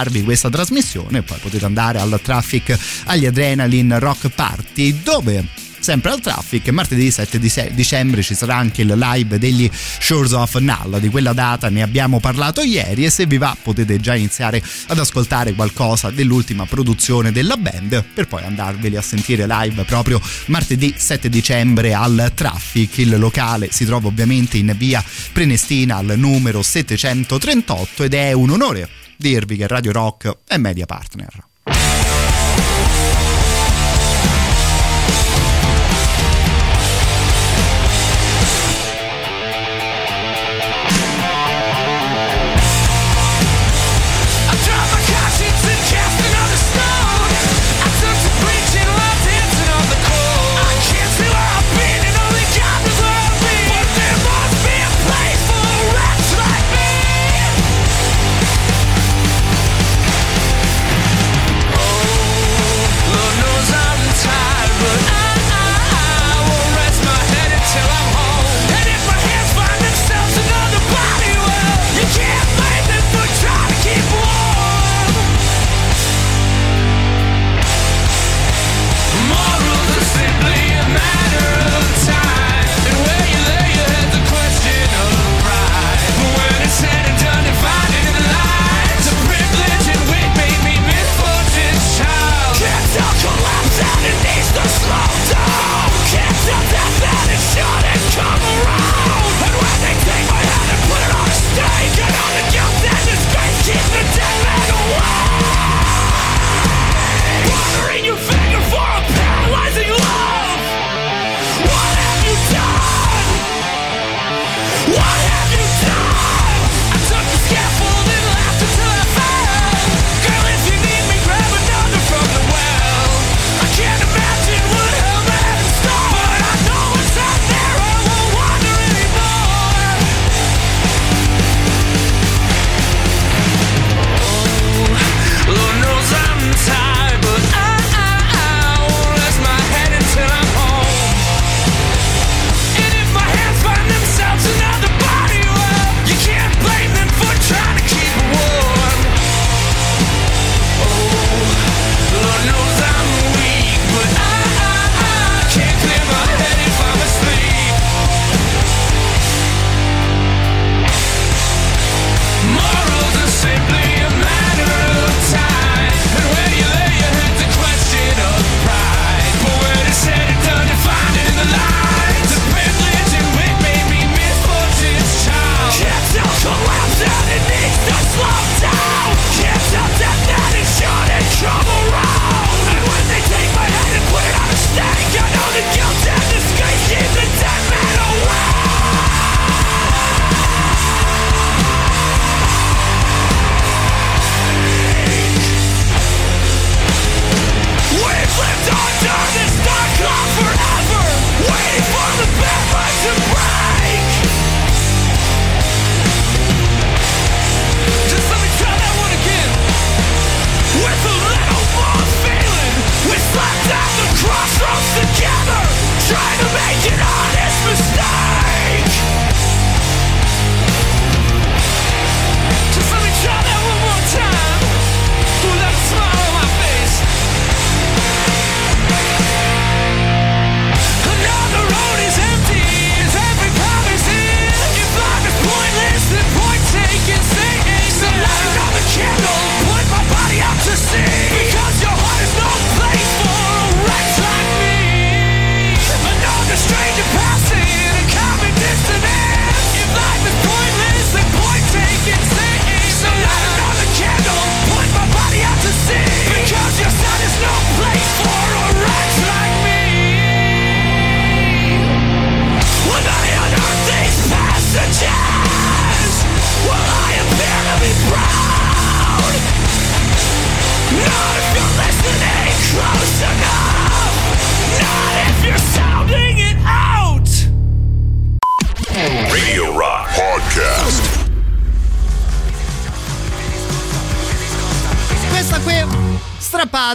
ascoltarvi 0.08 0.22
questa 0.22 0.50
trasmissione 0.50 1.22
poi 1.22 1.38
potete 1.38 1.64
andare 1.64 1.98
al 1.98 2.18
traffic 2.22 2.76
agli 3.04 3.26
Adrenaline 3.26 3.98
Rock 3.98 4.28
Party 4.30 5.02
dove 5.02 5.44
sempre 5.80 6.10
al 6.10 6.20
traffic. 6.20 6.68
Martedì 6.70 7.10
7 7.10 7.38
dicembre 7.72 8.22
ci 8.22 8.34
sarà 8.34 8.56
anche 8.56 8.82
il 8.82 8.92
live 8.94 9.38
degli 9.38 9.70
Shores 9.72 10.32
of 10.32 10.56
Null. 10.56 10.98
Di 10.98 11.08
quella 11.08 11.32
data 11.32 11.68
ne 11.68 11.82
abbiamo 11.82 12.18
parlato 12.20 12.62
ieri 12.62 13.04
e 13.04 13.10
se 13.10 13.26
vi 13.26 13.38
va 13.38 13.56
potete 13.60 14.00
già 14.00 14.14
iniziare 14.14 14.62
ad 14.88 14.98
ascoltare 14.98 15.54
qualcosa 15.54 16.10
dell'ultima 16.10 16.66
produzione 16.66 17.30
della 17.30 17.56
band 17.56 18.04
per 18.12 18.26
poi 18.26 18.42
andarveli 18.42 18.96
a 18.96 19.02
sentire 19.02 19.46
live 19.46 19.84
proprio 19.84 20.20
martedì 20.46 20.92
7 20.96 21.28
dicembre 21.28 21.94
al 21.94 22.32
traffic. 22.34 22.98
Il 22.98 23.18
locale 23.18 23.68
si 23.70 23.84
trova 23.84 24.08
ovviamente 24.08 24.58
in 24.58 24.74
via 24.76 25.02
Prenestina 25.32 25.96
al 25.96 26.14
numero 26.16 26.62
738 26.62 28.04
ed 28.04 28.14
è 28.14 28.32
un 28.32 28.50
onore 28.50 28.88
dirvi 29.18 29.56
che 29.56 29.66
Radio 29.66 29.92
Rock 29.92 30.38
è 30.46 30.56
media 30.56 30.86
partner. 30.86 31.47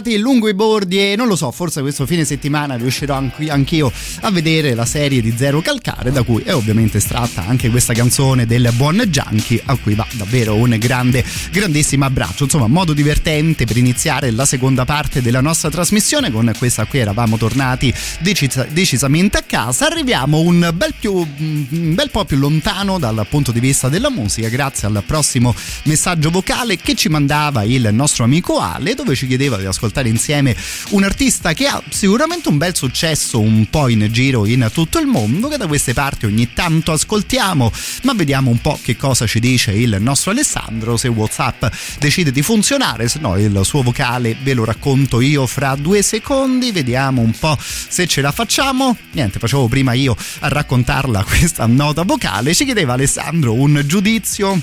Strappati 0.04 0.18
lungo 0.18 0.48
i 0.48 0.54
bordi 0.54 0.98
e 0.98 1.16
non 1.16 1.26
lo 1.26 1.36
so, 1.36 1.50
forse 1.50 1.80
questo 1.80 2.04
fine 2.04 2.24
settimana 2.24 2.76
riuscirò 2.76 3.16
anch'io 3.48 3.90
a 4.20 4.30
vedere 4.30 4.74
la 4.74 4.84
serie 4.84 5.22
di 5.22 5.34
Zero 5.36 5.62
Calcare 5.62 6.12
da 6.12 6.22
cui 6.22 6.42
è 6.42 6.54
ovviamente 6.54 6.98
estratta 6.98 7.46
anche 7.46 7.70
questa 7.70 7.94
canzone 7.94 8.44
del 8.44 8.70
buon 8.74 9.02
Junkie 9.06 9.62
a 9.64 9.76
cui 9.76 9.94
va 9.94 10.06
davvero 10.12 10.54
un 10.56 10.76
grande, 10.78 11.24
grandissimo 11.50 12.04
abbraccio. 12.04 12.44
Insomma, 12.44 12.66
modo 12.66 12.92
divertente 12.92 13.64
per 13.64 13.76
iniziare 13.76 14.30
la 14.30 14.44
seconda 14.44 14.84
parte 14.84 15.22
della 15.22 15.40
nostra 15.40 15.70
trasmissione. 15.70 16.30
Con 16.30 16.52
questa 16.58 16.84
qui 16.84 16.98
eravamo 16.98 17.36
tornati 17.36 17.92
decisa- 18.20 18.66
decisamente 18.68 19.38
a 19.38 19.42
casa. 19.42 19.86
Arriviamo 19.86 20.40
un 20.40 20.70
bel, 20.74 20.94
più, 20.98 21.14
un 21.14 21.94
bel 21.94 22.10
po' 22.10 22.24
più 22.24 22.36
lontano 22.36 22.98
dal 22.98 23.26
punto 23.28 23.52
di 23.52 23.60
vista 23.60 23.88
della 23.88 24.10
musica 24.10 24.48
grazie 24.48 24.88
al 24.88 25.02
prossimo 25.06 25.54
messaggio 25.84 26.30
vocale 26.30 26.76
che 26.76 26.94
ci 26.94 27.08
mandava 27.08 27.62
il 27.62 27.88
nostro 27.92 28.24
amico 28.24 28.58
Ale 28.58 28.94
dove 28.94 29.14
ci 29.14 29.26
chiedeva 29.26 29.56
di 29.56 29.64
ascoltare 29.64 29.93
insieme 30.02 30.56
un 30.90 31.04
artista 31.04 31.52
che 31.52 31.66
ha 31.66 31.82
sicuramente 31.88 32.48
un 32.48 32.58
bel 32.58 32.74
successo 32.74 33.40
un 33.40 33.68
po' 33.70 33.88
in 33.88 34.08
giro 34.10 34.46
in 34.46 34.68
tutto 34.72 34.98
il 34.98 35.06
mondo 35.06 35.48
che 35.48 35.56
da 35.56 35.66
queste 35.66 35.92
parti 35.92 36.26
ogni 36.26 36.52
tanto 36.52 36.92
ascoltiamo 36.92 37.72
ma 38.02 38.12
vediamo 38.14 38.50
un 38.50 38.60
po' 38.60 38.78
che 38.82 38.96
cosa 38.96 39.26
ci 39.26 39.40
dice 39.40 39.72
il 39.72 39.96
nostro 40.00 40.30
Alessandro 40.30 40.96
se 40.96 41.08
Whatsapp 41.08 41.64
decide 41.98 42.30
di 42.30 42.42
funzionare 42.42 43.08
se 43.08 43.18
no 43.20 43.38
il 43.38 43.60
suo 43.64 43.82
vocale 43.82 44.36
ve 44.42 44.54
lo 44.54 44.64
racconto 44.64 45.20
io 45.20 45.46
fra 45.46 45.74
due 45.74 46.02
secondi 46.02 46.72
vediamo 46.72 47.20
un 47.20 47.32
po' 47.32 47.56
se 47.60 48.06
ce 48.06 48.20
la 48.20 48.32
facciamo. 48.32 48.96
Niente 49.12 49.38
facevo 49.38 49.68
prima 49.68 49.92
io 49.92 50.16
a 50.40 50.48
raccontarla 50.48 51.24
questa 51.24 51.66
nota 51.66 52.02
vocale 52.02 52.54
ci 52.54 52.64
chiedeva 52.64 52.94
Alessandro 52.94 53.54
un 53.54 53.82
giudizio 53.86 54.60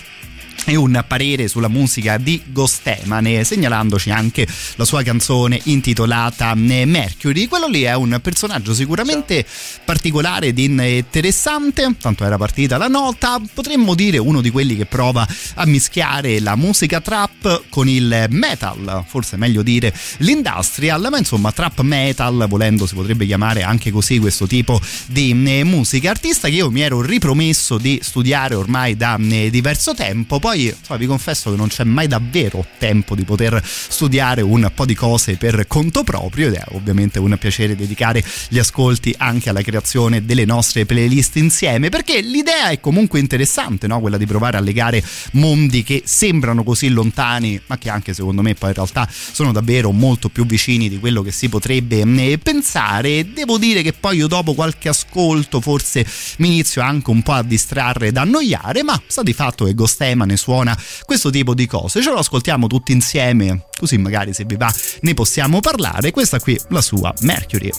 e 0.66 0.76
un 0.76 1.04
parere 1.08 1.48
sulla 1.48 1.68
musica 1.68 2.18
di 2.18 2.42
Gostemane, 2.46 3.44
segnalandoci 3.44 4.12
anche 4.12 4.48
la 4.76 4.86
sua 4.86 5.02
canzone 5.04 5.60
intitolata 5.64 6.52
eh, 6.52 6.86
Mercury. 6.86 7.48
Quello 7.48 7.68
lì 7.68 7.84
è 7.84 7.96
un 7.96 8.20
personaggio 8.22 8.74
sicuramente 8.74 9.46
particolare 9.84 10.48
ed 10.48 10.60
interessante, 10.60 11.96
tanto 12.00 12.24
era 12.24 12.38
partita 12.38 12.78
la 12.78 12.88
nota, 12.88 13.42
potremmo 13.54 13.96
dire 13.96 14.18
uno 14.18 14.42
di 14.42 14.50
quelli 14.50 14.76
che 14.76 14.86
prova 14.86 15.28
a 15.56 15.66
mischiare 15.66 16.40
la 16.40 16.56
musica 16.56 17.02
trap 17.02 17.64
con 17.70 17.88
il 17.88 18.28
metal, 18.30 19.04
forse 19.08 19.38
meglio 19.38 19.64
dire 19.64 19.94
l'industrial, 20.18 21.08
ma 21.10 21.18
insomma 21.18 21.52
trap 21.52 21.82
metal, 21.82 22.46
volendo 22.48 22.86
si 22.86 22.96
potrebbe 22.96 23.26
chiamare 23.26 23.64
anche 23.64 23.92
così 23.92 24.20
questo 24.20 24.46
tipo 24.48 24.80
di 25.08 25.32
eh, 25.46 25.64
musica. 25.64 26.12
Artista 26.12 26.48
che 26.48 26.56
io 26.56 26.70
mi 26.70 26.82
ero 26.82 27.02
ripromesso 27.02 27.78
di 27.78 28.00
studiare 28.02 28.56
ormai 28.56 28.96
da 28.96 29.18
eh, 29.18 29.50
diverso 29.50 29.94
tempo, 29.94 30.40
poi 30.40 30.51
insomma, 30.54 30.98
vi 30.98 31.06
confesso 31.06 31.52
che 31.52 31.58
non 31.58 31.68
c'è 31.68 31.84
mai 31.84 32.08
davvero 32.08 32.66
tempo 32.78 33.16
di 33.16 33.24
poter 33.24 33.62
studiare 33.64 34.42
un 34.42 34.70
po' 34.74 34.86
di 34.86 34.96
cose 34.96 35.38
per 35.38 35.66
conto 35.68 36.04
proprio 36.04 36.48
ed 36.48 36.54
è 36.56 36.64
ovviamente 36.70 37.20
un 37.20 37.36
piacere 37.40 37.76
dedicare 37.76 38.24
gli 38.50 38.60
ascolti 38.60 39.14
anche 39.18 39.50
alla 39.50 39.62
creazione 39.62 40.26
delle 40.26 40.46
nostre 40.46 40.86
playlist 40.86 41.38
insieme 41.38 41.90
perché 41.90 42.22
l'idea 42.22 42.70
è 42.70 42.80
comunque 42.80 43.20
interessante, 43.20 43.88
no? 43.88 44.00
quella 44.00 44.18
di 44.18 44.26
provare 44.26 44.58
a 44.58 44.62
legare 44.62 45.04
mondi 45.34 45.84
che 45.84 46.04
sembrano 46.06 46.64
così 46.64 46.90
lontani 46.90 47.60
ma 47.68 47.78
che 47.78 47.90
anche 47.90 48.14
secondo 48.14 48.42
me 48.42 48.54
poi 48.54 48.70
in 48.70 48.76
realtà 48.76 49.08
sono 49.10 49.52
davvero 49.52 49.92
molto 49.92 50.30
più 50.30 50.46
vicini 50.46 50.90
di 50.90 51.00
quello 51.00 51.22
che 51.22 51.32
si 51.32 51.50
potrebbe 51.50 52.02
eh, 52.02 52.38
pensare. 52.38 53.32
Devo 53.32 53.58
dire 53.58 53.82
che 53.82 53.94
poi 53.94 54.18
io 54.18 54.28
dopo 54.28 54.54
qualche 54.54 54.90
ascolto 54.90 55.62
forse 55.62 56.06
mi 56.38 56.48
inizio 56.48 56.82
anche 56.82 57.10
un 57.10 57.22
po' 57.22 57.34
a 57.34 57.44
distrarre 57.44 58.08
ed 58.08 58.18
annoiare, 58.18 58.84
ma 58.84 59.02
sta 59.06 59.24
di 59.24 59.34
fatto 59.34 59.66
che 59.66 59.74
Gostema 59.74 60.26
ne 60.32 60.38
suona 60.38 60.78
questo 61.06 61.30
tipo 61.30 61.54
di 61.54 61.68
cose. 61.68 62.02
Ce 62.02 62.10
lo 62.10 62.18
ascoltiamo 62.18 62.68
tutti 62.68 62.92
insieme, 62.92 63.66
così 63.78 63.98
magari 63.98 64.34
se 64.34 64.46
vi 64.46 64.56
va 64.56 64.74
ne 65.02 65.14
possiamo 65.14 65.60
parlare. 65.60 66.12
Questa 66.12 66.40
qui 66.40 66.60
la 66.70 66.82
sua 66.82 67.14
Mercury. 67.22 67.70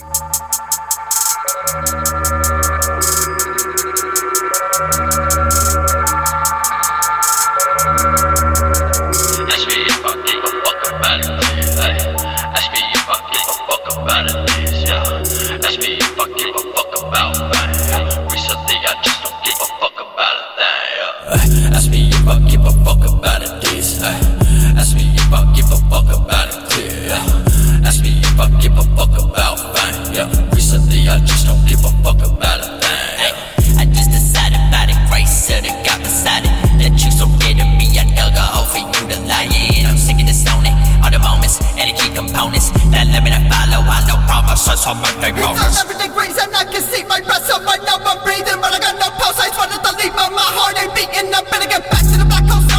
About 10.95 11.19
it. 11.19 11.73
Hey, 11.79 11.97
ask 12.53 12.71
me 12.71 12.87
if 18.99 19.22
opponents 42.43 42.69
that 42.91 43.07
limit 43.07 43.31
and 43.31 43.47
follow. 43.47 43.79
I 43.87 44.03
no 44.03 44.19
promise, 44.27 44.59
so 44.59 44.75
so 44.75 44.91
birthday 44.99 45.31
bonus. 45.31 45.79
It's 45.79 45.87
11 45.87 46.11
and 46.43 46.55
I 46.55 46.65
can 46.67 46.83
see 46.83 47.03
my 47.07 47.21
breath, 47.21 47.47
so 47.47 47.55
I 47.55 47.77
know 47.87 48.03
I'm 48.03 48.19
breathing, 48.23 48.59
but 48.59 48.73
I 48.75 48.79
got 48.79 48.99
no 48.99 49.07
pulse. 49.15 49.39
I 49.39 49.47
just 49.47 49.57
wanted 49.57 49.79
to 49.79 49.91
leave, 49.95 50.13
but 50.13 50.31
my 50.31 50.43
heart 50.43 50.75
ain't 50.75 50.93
beating. 50.93 51.31
I 51.31 51.39
better 51.47 51.63
to 51.63 51.69
get 51.69 51.89
back 51.89 52.03
to 52.03 52.17
the 52.19 52.25
black 52.25 52.43
hole. 52.43 52.72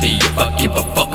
me 0.00 0.16
if 0.16 0.38
I 0.38 0.56
give 0.56 0.72
a 0.72 0.82
fuck. 0.94 1.09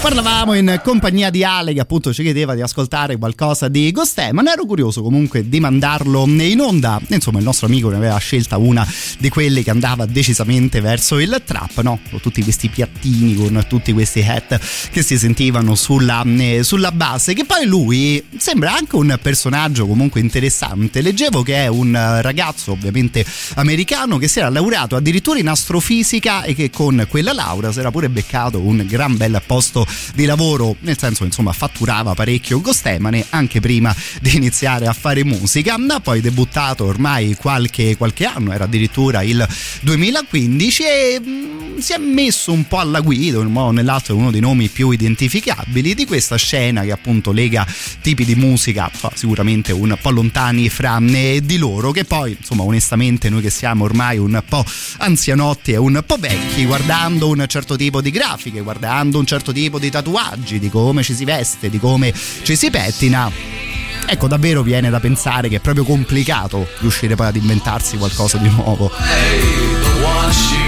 Parlavamo 0.00 0.54
in 0.54 0.80
compagnia 0.84 1.28
di 1.28 1.42
Ale 1.42 1.72
che 1.72 1.80
appunto 1.80 2.12
ci 2.14 2.22
chiedeva 2.22 2.54
di 2.54 2.60
ascoltare 2.60 3.16
qualcosa 3.16 3.66
di 3.66 3.90
Ghosteman. 3.90 4.46
Ero 4.46 4.64
curioso 4.64 5.02
comunque 5.02 5.48
di 5.48 5.58
mandarlo 5.58 6.24
in 6.24 6.60
onda. 6.60 7.00
Insomma, 7.08 7.38
il 7.38 7.44
nostro 7.44 7.66
amico 7.66 7.88
ne 7.88 7.96
aveva 7.96 8.16
scelta 8.18 8.58
una 8.58 8.86
di 9.18 9.28
quelle 9.28 9.64
che 9.64 9.70
andava 9.70 10.06
decisamente 10.06 10.80
verso 10.80 11.18
il 11.18 11.42
trap, 11.44 11.80
no? 11.80 11.98
Con 12.10 12.20
tutti 12.20 12.44
questi 12.44 12.68
piattini, 12.68 13.34
con 13.34 13.64
tutti 13.68 13.92
questi 13.92 14.22
hat 14.22 14.60
che 14.92 15.02
si 15.02 15.18
sentivano 15.18 15.74
sulla, 15.74 16.22
eh, 16.22 16.62
sulla 16.62 16.92
base. 16.92 17.34
Che 17.34 17.44
poi 17.44 17.66
lui 17.66 18.24
sembra 18.36 18.72
anche 18.72 18.94
un 18.94 19.18
personaggio 19.20 19.88
comunque 19.88 20.20
interessante. 20.20 21.00
Leggevo 21.00 21.42
che 21.42 21.64
è 21.64 21.66
un 21.66 22.20
ragazzo, 22.22 22.70
ovviamente 22.70 23.26
americano, 23.56 24.18
che 24.18 24.28
si 24.28 24.38
era 24.38 24.48
laureato 24.48 24.94
addirittura 24.94 25.40
in 25.40 25.48
astrofisica 25.48 26.44
e 26.44 26.54
che 26.54 26.70
con 26.70 27.04
quella 27.10 27.32
laurea 27.32 27.72
si 27.72 27.80
era 27.80 27.90
pure 27.90 28.08
beccato 28.08 28.60
un 28.60 28.86
gran 28.86 29.16
bel 29.16 29.42
posto 29.56 29.86
di 30.14 30.26
lavoro, 30.26 30.76
nel 30.80 30.98
senso 30.98 31.24
insomma 31.24 31.52
fatturava 31.52 32.12
parecchio 32.12 32.60
Gostemane 32.60 33.24
anche 33.30 33.58
prima 33.58 33.94
di 34.20 34.36
iniziare 34.36 34.86
a 34.86 34.92
fare 34.92 35.24
musica, 35.24 35.76
ha 35.76 36.00
poi 36.00 36.20
debuttato 36.20 36.84
ormai 36.84 37.34
qualche, 37.36 37.96
qualche 37.96 38.26
anno, 38.26 38.52
era 38.52 38.64
addirittura 38.64 39.22
il 39.22 39.46
2015 39.80 40.82
e 40.82 41.20
mh, 41.20 41.78
si 41.78 41.94
è 41.94 41.98
messo 41.98 42.52
un 42.52 42.66
po' 42.66 42.80
alla 42.80 43.00
guida, 43.00 43.38
in 43.38 43.46
un 43.46 43.52
modo 43.52 43.68
o 43.68 43.72
nell'altro 43.72 44.14
è 44.14 44.18
uno 44.18 44.30
dei 44.30 44.40
nomi 44.40 44.68
più 44.68 44.90
identificabili 44.90 45.94
di 45.94 46.04
questa 46.04 46.36
scena 46.36 46.82
che 46.82 46.92
appunto 46.92 47.32
lega 47.32 47.66
tipi 48.02 48.26
di 48.26 48.34
musica 48.34 48.90
sicuramente 49.14 49.72
un 49.72 49.96
po' 50.00 50.10
lontani 50.10 50.68
fra 50.68 50.98
di 51.00 51.56
loro, 51.56 51.92
che 51.92 52.04
poi 52.04 52.36
insomma 52.38 52.62
onestamente 52.62 53.30
noi 53.30 53.40
che 53.40 53.50
siamo 53.50 53.84
ormai 53.84 54.18
un 54.18 54.42
po' 54.46 54.64
anzianotti 54.98 55.72
e 55.72 55.76
un 55.76 56.02
po' 56.06 56.16
vecchi, 56.16 56.66
guardando 56.66 57.28
un 57.28 57.42
certo 57.48 57.76
tipo 57.76 58.02
di 58.02 58.10
grafiche, 58.10 58.60
guardando 58.60 59.18
un 59.18 59.24
certo 59.26 59.45
tipo 59.52 59.78
di 59.78 59.90
tatuaggi, 59.90 60.58
di 60.58 60.70
come 60.70 61.02
ci 61.02 61.14
si 61.14 61.24
veste, 61.24 61.70
di 61.70 61.78
come 61.78 62.12
ci 62.42 62.56
si 62.56 62.70
pettina. 62.70 63.30
Ecco, 64.08 64.28
davvero 64.28 64.62
viene 64.62 64.90
da 64.90 65.00
pensare 65.00 65.48
che 65.48 65.56
è 65.56 65.60
proprio 65.60 65.84
complicato 65.84 66.68
riuscire 66.78 67.14
poi 67.16 67.26
ad 67.26 67.36
inventarsi 67.36 67.96
qualcosa 67.96 68.38
di 68.38 68.48
nuovo. 68.48 68.90
Once 70.02 70.65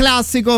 classico 0.00 0.56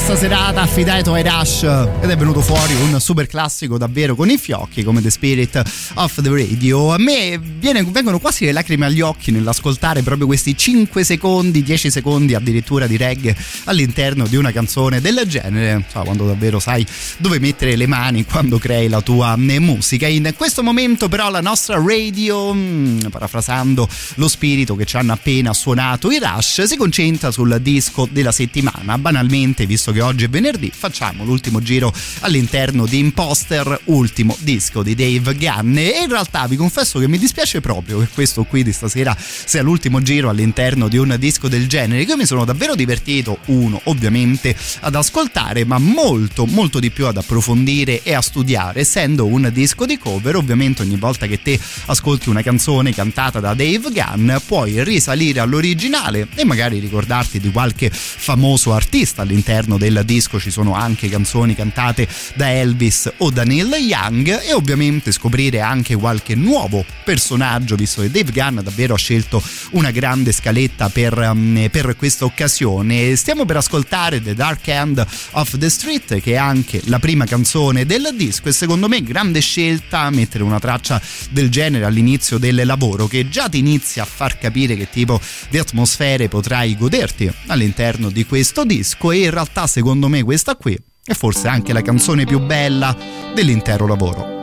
nostra 0.00 0.16
serata 0.16 0.62
affidato 0.62 1.12
ai 1.12 1.22
Rush 1.22 1.62
ed 2.00 2.08
è 2.08 2.16
venuto 2.16 2.40
fuori 2.40 2.74
un 2.74 2.98
super 3.00 3.26
classico 3.26 3.76
davvero 3.76 4.14
con 4.14 4.30
i 4.30 4.38
fiocchi 4.38 4.82
come 4.82 5.02
The 5.02 5.10
Spirit 5.10 5.62
of 5.94 6.22
the 6.22 6.30
Radio. 6.30 6.94
A 6.94 6.98
me 6.98 7.38
viene- 7.38 7.84
vengono 7.84 8.18
quasi 8.18 8.46
le 8.46 8.52
lacrime 8.52 8.86
agli 8.86 9.02
occhi 9.02 9.30
nell'ascoltare 9.30 10.02
proprio 10.02 10.26
questi 10.26 10.56
5 10.56 11.04
secondi, 11.04 11.62
10 11.62 11.90
secondi 11.90 12.34
addirittura 12.34 12.86
di 12.86 12.96
reggae 12.96 13.36
all'interno 13.64 14.26
di 14.26 14.36
una 14.36 14.52
canzone 14.52 15.02
del 15.02 15.22
genere, 15.26 15.84
so, 15.92 16.00
quando 16.00 16.26
davvero 16.26 16.60
sai 16.60 16.86
dove 17.18 17.38
mettere 17.38 17.76
le 17.76 17.86
mani 17.86 18.24
quando 18.24 18.58
crei 18.58 18.88
la 18.88 19.02
tua 19.02 19.36
musica. 19.36 20.06
In 20.06 20.32
questo 20.34 20.62
momento 20.62 21.08
però 21.08 21.28
la 21.30 21.42
nostra 21.42 21.76
radio, 21.76 22.54
mm, 22.54 23.00
parafrasando 23.10 23.86
lo 24.14 24.28
spirito 24.28 24.76
che 24.76 24.86
ci 24.86 24.96
hanno 24.96 25.12
appena 25.12 25.52
suonato 25.52 26.10
i 26.10 26.18
Rush, 26.18 26.62
si 26.62 26.76
concentra 26.76 27.30
sul 27.30 27.58
disco 27.60 28.08
della 28.10 28.32
settimana. 28.32 28.96
Banalmente, 28.96 29.66
visto 29.66 29.89
che 29.92 30.00
oggi 30.00 30.24
è 30.24 30.28
venerdì, 30.28 30.70
facciamo 30.74 31.24
l'ultimo 31.24 31.60
giro 31.60 31.92
all'interno 32.20 32.86
di 32.86 32.98
Imposter, 32.98 33.80
ultimo 33.84 34.36
disco 34.40 34.82
di 34.82 34.94
Dave 34.94 35.34
Gunn. 35.34 35.76
E 35.78 36.02
in 36.02 36.08
realtà 36.08 36.46
vi 36.46 36.56
confesso 36.56 36.98
che 36.98 37.08
mi 37.08 37.18
dispiace 37.18 37.60
proprio 37.60 37.98
che 38.00 38.08
questo 38.12 38.44
qui 38.44 38.62
di 38.62 38.72
stasera 38.72 39.16
sia 39.18 39.62
l'ultimo 39.62 40.02
giro 40.02 40.28
all'interno 40.28 40.88
di 40.88 40.96
un 40.96 41.16
disco 41.18 41.48
del 41.48 41.66
genere, 41.66 42.02
io 42.02 42.16
mi 42.16 42.26
sono 42.26 42.44
davvero 42.44 42.74
divertito, 42.74 43.38
uno 43.46 43.80
ovviamente, 43.84 44.56
ad 44.80 44.94
ascoltare, 44.94 45.64
ma 45.64 45.78
molto 45.78 46.46
molto 46.46 46.78
di 46.78 46.90
più 46.90 47.06
ad 47.06 47.16
approfondire 47.16 48.02
e 48.02 48.14
a 48.14 48.20
studiare, 48.20 48.80
essendo 48.80 49.26
un 49.26 49.50
disco 49.52 49.86
di 49.86 49.98
cover, 49.98 50.36
ovviamente 50.36 50.82
ogni 50.82 50.96
volta 50.96 51.26
che 51.26 51.40
te 51.42 51.58
ascolti 51.86 52.28
una 52.28 52.42
canzone 52.42 52.94
cantata 52.94 53.40
da 53.40 53.54
Dave 53.54 53.90
Gunn 53.90 54.32
puoi 54.46 54.82
risalire 54.84 55.40
all'originale 55.40 56.28
e 56.34 56.44
magari 56.44 56.78
ricordarti 56.78 57.40
di 57.40 57.50
qualche 57.50 57.90
famoso 57.90 58.72
artista 58.72 59.22
all'interno 59.22 59.76
del 59.80 60.02
disco 60.04 60.38
ci 60.38 60.50
sono 60.50 60.74
anche 60.74 61.08
canzoni 61.08 61.54
cantate 61.54 62.06
da 62.34 62.52
Elvis 62.52 63.10
o 63.16 63.30
da 63.30 63.44
Neil 63.44 63.74
Young 63.80 64.42
e 64.42 64.52
ovviamente 64.52 65.10
scoprire 65.10 65.60
anche 65.60 65.96
qualche 65.96 66.34
nuovo 66.34 66.84
personaggio 67.02 67.76
visto 67.76 68.02
che 68.02 68.10
Dave 68.10 68.30
Gunn 68.30 68.60
davvero 68.60 68.92
ha 68.92 68.98
scelto 68.98 69.42
una 69.70 69.90
grande 69.90 70.32
scaletta 70.32 70.90
per, 70.90 71.16
um, 71.16 71.68
per 71.70 71.96
questa 71.96 72.26
occasione. 72.26 73.16
Stiamo 73.16 73.46
per 73.46 73.56
ascoltare 73.56 74.22
The 74.22 74.34
Dark 74.34 74.68
End 74.68 75.04
of 75.30 75.56
the 75.56 75.70
Street 75.70 76.20
che 76.20 76.32
è 76.32 76.36
anche 76.36 76.82
la 76.84 76.98
prima 76.98 77.24
canzone 77.24 77.86
del 77.86 78.10
disco 78.14 78.50
e 78.50 78.52
secondo 78.52 78.86
me 78.86 79.02
grande 79.02 79.40
scelta 79.40 80.10
mettere 80.10 80.44
una 80.44 80.58
traccia 80.58 81.00
del 81.30 81.48
genere 81.48 81.86
all'inizio 81.86 82.36
del 82.36 82.60
lavoro 82.64 83.06
che 83.06 83.30
già 83.30 83.48
ti 83.48 83.58
inizia 83.58 84.02
a 84.02 84.06
far 84.06 84.36
capire 84.36 84.76
che 84.76 84.90
tipo 84.90 85.18
di 85.48 85.56
atmosfere 85.56 86.28
potrai 86.28 86.76
goderti 86.76 87.32
all'interno 87.46 88.10
di 88.10 88.26
questo 88.26 88.64
disco 88.64 89.10
e 89.10 89.20
in 89.20 89.30
realtà 89.30 89.66
secondo 89.70 90.08
me 90.08 90.24
questa 90.24 90.56
qui 90.56 90.76
è 91.04 91.14
forse 91.14 91.46
anche 91.46 91.72
la 91.72 91.80
canzone 91.80 92.24
più 92.24 92.40
bella 92.40 92.94
dell'intero 93.32 93.86
lavoro. 93.86 94.38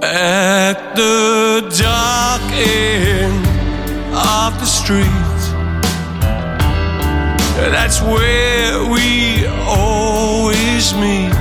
At 0.00 0.94
the 0.94 1.66
dark 1.76 2.42
end 2.52 3.44
of 4.12 4.58
the 4.60 4.64
street, 4.64 5.06
that's 7.72 8.00
where 8.00 8.84
we 8.88 9.44
always 9.66 10.92
meet. 10.94 11.32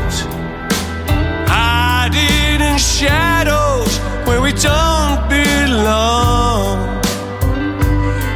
Hiding 1.47 2.61
in 2.61 2.77
shadows 2.79 3.99
where 4.25 4.41
we 4.41 4.53
don't 4.53 5.27
belong. 5.29 6.99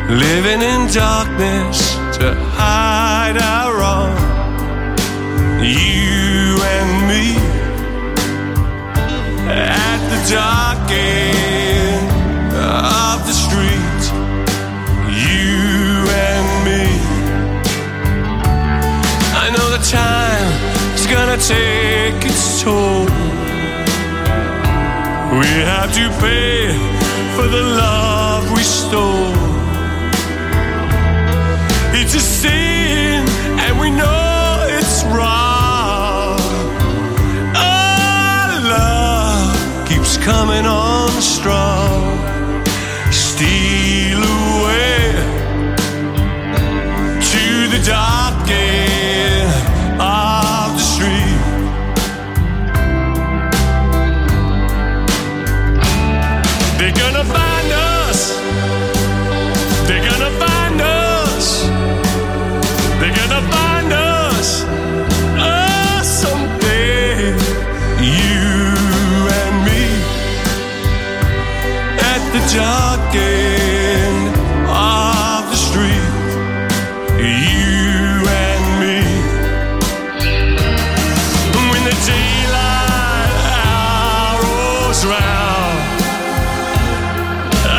Living 0.08 0.62
in 0.62 0.88
darkness 0.94 1.96
to 2.18 2.36
hide 2.58 3.38
our. 3.42 3.65
You 5.62 6.58
and 6.76 6.92
me 7.10 7.26
at 9.48 10.00
the 10.12 10.20
dark 10.34 10.92
end 10.92 12.08
of 12.54 13.18
the 13.28 13.34
street. 13.34 14.04
You 15.10 16.06
and 16.28 16.48
me. 16.68 16.86
I 19.44 19.46
know 19.56 19.68
the 19.78 19.84
time 19.84 20.50
is 20.96 21.06
gonna 21.08 21.38
take 21.38 22.20
its 22.30 22.62
toll. 22.62 23.06
We 25.40 25.48
have 25.72 25.92
to 26.00 26.06
pay 26.20 26.56
for 27.36 27.48
the 27.48 27.64
love 27.84 28.52
we 28.52 28.64
stole. 28.64 29.34
It's 32.00 32.14
a 32.14 32.20
sin, 32.20 32.75
coming 40.26 40.66
on 40.66 41.08
strong. 41.22 42.18
Steal 43.12 44.24
away 44.24 45.14
to 47.32 47.68
the 47.70 47.80
dark 47.86 48.48
dark 72.56 73.14
end 73.16 74.34
of 74.70 75.44
the 75.52 75.58
street. 75.68 76.14
You 77.20 78.24
and 78.44 78.66
me. 78.80 79.02
When 81.70 81.84
the 81.84 81.98
daylight 82.08 83.34
hour 83.60 84.40
rolls 84.56 85.02
round, 85.04 85.80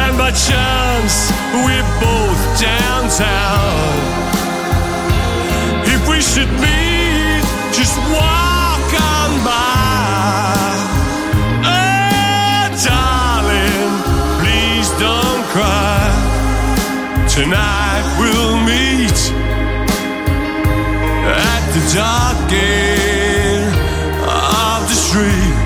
and 0.01 0.15
by 0.19 0.31
chance 0.49 1.33
we're 1.65 1.89
both 2.05 2.43
downtown. 2.61 3.97
If 5.87 6.07
we 6.07 6.21
should 6.21 6.53
meet, 6.61 6.86
Tonight 17.37 18.17
we'll 18.19 18.57
meet 18.65 19.13
at 21.29 21.63
the 21.75 21.83
dark 21.95 22.51
end 22.51 23.75
of 24.25 24.89
the 24.89 24.95
street. 24.95 25.65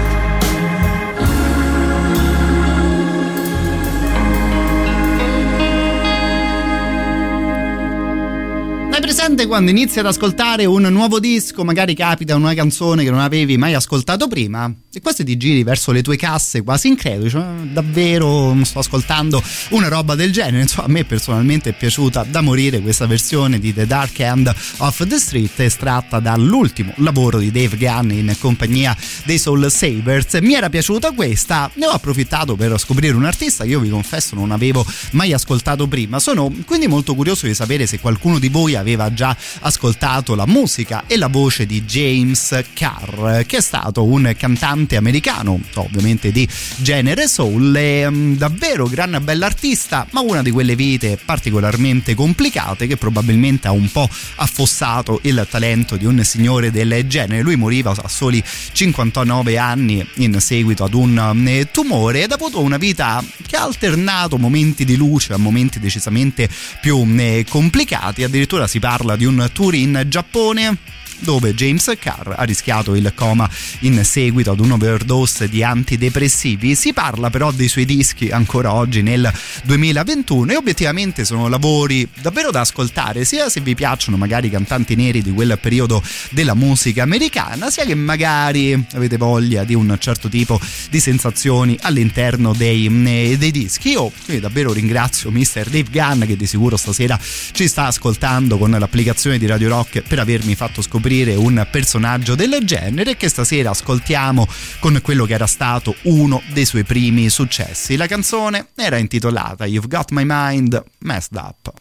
Presente 9.01 9.47
quando 9.47 9.71
inizi 9.71 9.99
ad 9.99 10.07
ascoltare 10.07 10.65
un 10.67 10.83
nuovo 10.83 11.19
disco, 11.19 11.65
magari 11.65 11.95
capita 11.95 12.37
una 12.37 12.55
canzone 12.55 13.03
che 13.03 13.11
non 13.11 13.19
avevi 13.19 13.57
mai 13.59 13.75
ascoltato 13.75 14.29
prima 14.29 14.73
e 14.93 15.01
quasi 15.01 15.23
ti 15.23 15.37
giri 15.37 15.63
verso 15.63 15.93
le 15.93 16.03
tue 16.03 16.17
casse 16.17 16.63
quasi 16.63 16.89
incredulo, 16.89 17.31
cioè, 17.31 17.45
davvero 17.73 18.57
sto 18.65 18.81
ascoltando 18.81 19.41
una 19.69 19.87
roba 19.87 20.17
del 20.17 20.33
genere. 20.33 20.63
Insomma, 20.63 20.89
a 20.89 20.91
me 20.91 21.05
personalmente 21.05 21.71
è 21.71 21.73
piaciuta 21.75 22.25
da 22.25 22.41
morire 22.41 22.81
questa 22.81 23.07
versione 23.07 23.61
di 23.61 23.73
The 23.73 23.87
Dark 23.87 24.19
End 24.19 24.53
of 24.79 25.07
the 25.07 25.19
Street 25.19 25.61
estratta 25.61 26.19
dall'ultimo 26.19 26.93
lavoro 26.97 27.39
di 27.39 27.53
Dave 27.53 27.77
Gunn 27.77 28.11
in 28.11 28.35
compagnia 28.41 28.97
dei 29.25 29.39
Soul 29.39 29.71
Savers. 29.71 30.35
Mi 30.41 30.55
era 30.55 30.69
piaciuta 30.69 31.13
questa, 31.13 31.71
ne 31.75 31.87
ho 31.87 31.91
approfittato 31.91 32.57
per 32.57 32.77
scoprire 32.77 33.15
un 33.15 33.27
artista 33.27 33.63
che 33.63 33.71
io 33.71 33.79
vi 33.79 33.91
confesso 33.91 34.35
non 34.35 34.51
avevo 34.51 34.85
mai 35.13 35.33
ascoltato 35.33 35.87
prima. 35.87 36.19
Sono 36.19 36.53
quindi 36.67 36.89
molto 36.89 37.15
curioso 37.15 37.47
di 37.47 37.55
sapere 37.55 37.87
se 37.87 38.01
qualcuno 38.01 38.41
di 38.41 38.49
voi 38.49 38.75
aveva 38.75 39.15
già 39.15 39.37
ascoltato 39.61 40.35
la 40.35 40.47
musica 40.47 41.05
e 41.07 41.17
la 41.17 41.29
voce 41.29 41.65
di 41.65 41.85
James 41.85 42.61
Carr, 42.73 43.43
che 43.47 43.59
è 43.59 43.61
stato 43.61 44.03
un 44.03 44.35
cantante 44.37 44.79
americano, 44.97 45.61
ovviamente 45.75 46.33
di 46.33 46.49
genere 46.77 47.29
soul, 47.29 47.75
e, 47.77 48.07
um, 48.07 48.37
davvero 48.37 48.87
gran 48.87 49.19
bell'artista, 49.23 50.07
ma 50.11 50.21
una 50.21 50.43
di 50.43 50.51
quelle 50.51 50.77
vite 50.77 51.19
particolarmente 51.23 52.15
complicate 52.15 52.87
che 52.87 52.97
probabilmente 52.97 53.69
ha 53.69 53.73
un 53.73 53.91
po' 53.91 54.09
affossato 54.37 55.21
il 55.23 55.47
talento 55.49 55.97
di 55.97 56.05
un 56.05 56.23
signore 56.25 56.71
del 56.71 57.05
genere. 57.07 57.43
Lui 57.43 57.57
moriva 57.57 57.91
a 57.91 58.09
soli 58.09 58.43
59 58.73 59.59
anni 59.59 60.07
in 60.17 60.41
seguito 60.41 60.85
ad 60.85 60.95
un 60.95 61.17
um, 61.17 61.69
tumore 61.71 62.23
ed 62.23 62.33
ha 62.33 62.35
avuto 62.35 62.61
una 62.61 62.77
vita 62.77 63.23
che 63.47 63.57
ha 63.57 63.63
alternato 63.63 64.39
momenti 64.39 64.85
di 64.85 64.97
luce 64.97 65.33
a 65.33 65.37
momenti 65.37 65.79
decisamente 65.79 66.49
più 66.81 66.99
um, 66.99 67.45
complicati. 67.49 68.25
Addirittura 68.25 68.67
si 68.67 68.79
parla 68.79 69.17
di 69.17 69.25
un 69.25 69.49
tour 69.53 69.75
in 69.75 70.05
Giappone 70.09 70.99
dove 71.21 71.55
James 71.55 71.93
Carr 71.99 72.35
ha 72.37 72.43
rischiato 72.45 72.95
il 72.95 73.13
coma 73.15 73.49
in 73.81 74.03
seguito 74.05 74.51
ad 74.51 74.61
un'overdose 74.61 75.49
di 75.49 75.63
antidepressivi. 75.63 76.75
Si 76.75 76.93
parla 76.93 77.31
però 77.31 77.51
dei 77.51 77.69
suoi 77.69 77.85
dischi 77.85 78.31
ancora 78.31 78.73
oggi 78.73 79.03
nel 79.03 79.31
2021 79.65 80.53
e 80.53 80.57
obiettivamente 80.57 81.25
sono 81.25 81.49
lavori 81.49 82.09
davvero 82.21 82.51
da 82.51 82.61
ascoltare, 82.61 83.25
sia 83.25 83.49
se 83.49 83.61
vi 83.61 83.75
piacciono 83.75 84.17
magari 84.17 84.47
i 84.47 84.51
cantanti 84.51 84.95
neri 84.95 85.23
di 85.23 85.31
quel 85.31 85.59
periodo 85.61 86.03
della 86.31 86.55
musica 86.55 87.03
americana, 87.03 87.71
sia 87.71 87.85
che 87.85 87.95
magari 87.95 88.73
avete 88.95 89.17
voglia 89.17 89.65
di 89.65 89.75
un 89.75 89.97
certo 90.01 90.29
tipo 90.29 90.61
di 90.89 91.01
sensazioni 91.01 91.77
all'interno 91.83 92.55
dei, 92.55 93.37
dei 93.37 93.51
dischi. 93.51 93.91
Io 93.91 94.11
quindi 94.25 94.43
davvero 94.43 94.73
ringrazio 94.73 95.31
Mr. 95.31 95.65
Dave 95.65 95.89
Gunn 95.91 96.25
che 96.25 96.37
di 96.37 96.47
sicuro 96.47 96.77
stasera 96.77 97.19
ci 97.53 97.69
sta 97.69 97.87
ascoltando 97.87 98.59
con 98.59 98.71
l'applicazione 98.71 99.39
di 99.39 99.47
Radio 99.47 99.69
Rock 99.69 100.03
per 100.03 100.19
avermi 100.19 100.55
fatto 100.55 100.83
scoprire 100.83 101.10
un 101.11 101.67
personaggio 101.69 102.37
del 102.37 102.61
genere 102.63 103.17
che 103.17 103.29
stasera 103.29 103.71
ascoltiamo 103.71 104.47
con 104.79 105.01
quello 105.03 105.25
che 105.25 105.35
era 105.35 105.49
stato 105.49 105.97
uno 106.03 106.41
dei 106.53 106.65
suoi 106.65 106.85
primi 106.85 107.29
successi. 107.29 107.97
La 107.97 108.07
canzone 108.07 108.69
era 108.77 108.97
intitolata 108.97 109.67
You've 109.67 109.89
Got 109.89 110.13
My 110.13 110.23
Mind 110.25 110.81
Messed 111.01 111.37
Up. 111.37 111.73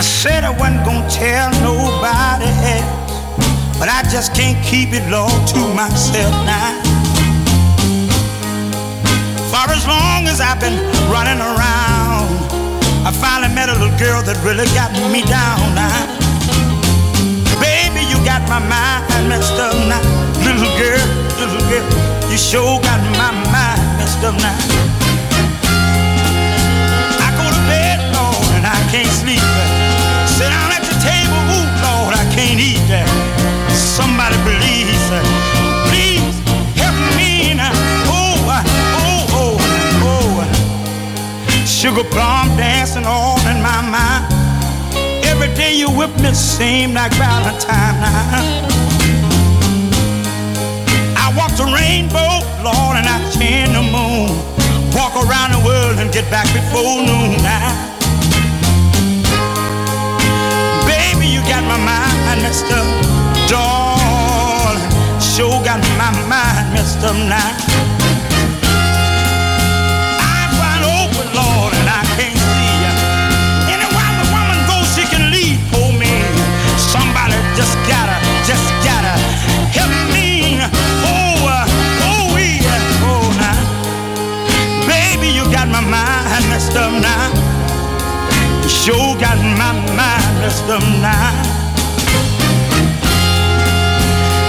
Said 0.00 0.42
I 0.44 0.50
wasn't 0.50 0.84
gonna 0.84 1.08
tell 1.08 1.50
nobody 1.62 2.46
else, 2.46 3.78
but 3.78 3.88
I 3.88 4.02
just 4.10 4.34
can't 4.34 4.60
keep 4.64 4.92
it 4.92 5.08
low 5.08 5.28
to 5.28 5.74
myself 5.74 6.32
now. 6.44 6.91
For 9.52 9.68
as 9.68 9.84
long 9.84 10.24
as 10.32 10.40
I've 10.40 10.56
been 10.64 10.80
running 11.12 11.36
around, 11.36 12.24
I 13.04 13.12
finally 13.12 13.52
met 13.52 13.68
a 13.68 13.76
little 13.76 13.92
girl 14.00 14.24
that 14.24 14.40
really 14.40 14.64
got 14.72 14.88
me 15.12 15.20
down 15.28 15.60
now. 15.76 16.08
Baby, 17.60 18.08
you 18.08 18.16
got 18.24 18.40
my 18.48 18.64
mind 18.64 19.28
messed 19.28 19.52
up 19.60 19.76
now. 19.92 20.00
Little 20.40 20.72
girl, 20.80 21.04
little 21.36 21.60
girl, 21.68 21.84
you 22.32 22.40
sure 22.40 22.80
got 22.80 22.96
my 23.20 23.28
mind 23.52 23.84
messed 24.00 24.24
up 24.24 24.32
now. 24.40 24.56
I 27.20 27.28
go 27.36 27.44
to 27.44 27.62
bed, 27.68 28.00
Lord, 28.16 28.48
and 28.56 28.64
I 28.64 28.80
can't 28.88 29.12
sleep. 29.20 29.44
Sit 30.32 30.48
down 30.48 30.72
at 30.72 30.80
the 30.80 30.96
table, 31.04 31.40
ooh, 31.52 31.68
Lord, 31.84 32.16
I 32.16 32.24
can't 32.32 32.56
eat 32.56 32.80
that. 32.88 33.04
Somebody 33.76 34.32
please, 34.48 34.61
Sugar 41.82 42.04
plum 42.04 42.46
dancing 42.56 43.04
all 43.04 43.40
in 43.50 43.60
my 43.60 43.82
mind. 43.82 44.32
Every 45.26 45.52
day 45.56 45.74
you 45.74 45.90
whip 45.90 46.14
me 46.20 46.32
seem 46.32 46.94
like 46.94 47.10
Valentine. 47.14 47.98
I 51.18 51.34
walk 51.36 51.50
the 51.58 51.66
rainbow, 51.74 52.38
Lord, 52.62 52.94
and 52.94 53.08
I 53.10 53.18
chain 53.34 53.72
the 53.74 53.82
moon. 53.82 54.30
Walk 54.94 55.18
around 55.26 55.58
the 55.58 55.62
world 55.66 55.98
and 55.98 56.12
get 56.12 56.30
back 56.30 56.46
before 56.54 57.02
noon 57.02 57.42
now. 57.42 57.74
Baby, 60.86 61.26
you 61.34 61.40
got 61.50 61.64
my 61.66 61.82
mind 61.82 62.42
messed 62.42 62.70
up, 62.70 62.86
darling. 63.50 64.86
Sure 65.18 65.58
got 65.64 65.80
my 65.98 66.14
mind 66.30 66.74
messed 66.74 67.02
up 67.02 67.16
now. 67.26 68.01
Sure 88.82 89.14
got 89.14 89.38
my 89.38 89.70
mind 89.94 90.40
messed 90.42 90.66
up 90.66 90.82
now. 90.98 91.30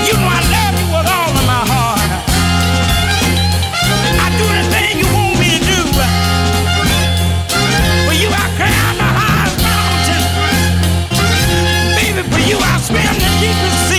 You 0.07 0.13
know 0.17 0.25
I 0.25 0.41
love 0.55 0.73
you 0.81 0.87
with 0.89 1.07
all 1.17 1.33
of 1.37 1.45
my 1.53 1.61
heart. 1.69 2.11
I 4.25 4.27
do 4.39 4.45
anything 4.57 5.05
you 5.05 5.09
want 5.13 5.37
me 5.37 5.47
to 5.53 5.61
do. 5.61 5.81
For 8.07 8.15
you, 8.21 8.29
I 8.33 8.45
climb 8.57 8.95
the 8.97 9.09
highest 9.21 9.57
mountain. 9.69 10.23
Baby, 11.93 12.21
for 12.33 12.41
you, 12.49 12.57
I 12.57 12.73
swim 12.81 13.13
the 13.21 13.29
deepest 13.37 13.92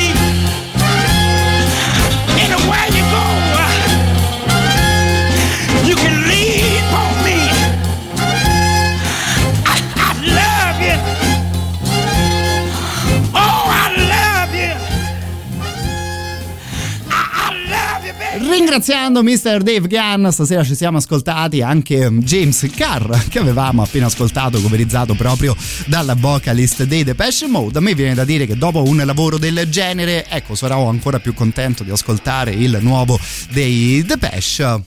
Ringraziando 18.57 19.25
Mr. 19.25 19.63
Dave 19.63 19.89
Gunn, 19.89 20.29
stasera 20.29 20.63
ci 20.63 20.77
siamo 20.77 20.99
ascoltati 20.99 21.61
anche 21.61 22.09
James 22.21 22.71
Carr, 22.73 23.13
che 23.29 23.41
avevamo 23.41 23.83
appena 23.83 24.07
ascoltato, 24.07 24.61
coverizzato 24.61 25.15
proprio 25.15 25.57
dalla 25.87 26.15
vocalist 26.15 26.85
dei 26.85 27.03
Depeche 27.03 27.49
Mode. 27.49 27.79
A 27.79 27.81
me 27.81 27.97
viene 27.97 28.15
da 28.15 28.25
dire 28.25 28.47
che 28.47 28.57
dopo 28.57 28.85
un 28.85 29.03
lavoro 29.05 29.39
del 29.39 29.67
genere, 29.69 30.25
ecco, 30.29 30.55
sarò 30.55 30.89
ancora 30.89 31.19
più 31.19 31.35
contento 31.35 31.83
di 31.83 31.91
ascoltare 31.91 32.53
il 32.53 32.79
nuovo 32.81 33.19
dei 33.51 34.05
Depeche. 34.05 34.83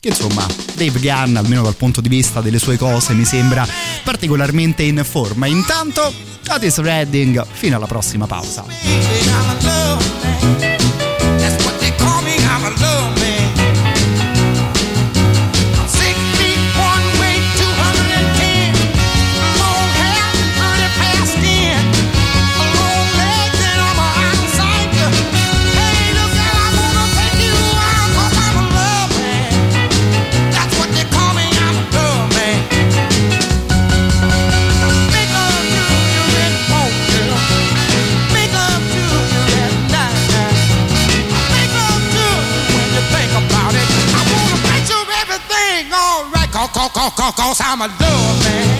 Che 0.00 0.08
insomma, 0.08 0.44
Dave 0.74 0.98
Gunn, 0.98 1.36
almeno 1.36 1.62
dal 1.62 1.76
punto 1.76 2.00
di 2.00 2.08
vista 2.08 2.40
delle 2.40 2.58
sue 2.58 2.76
cose, 2.76 3.14
mi 3.14 3.24
sembra 3.24 3.64
particolarmente 4.02 4.82
in 4.82 5.00
forma. 5.08 5.46
Intanto, 5.46 6.12
Otis 6.48 6.78
Redding, 6.78 7.46
fino 7.52 7.76
alla 7.76 7.86
prossima 7.86 8.26
pausa. 8.26 8.64
Cause, 47.10 47.14
cause, 47.14 47.34
cause 47.34 47.60
I'm 47.64 47.80
a 47.80 47.88
love 47.88 48.44
man. 48.44 48.71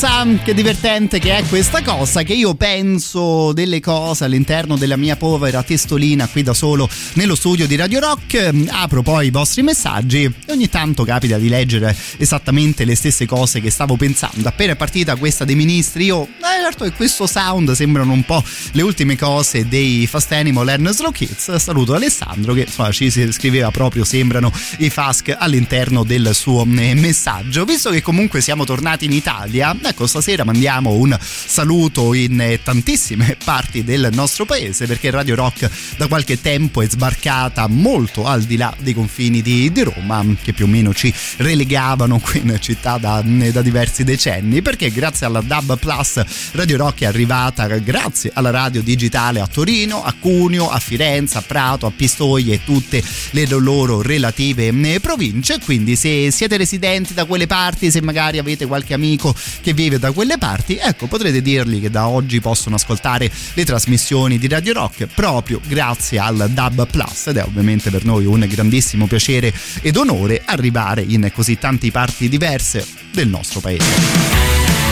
Cosa, 0.00 0.24
che 0.42 0.54
divertente 0.54 1.18
che 1.18 1.36
è 1.36 1.44
questa 1.44 1.82
cosa, 1.82 2.22
che 2.22 2.32
io 2.32 2.54
penso 2.54 3.52
delle 3.52 3.80
cose 3.80 4.24
all'interno 4.24 4.78
della 4.78 4.96
mia 4.96 5.14
povera 5.16 5.62
testolina 5.62 6.26
qui 6.26 6.42
da 6.42 6.54
solo 6.54 6.88
nello 7.14 7.34
studio 7.34 7.66
di 7.66 7.76
Radio 7.76 8.00
Rock, 8.00 8.50
apro 8.68 9.02
poi 9.02 9.26
i 9.26 9.30
vostri 9.30 9.60
messaggi 9.60 10.22
e 10.22 10.52
ogni 10.52 10.70
tanto 10.70 11.04
capita 11.04 11.36
di 11.36 11.50
leggere 11.50 11.94
esattamente 12.16 12.86
le 12.86 12.94
stesse 12.94 13.26
cose 13.26 13.60
che 13.60 13.68
stavo 13.68 13.96
pensando. 13.96 14.48
Appena 14.48 14.72
è 14.72 14.76
partita 14.76 15.16
questa 15.16 15.44
dei 15.44 15.54
ministri, 15.54 16.06
io, 16.06 16.26
eh, 16.60 16.64
certo 16.70 16.84
che 16.84 16.92
questo 16.92 17.26
sound 17.26 17.72
sembrano 17.72 18.12
un 18.12 18.22
po' 18.22 18.42
le 18.72 18.82
ultime 18.82 19.16
cose 19.16 19.66
dei 19.66 20.06
Fast 20.06 20.30
Animal 20.32 20.68
and 20.68 20.90
Slow 20.90 21.10
Kids. 21.10 21.56
Saluto 21.56 21.94
Alessandro 21.94 22.52
che 22.52 22.62
insomma 22.62 22.92
ci 22.92 23.10
scriveva 23.32 23.70
proprio 23.70 24.04
sembrano 24.04 24.52
i 24.78 24.90
Fask 24.90 25.34
all'interno 25.38 26.04
del 26.04 26.34
suo 26.34 26.62
eh, 26.62 26.94
messaggio. 26.94 27.64
Visto 27.64 27.90
che 27.90 28.02
comunque 28.02 28.40
siamo 28.40 28.64
tornati 28.64 29.06
in 29.06 29.12
Italia, 29.12 29.74
ecco 29.82 30.06
stasera 30.06 30.44
mandiamo 30.44 30.90
un 30.92 31.16
saluto 31.20 32.14
in 32.14 32.40
eh, 32.40 32.62
tantissime 32.62 33.36
parti 33.42 33.82
del 33.82 34.10
nostro 34.12 34.44
paese 34.44 34.86
perché 34.86 35.10
Radio 35.10 35.34
Rock 35.34 35.68
da 35.96 36.06
qualche 36.06 36.40
tempo 36.40 36.82
è 36.82 36.88
sbarcata 36.88 37.66
molto 37.68 38.26
al 38.26 38.42
di 38.42 38.56
là 38.56 38.74
dei 38.78 38.94
confini 38.94 39.40
di, 39.42 39.72
di 39.72 39.82
Roma 39.82 40.24
che 40.42 40.52
più 40.52 40.66
o 40.66 40.68
meno 40.68 40.92
ci 40.92 41.12
relegavano 41.38 42.18
qui 42.18 42.40
in 42.40 42.56
città 42.60 42.98
da, 42.98 43.22
da 43.24 43.62
diversi 43.62 44.04
decenni 44.04 44.62
perché 44.62 44.90
grazie 44.90 45.26
alla 45.26 45.40
DAB 45.40 45.78
Plus 45.78 46.22
Radio 46.52 46.76
Rock 46.78 47.02
è 47.02 47.04
arrivata 47.06 47.66
grazie 47.78 48.30
alla 48.34 48.50
radio 48.50 48.82
digitale 48.82 49.40
a 49.40 49.46
Torino, 49.46 50.02
a 50.02 50.12
Cuneo, 50.18 50.68
a 50.68 50.78
Firenze, 50.78 51.38
a 51.38 51.42
Prato, 51.42 51.86
a 51.86 51.92
Pistoia 51.94 52.52
e 52.54 52.64
tutte 52.64 53.02
le 53.30 53.46
loro 53.46 54.02
relative 54.02 54.68
eh, 54.68 55.00
province 55.00 55.60
quindi 55.60 55.96
se 55.96 56.30
siete 56.30 56.56
residenti 56.56 57.14
da 57.14 57.24
quelle 57.24 57.46
parti 57.46 57.90
se 57.90 58.00
magari 58.00 58.38
avete 58.38 58.66
qualche 58.66 58.94
amico 58.94 59.34
che 59.60 59.72
vive 59.72 59.98
da 59.98 60.12
quelle 60.12 60.38
parti 60.38 60.76
ecco 60.76 61.06
potrete 61.06 61.40
dirgli 61.40 61.80
che 61.80 61.90
da 61.90 62.08
oggi 62.08 62.40
possono 62.40 62.76
ascoltare 62.76 63.30
le 63.54 63.64
trasmissioni 63.64 64.38
di 64.38 64.48
Radio 64.48 64.72
Rock 64.72 65.06
proprio 65.06 65.60
grazie 65.66 66.18
al 66.18 66.50
DAB 66.50 66.86
Plus 66.88 67.28
ed 67.28 67.36
è 67.36 67.44
ovviamente 67.44 67.90
per 67.90 68.04
noi 68.04 68.24
un 68.24 68.44
grandissimo 68.48 69.06
piacere 69.06 69.52
ed 69.82 69.96
onore 69.96 70.42
arrivare 70.44 71.02
in 71.06 71.30
così 71.32 71.58
tante 71.58 71.90
parti 71.90 72.28
diverse 72.28 72.86
del 73.12 73.28
nostro 73.28 73.60
paese. 73.60 74.89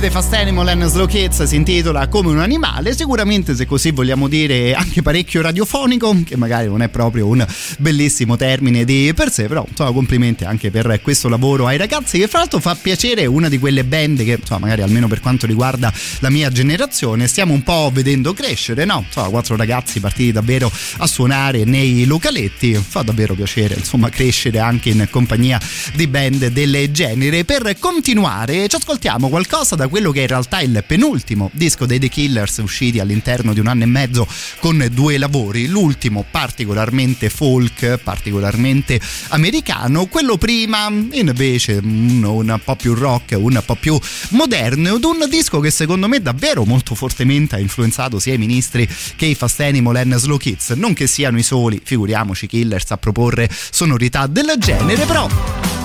Dei 0.00 0.10
Fast 0.10 0.34
Animal 0.34 0.68
and 0.68 0.84
Slow 0.84 1.06
Kids 1.06 1.44
si 1.44 1.56
intitola 1.56 2.06
Come 2.08 2.28
un 2.28 2.40
animale, 2.40 2.94
sicuramente 2.94 3.54
se 3.54 3.64
così 3.64 3.92
vogliamo 3.92 4.28
dire 4.28 4.74
anche 4.74 5.00
parecchio 5.00 5.40
radiofonico, 5.40 6.22
che 6.22 6.36
magari 6.36 6.66
non 6.66 6.82
è 6.82 6.88
proprio 6.88 7.26
un 7.26 7.46
bellissimo 7.78 8.36
termine 8.36 8.84
di 8.84 9.12
per 9.14 9.32
sé, 9.32 9.46
però 9.46 9.64
insomma 9.66 9.92
complimenti 9.92 10.44
anche 10.44 10.70
per 10.70 11.00
questo 11.00 11.30
lavoro 11.30 11.66
ai 11.66 11.78
ragazzi 11.78 12.18
che 12.18 12.28
fra 12.28 12.40
l'altro 12.40 12.58
fa 12.58 12.74
piacere 12.74 13.24
una 13.24 13.48
di 13.48 13.58
quelle 13.58 13.84
band 13.84 14.22
che 14.22 14.36
insomma 14.38 14.60
magari 14.60 14.82
almeno 14.82 15.08
per 15.08 15.20
quanto 15.20 15.46
riguarda 15.46 15.90
la 16.18 16.28
mia 16.28 16.50
generazione 16.50 17.26
stiamo 17.26 17.54
un 17.54 17.62
po' 17.62 17.90
vedendo 17.90 18.34
crescere, 18.34 18.84
no? 18.84 19.04
Insomma 19.06 19.28
quattro 19.28 19.56
ragazzi 19.56 20.00
partiti 20.00 20.32
davvero 20.32 20.70
a 20.98 21.06
suonare 21.06 21.64
nei 21.64 22.04
localetti, 22.04 22.74
fa 22.74 23.00
davvero 23.00 23.34
piacere 23.34 23.74
insomma 23.74 24.10
crescere 24.10 24.58
anche 24.58 24.90
in 24.90 25.06
compagnia 25.10 25.58
di 25.94 26.06
band 26.06 26.48
del 26.48 26.90
genere. 26.90 27.44
Per 27.46 27.76
continuare 27.78 28.68
ci 28.68 28.76
ascoltiamo 28.76 29.28
qualcosa 29.30 29.74
da 29.74 29.84
quello 29.88 30.10
che 30.10 30.20
è 30.20 30.22
in 30.22 30.28
realtà 30.28 30.60
il 30.60 30.84
penultimo 30.86 31.50
disco 31.52 31.86
dei 31.86 31.98
The 31.98 32.08
Killers 32.08 32.58
usciti 32.58 32.98
all'interno 33.00 33.52
di 33.52 33.60
un 33.60 33.66
anno 33.66 33.84
e 33.84 33.86
mezzo 33.86 34.26
con 34.60 34.86
due 34.92 35.18
lavori, 35.18 35.66
l'ultimo 35.66 36.24
particolarmente 36.30 37.30
folk, 37.30 37.98
particolarmente 38.02 39.00
americano, 39.28 40.06
quello 40.06 40.36
prima 40.36 40.88
invece 40.88 41.80
un, 41.82 42.60
po' 42.62 42.76
più 42.76 42.94
rock, 42.94 43.36
un 43.38 43.60
po' 43.64 43.76
più 43.76 43.98
moderno. 44.30 44.96
Ed 44.96 45.04
un 45.04 45.26
disco 45.28 45.60
che 45.60 45.70
secondo 45.70 46.08
me 46.08 46.20
davvero 46.20 46.64
molto 46.64 46.94
fortemente 46.94 47.56
ha 47.56 47.58
influenzato 47.58 48.18
sia 48.18 48.34
i 48.34 48.38
ministri 48.38 48.88
che 49.16 49.26
i 49.26 49.34
Fast 49.34 49.60
Animal 49.60 49.96
and 49.96 50.16
Slow 50.16 50.38
Kids, 50.38 50.70
non 50.70 50.92
che 50.92 51.06
siano 51.06 51.38
i 51.38 51.42
soli, 51.42 51.80
figuriamoci 51.82 52.46
Killers 52.46 52.90
a 52.90 52.96
proporre 52.96 53.48
sonorità 53.70 54.26
del 54.26 54.54
genere, 54.58 55.04
però 55.04 55.75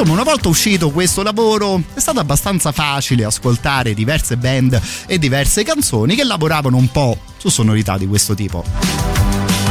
Insomma, 0.00 0.18
una 0.18 0.30
volta 0.30 0.48
uscito 0.48 0.88
questo 0.88 1.22
lavoro 1.22 1.82
è 1.92 2.00
stato 2.00 2.20
abbastanza 2.20 2.72
facile 2.72 3.26
ascoltare 3.26 3.92
diverse 3.92 4.38
band 4.38 4.80
e 5.04 5.18
diverse 5.18 5.62
canzoni 5.62 6.14
che 6.14 6.24
lavoravano 6.24 6.78
un 6.78 6.90
po' 6.90 7.18
su 7.36 7.50
sonorità 7.50 7.98
di 7.98 8.06
questo 8.06 8.32
tipo. 8.32 8.64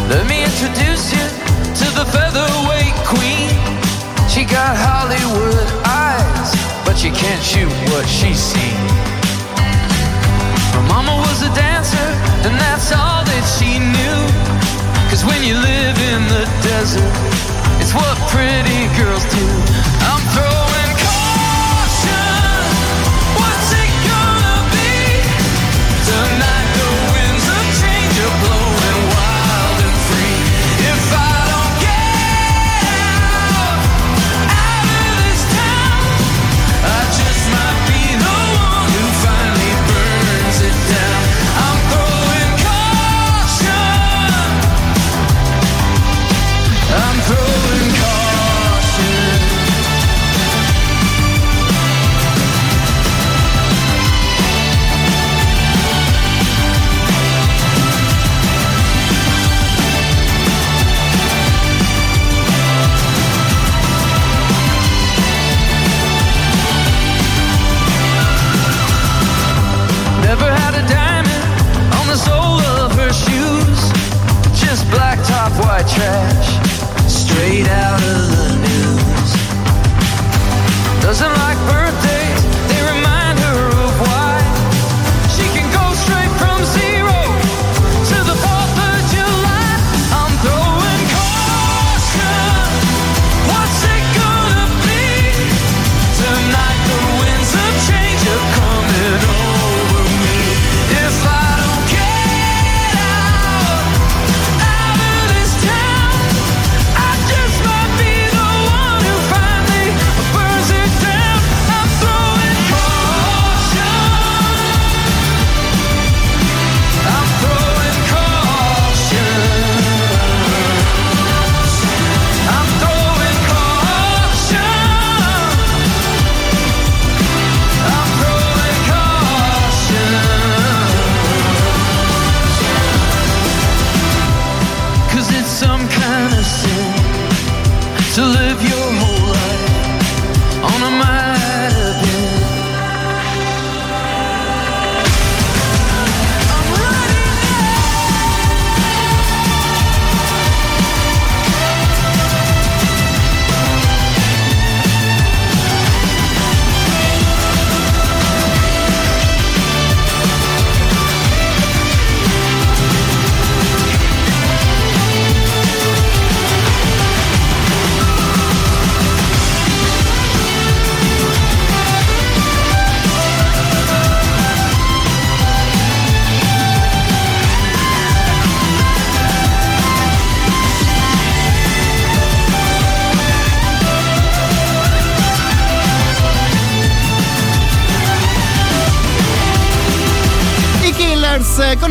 Let 0.08 0.24
me 0.28 0.44
introduce 0.44 1.16
you 1.16 1.26
to 1.80 1.92
the 1.96 2.06
featherweight 2.12 2.94
queen. 3.08 3.50
She 4.28 4.44
got 4.44 4.78
Hollywood 4.78 5.66
eyes, 5.84 6.56
but 6.86 6.96
she 6.96 7.10
can't 7.10 7.42
shoot 7.42 7.72
what 7.90 8.06
she's 8.06 8.38
seen. 8.38 8.78
Her 10.74 10.86
mama 10.88 11.18
was 11.26 11.42
a 11.42 11.52
dancer, 11.56 12.14
and 12.46 12.56
that's 12.60 12.92
all 12.92 13.24
that 13.26 13.46
she 13.58 13.80
knew. 13.80 15.10
Cause 15.10 15.26
when 15.26 15.42
you 15.42 15.56
live 15.56 15.98
in 15.98 16.22
the 16.28 16.46
desert, 16.62 17.14
it's 17.82 17.96
what 17.96 18.16
pretty 18.30 18.86
girls 18.96 19.26
do. 19.34 19.99
I'm 20.12 20.18
throwing 20.32 20.49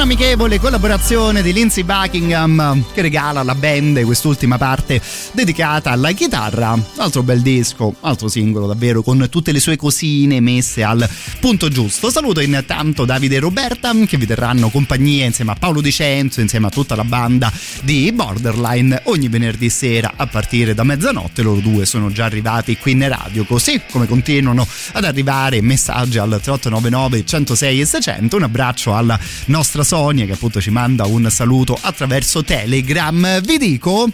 amichevole 0.08 0.58
collaborazione 0.58 1.42
di 1.42 1.52
Lindsey 1.52 1.82
Buckingham 1.82 2.82
che 2.94 3.02
regala 3.02 3.40
alla 3.40 3.54
band 3.54 4.02
quest'ultima 4.04 4.56
parte 4.56 5.02
dedicata 5.32 5.90
alla 5.90 6.12
chitarra. 6.12 6.78
Altro 6.96 7.22
bel 7.22 7.42
disco, 7.42 7.94
altro 8.00 8.28
singolo 8.28 8.66
davvero 8.66 9.02
con 9.02 9.26
tutte 9.28 9.52
le 9.52 9.60
sue 9.60 9.76
cosine 9.76 10.40
messe 10.40 10.82
al 10.82 11.06
punto 11.40 11.68
giusto. 11.68 12.08
Saluto 12.10 12.40
intanto 12.40 13.04
Davide 13.04 13.36
e 13.36 13.40
Roberta 13.40 13.92
che 14.06 14.16
vi 14.16 14.24
terranno 14.24 14.70
compagnia 14.70 15.26
insieme 15.26 15.50
a 15.50 15.56
Paolo 15.56 15.82
Dicenzo, 15.82 16.40
insieme 16.40 16.68
a 16.68 16.70
tutta 16.70 16.94
la 16.94 17.04
banda 17.04 17.52
di 17.82 18.10
Borderline 18.10 19.02
ogni 19.04 19.28
venerdì 19.28 19.68
sera 19.68 20.14
a 20.16 20.26
partire 20.26 20.72
da 20.72 20.84
mezzanotte. 20.84 21.42
Loro 21.42 21.60
due 21.60 21.84
sono 21.84 22.10
già 22.10 22.24
arrivati 22.24 22.78
qui 22.78 22.92
in 22.92 23.06
radio, 23.06 23.44
così 23.44 23.82
come 23.90 24.06
continuano 24.06 24.66
ad 24.92 25.04
arrivare 25.04 25.60
messaggi 25.60 26.16
al 26.16 26.30
3899 26.30 27.26
106 27.26 27.80
e 27.80 27.84
600. 27.84 28.36
Un 28.36 28.42
abbraccio 28.44 28.94
alla 28.94 29.20
nostra 29.46 29.84
Sonia 29.98 30.26
che 30.26 30.32
appunto 30.34 30.60
ci 30.60 30.70
manda 30.70 31.06
un 31.06 31.28
saluto 31.28 31.76
attraverso 31.78 32.44
Telegram. 32.44 33.40
Vi 33.40 33.58
dico 33.58 34.08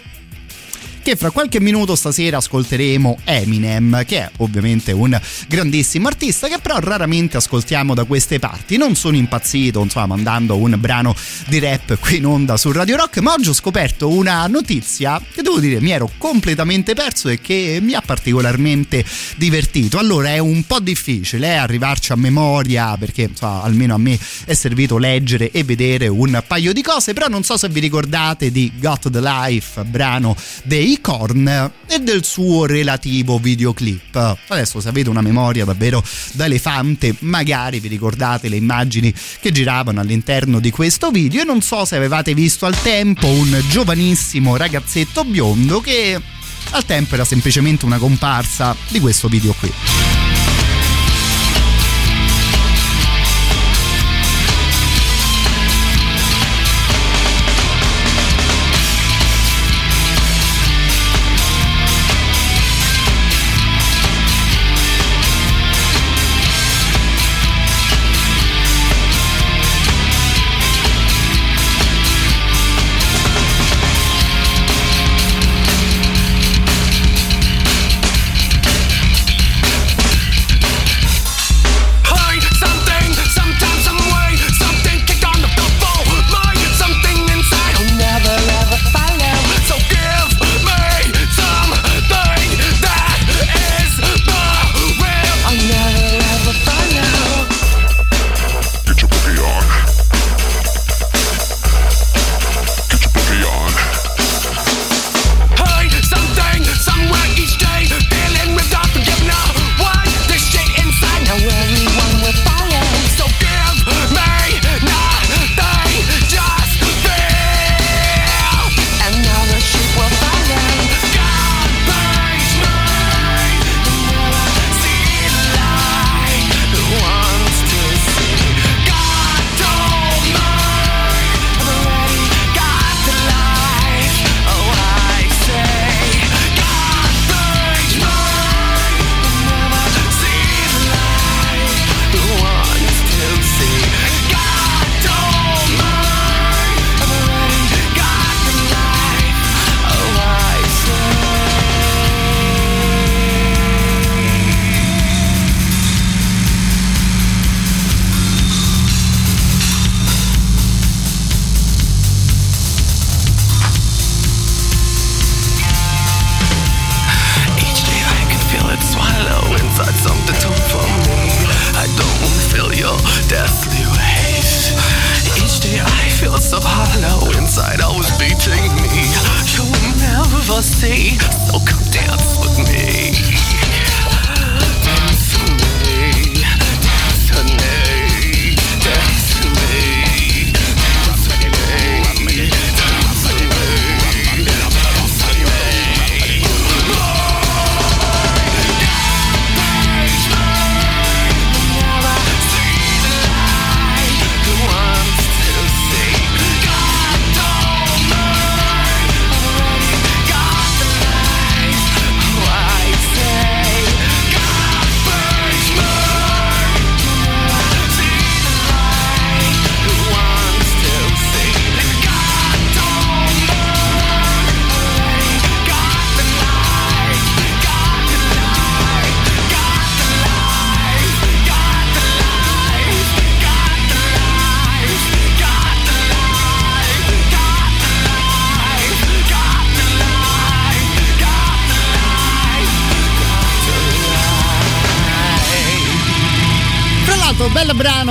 che 1.05 1.15
fra 1.15 1.29
qualche 1.29 1.59
minuto 1.59 1.93
stasera 1.95 2.37
ascolteremo 2.37 3.19
Eminem, 3.25 4.03
che 4.05 4.21
è 4.21 4.31
ovviamente 4.37 4.91
un 4.91 5.15
grandissimo 5.47 6.07
artista 6.07 6.47
che 6.47 6.57
però 6.57 6.79
raramente 6.79 7.37
ascoltiamo 7.37 7.93
da 7.93 8.05
queste 8.05 8.39
parti. 8.39 8.75
Non 8.77 8.95
sono 8.95 9.15
impazzito, 9.15 9.83
insomma, 9.83 10.07
mandando 10.07 10.57
un 10.57 10.75
brano 10.79 11.15
di 11.47 11.59
rap 11.59 11.99
qui 11.99 12.17
in 12.17 12.25
onda 12.25 12.57
su 12.57 12.71
Radio 12.71 12.95
Rock, 12.95 13.19
ma 13.19 13.33
oggi 13.33 13.49
ho 13.49 13.53
scoperto 13.53 14.09
una 14.09 14.47
notizia 14.47 15.21
che 15.31 15.43
devo 15.43 15.59
dire 15.59 15.79
mi 15.79 15.91
ero 15.91 16.09
completamente 16.17 16.95
perso 16.95 17.29
e 17.29 17.39
che 17.39 17.77
mi 17.83 17.93
ha 17.93 18.01
particolarmente 18.01 19.05
divertito. 19.37 19.99
Allora 19.99 20.29
è 20.29 20.39
un 20.39 20.63
po' 20.65 20.79
difficile 20.79 21.49
eh, 21.49 21.55
arrivarci 21.57 22.13
a 22.13 22.15
memoria 22.15 22.97
perché 22.97 23.27
insomma, 23.29 23.61
almeno 23.61 23.93
a 23.93 23.99
me 23.99 24.17
è 24.45 24.55
servito 24.55 24.97
leggere 24.97 25.51
e 25.51 25.63
vedere 25.63 26.07
un 26.07 26.41
paio 26.47 26.73
di 26.73 26.81
cose, 26.81 27.13
però 27.13 27.27
non 27.27 27.43
so 27.43 27.57
se 27.57 27.69
vi 27.69 27.79
ricordate 27.79 28.49
di 28.49 28.71
Got 28.79 29.11
the 29.11 29.21
Life, 29.21 29.83
brano 29.83 30.35
dei 30.63 30.93
Korn 31.01 31.71
e 31.87 31.99
del 31.99 32.23
suo 32.23 32.65
relativo 32.65 33.37
videoclip. 33.37 34.37
Adesso 34.47 34.79
se 34.79 34.89
avete 34.89 35.09
una 35.09 35.21
memoria 35.21 35.65
davvero 35.65 36.03
da 36.33 36.45
elefante, 36.45 37.15
magari 37.19 37.79
vi 37.79 37.87
ricordate 37.87 38.49
le 38.49 38.57
immagini 38.57 39.13
che 39.39 39.51
giravano 39.51 39.99
all'interno 39.99 40.59
di 40.59 40.71
questo 40.71 41.11
video 41.11 41.41
e 41.41 41.45
non 41.45 41.61
so 41.61 41.85
se 41.85 41.95
avevate 41.95 42.33
visto 42.33 42.65
al 42.65 42.79
tempo 42.81 43.27
un 43.27 43.61
giovanissimo 43.69 44.55
ragazzetto 44.57 45.23
biondo 45.23 45.79
che 45.81 46.19
al 46.71 46.85
tempo 46.85 47.13
era 47.15 47.25
semplicemente 47.25 47.85
una 47.85 47.97
comparsa 47.97 48.75
di 48.89 48.99
questo 48.99 49.27
video 49.27 49.53
qui. 49.53 49.71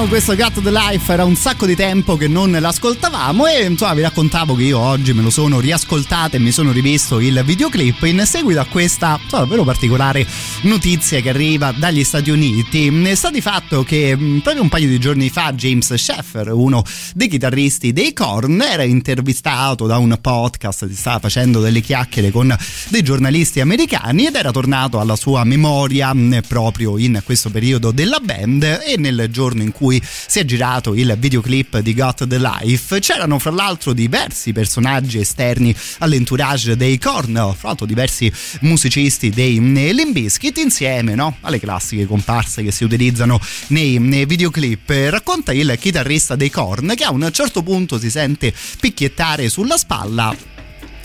Questo 0.09 0.35
Got 0.35 0.62
the 0.62 0.70
Life, 0.70 1.12
era 1.12 1.24
un 1.24 1.36
sacco 1.36 1.66
di 1.66 1.74
tempo 1.76 2.16
che 2.16 2.28
non 2.28 2.51
l'ascoltavamo 2.51 3.47
e 3.47 3.64
insomma 3.64 3.94
vi 3.94 4.02
raccontavo 4.02 4.55
che 4.55 4.64
io 4.64 4.78
oggi 4.78 5.12
me 5.12 5.22
lo 5.22 5.31
sono 5.31 5.60
riascoltato 5.60 6.36
e 6.36 6.39
mi 6.39 6.51
sono 6.51 6.72
rivisto 6.72 7.20
il 7.20 7.43
videoclip 7.44 8.02
in 8.02 8.22
seguito 8.26 8.60
a 8.60 8.66
questa 8.66 9.18
insomma, 9.22 9.43
davvero 9.43 9.64
particolare 9.64 10.26
notizia 10.62 11.20
che 11.20 11.28
arriva 11.28 11.72
dagli 11.72 12.02
Stati 12.02 12.31
Uniti. 12.31 12.93
Sta 13.14 13.31
di 13.31 13.40
fatto 13.40 13.82
che 13.82 14.16
mh, 14.16 14.40
proprio 14.40 14.62
un 14.62 14.68
paio 14.68 14.89
di 14.89 14.98
giorni 14.98 15.28
fa 15.31 15.52
James 15.52 15.94
Sheffer, 15.94 16.52
uno 16.52 16.82
dei 17.14 17.28
chitarristi 17.28 17.93
dei 17.93 18.12
Korn, 18.12 18.60
era 18.60 18.82
intervistato 18.82 19.86
da 19.86 19.98
un 19.98 20.18
podcast, 20.20 20.89
si 20.89 20.97
stava 20.97 21.20
facendo 21.20 21.60
delle 21.60 21.81
chiacchiere 21.81 22.31
con 22.31 22.55
dei 22.89 23.02
giornalisti 23.02 23.60
americani 23.60 24.26
ed 24.26 24.35
era 24.35 24.51
tornato 24.51 24.98
alla 24.98 25.16
sua 25.16 25.44
memoria 25.44 26.12
mh, 26.12 26.40
proprio 26.48 26.98
in 26.98 27.22
questo 27.24 27.51
periodo 27.51 27.90
della 27.90 28.18
band 28.18 28.62
e 28.62 28.97
nel 28.98 29.28
giorno 29.31 29.62
in 29.62 29.72
cui 29.72 29.93
si 30.02 30.38
è 30.38 30.44
girato 30.44 30.94
il 30.94 31.14
videoclip 31.18 31.78
di 31.78 31.94
Got 31.94 32.26
the 32.26 32.38
Life 32.38 32.98
c'erano 33.00 33.38
fra 33.38 33.50
l'altro 33.50 33.92
diversi 33.92 34.52
personaggi 34.52 35.18
esterni 35.18 35.74
all'entourage 35.98 36.76
dei 36.76 36.98
Korn, 36.98 37.54
fra 37.56 37.68
l'altro 37.68 37.86
diversi 37.86 38.32
musicisti 38.60 39.30
dei 39.30 39.60
Limbiskit 39.60 40.58
insieme 40.58 41.14
no? 41.14 41.36
alle 41.40 41.60
classiche 41.60 42.06
comparse 42.06 42.62
che 42.62 42.72
si 42.72 42.84
utilizzano 42.84 43.40
nei, 43.68 43.98
nei 43.98 44.26
videoclip. 44.26 44.88
Racconta 45.10 45.52
il 45.52 45.76
chitarrista 45.78 46.36
dei 46.36 46.50
Korn 46.50 46.94
che 46.96 47.04
a 47.04 47.10
un 47.10 47.28
certo 47.32 47.62
punto 47.62 47.98
si 47.98 48.10
sente 48.10 48.52
picchiettare 48.80 49.48
sulla 49.48 49.76
spalla 49.76 50.53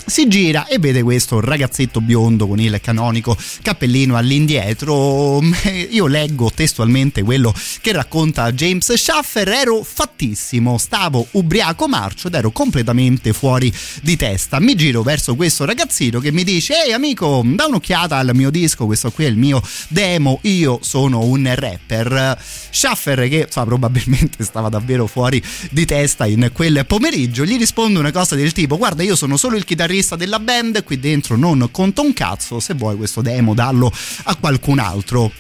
si 0.09 0.27
gira 0.27 0.65
e 0.67 0.79
vede 0.79 1.03
questo 1.03 1.39
ragazzetto 1.39 2.01
biondo 2.01 2.47
con 2.47 2.59
il 2.59 2.79
canonico 2.81 3.37
cappellino 3.61 4.17
all'indietro. 4.17 5.39
Io 5.91 6.07
leggo 6.07 6.51
testualmente 6.53 7.21
quello 7.21 7.53
che 7.81 7.91
racconta 7.91 8.51
James 8.51 8.91
Schaffer. 8.91 9.47
Ero 9.47 9.83
fattissimo, 9.83 10.77
stavo 10.77 11.27
ubriaco 11.31 11.87
marcio 11.87 12.27
ed 12.27 12.33
ero 12.33 12.51
completamente 12.51 13.33
fuori 13.33 13.71
di 14.01 14.15
testa. 14.15 14.59
Mi 14.59 14.75
giro 14.75 15.03
verso 15.03 15.35
questo 15.35 15.65
ragazzino 15.65 16.19
che 16.19 16.31
mi 16.31 16.43
dice: 16.43 16.83
Ehi 16.85 16.91
amico, 16.91 17.43
da 17.45 17.67
un'occhiata 17.67 18.17
al 18.17 18.31
mio 18.33 18.49
disco. 18.49 18.85
Questo 18.87 19.11
qui 19.11 19.25
è 19.25 19.27
il 19.27 19.37
mio 19.37 19.61
demo. 19.89 20.39
Io 20.43 20.79
sono 20.81 21.21
un 21.21 21.49
rapper. 21.53 22.37
Schaffer, 22.71 23.27
che 23.29 23.47
so, 23.49 23.63
probabilmente 23.63 24.43
stava 24.43 24.69
davvero 24.69 25.05
fuori 25.05 25.41
di 25.69 25.85
testa 25.85 26.25
in 26.25 26.49
quel 26.51 26.85
pomeriggio, 26.87 27.45
gli 27.45 27.57
risponde 27.57 27.99
una 27.99 28.11
cosa 28.11 28.35
del 28.35 28.51
tipo: 28.53 28.77
Guarda, 28.77 29.03
io 29.03 29.15
sono 29.15 29.37
solo 29.37 29.55
il 29.55 29.65
chitarrista 29.65 29.97
della 30.15 30.39
band, 30.39 30.83
qui 30.83 30.99
dentro 30.99 31.35
non 31.35 31.69
conta 31.71 32.01
un 32.01 32.13
cazzo, 32.13 32.59
se 32.59 32.73
vuoi 32.73 32.95
questo 32.95 33.21
demo 33.21 33.53
dallo 33.53 33.91
a 34.23 34.35
qualcun 34.35 34.79
altro. 34.79 35.31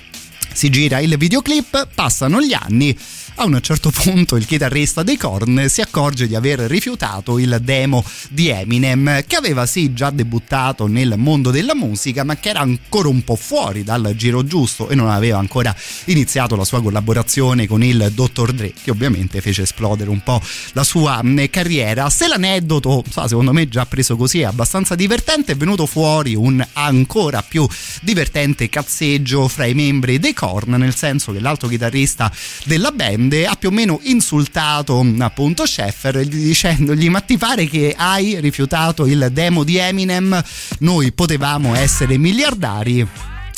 Si 0.53 0.69
gira 0.69 0.99
il 0.99 1.17
videoclip, 1.17 1.87
passano 1.93 2.41
gli 2.41 2.53
anni. 2.53 2.97
A 3.41 3.45
un 3.45 3.57
certo 3.61 3.89
punto 3.89 4.35
il 4.35 4.45
chitarrista 4.45 5.01
dei 5.01 5.15
Korn 5.15 5.67
si 5.69 5.79
accorge 5.79 6.27
di 6.27 6.35
aver 6.35 6.59
rifiutato 6.59 7.39
il 7.39 7.57
demo 7.61 8.03
di 8.29 8.49
Eminem, 8.49 9.23
che 9.25 9.37
aveva 9.37 9.65
sì 9.65 9.93
già 9.93 10.09
debuttato 10.09 10.87
nel 10.87 11.13
mondo 11.15 11.49
della 11.49 11.73
musica, 11.73 12.25
ma 12.25 12.35
che 12.35 12.49
era 12.49 12.59
ancora 12.59 13.07
un 13.07 13.23
po' 13.23 13.37
fuori 13.37 13.85
dal 13.85 14.11
giro 14.17 14.43
giusto 14.43 14.89
e 14.89 14.95
non 14.95 15.09
aveva 15.09 15.37
ancora 15.37 15.73
iniziato 16.05 16.57
la 16.57 16.65
sua 16.65 16.81
collaborazione 16.81 17.65
con 17.65 17.81
il 17.81 18.11
Dr. 18.13 18.51
Dre, 18.51 18.73
che 18.73 18.91
ovviamente 18.91 19.39
fece 19.39 19.61
esplodere 19.61 20.09
un 20.09 20.21
po' 20.21 20.41
la 20.73 20.83
sua 20.83 21.23
mh, 21.23 21.49
carriera. 21.49 22.09
Se 22.09 22.27
l'aneddoto, 22.27 23.05
secondo 23.09 23.53
me 23.53 23.69
già 23.69 23.85
preso 23.85 24.17
così, 24.17 24.41
è 24.41 24.45
abbastanza 24.45 24.95
divertente, 24.95 25.53
è 25.53 25.55
venuto 25.55 25.85
fuori 25.85 26.35
un 26.35 26.61
ancora 26.73 27.41
più 27.41 27.65
divertente 28.01 28.67
cazzeggio 28.67 29.47
fra 29.47 29.63
i 29.63 29.73
membri 29.73 30.19
dei 30.19 30.33
Korn, 30.33 30.71
nel 30.71 30.93
senso 30.93 31.31
che 31.31 31.39
l'altro 31.39 31.69
chitarrista 31.69 32.29
della 32.65 32.91
band 32.91 33.27
ha 33.29 33.55
più 33.55 33.69
o 33.69 33.71
meno 33.71 33.99
insultato 34.03 35.05
appunto 35.19 35.65
Sheffer 35.65 36.25
dicendogli 36.25 37.09
ma 37.09 37.21
ti 37.21 37.37
pare 37.37 37.67
che 37.67 37.93
hai 37.97 38.39
rifiutato 38.39 39.05
il 39.05 39.29
demo 39.31 39.63
di 39.63 39.77
Eminem 39.77 40.41
noi 40.79 41.11
potevamo 41.11 41.75
essere 41.75 42.17
miliardari 42.17 43.07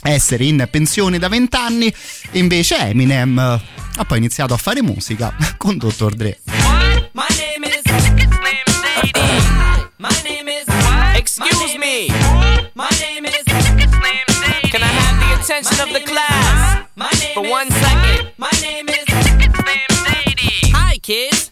essere 0.03 0.45
in 0.45 0.67
pensione 0.69 1.19
da 1.19 1.29
vent'anni 1.29 1.93
e 2.31 2.39
invece 2.39 2.77
Eminem 2.77 3.37
ha 3.39 4.05
poi 4.05 4.17
iniziato 4.17 4.53
a 4.53 4.57
fare 4.57 4.81
musica 4.81 5.35
con 5.57 5.77
Dr. 5.77 6.13
Dre 6.15 6.39
My 7.13 7.27
name 7.37 7.67
is. 7.67 7.81
My 9.97 10.09
name 10.23 10.47
is 10.47 10.65
Excuse 11.15 11.77
me. 11.77 12.07
My 12.73 12.89
name 13.01 13.25
is. 13.25 13.43
Can 14.71 14.81
I 14.81 14.87
have 14.87 15.19
the 15.19 15.41
attention 15.41 15.79
of 15.81 15.91
the 15.91 15.99
class 15.99 16.87
for 17.33 17.43
one 17.49 17.69
second? 17.69 18.31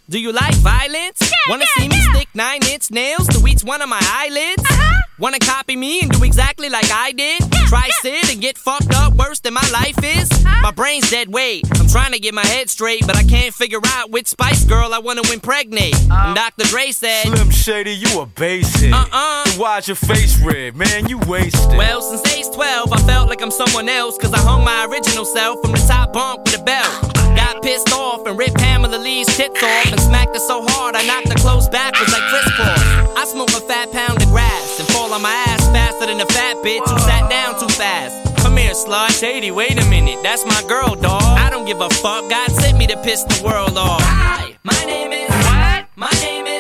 Do 0.10 0.20
you 0.20 0.32
like 0.32 0.56
violence? 0.56 1.32
Wanna 1.48 1.66
see 1.78 1.88
me 1.88 1.96
stick 2.14 2.30
nine 2.34 2.62
inch 2.68 2.90
nails 2.90 3.28
to 3.28 3.46
each 3.48 3.64
one 3.64 3.82
of 3.82 3.90
my 3.90 4.00
eyelids? 4.02 4.64
Uh-huh. 4.64 5.09
Wanna 5.20 5.40
copy 5.40 5.76
me 5.76 6.00
and 6.00 6.10
do 6.10 6.24
exactly 6.24 6.70
like 6.70 6.90
I 6.94 7.12
did? 7.12 7.42
Try 7.68 7.90
sit 8.02 8.32
and 8.32 8.42
get 8.42 8.58
fucked 8.58 8.94
up 8.96 9.14
worse 9.16 9.42
than 9.42 9.54
my 9.54 9.70
life 9.74 10.02
is? 10.02 10.30
My 10.62 10.72
brain's 10.72 11.10
dead 11.10 11.28
weight. 11.28 11.66
I'm 11.78 11.90
trying 11.90 12.14
to 12.14 12.20
get 12.20 12.34
my 12.34 12.46
head 12.46 12.70
straight, 12.70 13.06
but 13.06 13.18
I 13.18 13.24
can't 13.24 13.54
figure 13.54 13.82
out 13.86 14.12
which 14.12 14.28
Spice 14.28 14.64
Girl 14.64 14.94
I 14.94 15.00
wanna 15.00 15.22
impregnate. 15.32 15.96
Uh. 16.10 16.28
And 16.28 16.36
Dr. 16.36 16.70
Dre 16.70 16.92
said, 16.92 17.24
Slim 17.28 17.50
Shady, 17.50 17.92
you 17.96 18.22
a 18.22 18.26
basic. 18.28 18.94
Uh-uh. 18.94 19.44
Then 19.44 19.60
why's 19.60 19.90
your 19.90 19.96
face 19.96 20.40
red, 20.42 20.78
man? 20.78 21.10
You 21.10 21.18
wasted. 21.28 21.78
Well, 21.78 22.02
since 22.02 22.26
age 22.34 22.54
12, 22.54 22.94
I 22.94 22.98
felt 23.04 23.28
like 23.28 23.42
I'm 23.42 23.52
someone 23.52 23.90
else, 23.90 24.18
cause 24.18 24.34
I 24.34 24.40
hung 24.40 24.64
my 24.64 24.86
original 24.86 25.26
self 25.26 25.62
from 25.62 25.74
the 25.74 25.86
top 25.86 26.14
bunk 26.14 26.46
with 26.46 26.62
a 26.62 26.64
belt. 26.64 27.14
Got 27.36 27.62
pissed 27.62 27.92
off 27.92 28.26
and 28.26 28.38
ripped 28.38 28.56
Pamela 28.56 28.98
Lee's 28.98 29.28
tits 29.36 29.62
off 29.62 29.92
and 29.92 30.00
smacked 30.00 30.34
her 30.36 30.40
so 30.40 30.66
hard 30.68 30.96
I 30.96 31.06
knocked 31.06 31.28
her 31.28 31.40
clothes 31.40 31.70
backwards 31.70 32.12
like 32.12 32.24
crisscross. 32.24 32.84
I 33.18 33.26
smoke 33.26 33.50
a 33.50 33.62
fat 33.62 33.92
pound 33.92 34.22
of 34.22 34.28
grass 34.30 34.80
and 34.80 34.88
fall 34.90 35.09
on 35.12 35.22
my 35.22 35.32
ass 35.48 35.66
faster 35.70 36.06
than 36.06 36.20
a 36.20 36.26
fat 36.26 36.58
bitch 36.58 36.88
who 36.88 37.00
sat 37.00 37.30
down 37.30 37.60
too 37.60 37.68
fast. 37.70 38.38
Come 38.44 38.58
here, 38.58 38.74
slut. 38.74 39.20
Shady, 39.20 39.52
wait 39.52 39.72
a 39.72 39.90
minute. 39.90 40.20
That's 40.24 40.46
my 40.46 40.62
girl, 40.68 40.96
dog. 40.96 41.22
I 41.24 41.50
don't 41.50 41.66
give 41.66 41.82
a 41.82 41.90
fuck. 41.90 42.30
God 42.30 42.52
sent 42.52 42.78
me 42.78 42.88
to 42.88 42.98
piss 42.98 43.24
the 43.24 43.44
world 43.44 43.78
off. 43.78 44.02
Hi, 44.04 44.56
my 44.64 44.86
name 44.86 45.12
is. 45.12 45.30
What? 45.30 45.86
My 45.96 46.12
name 46.22 46.46
is. 46.46 46.59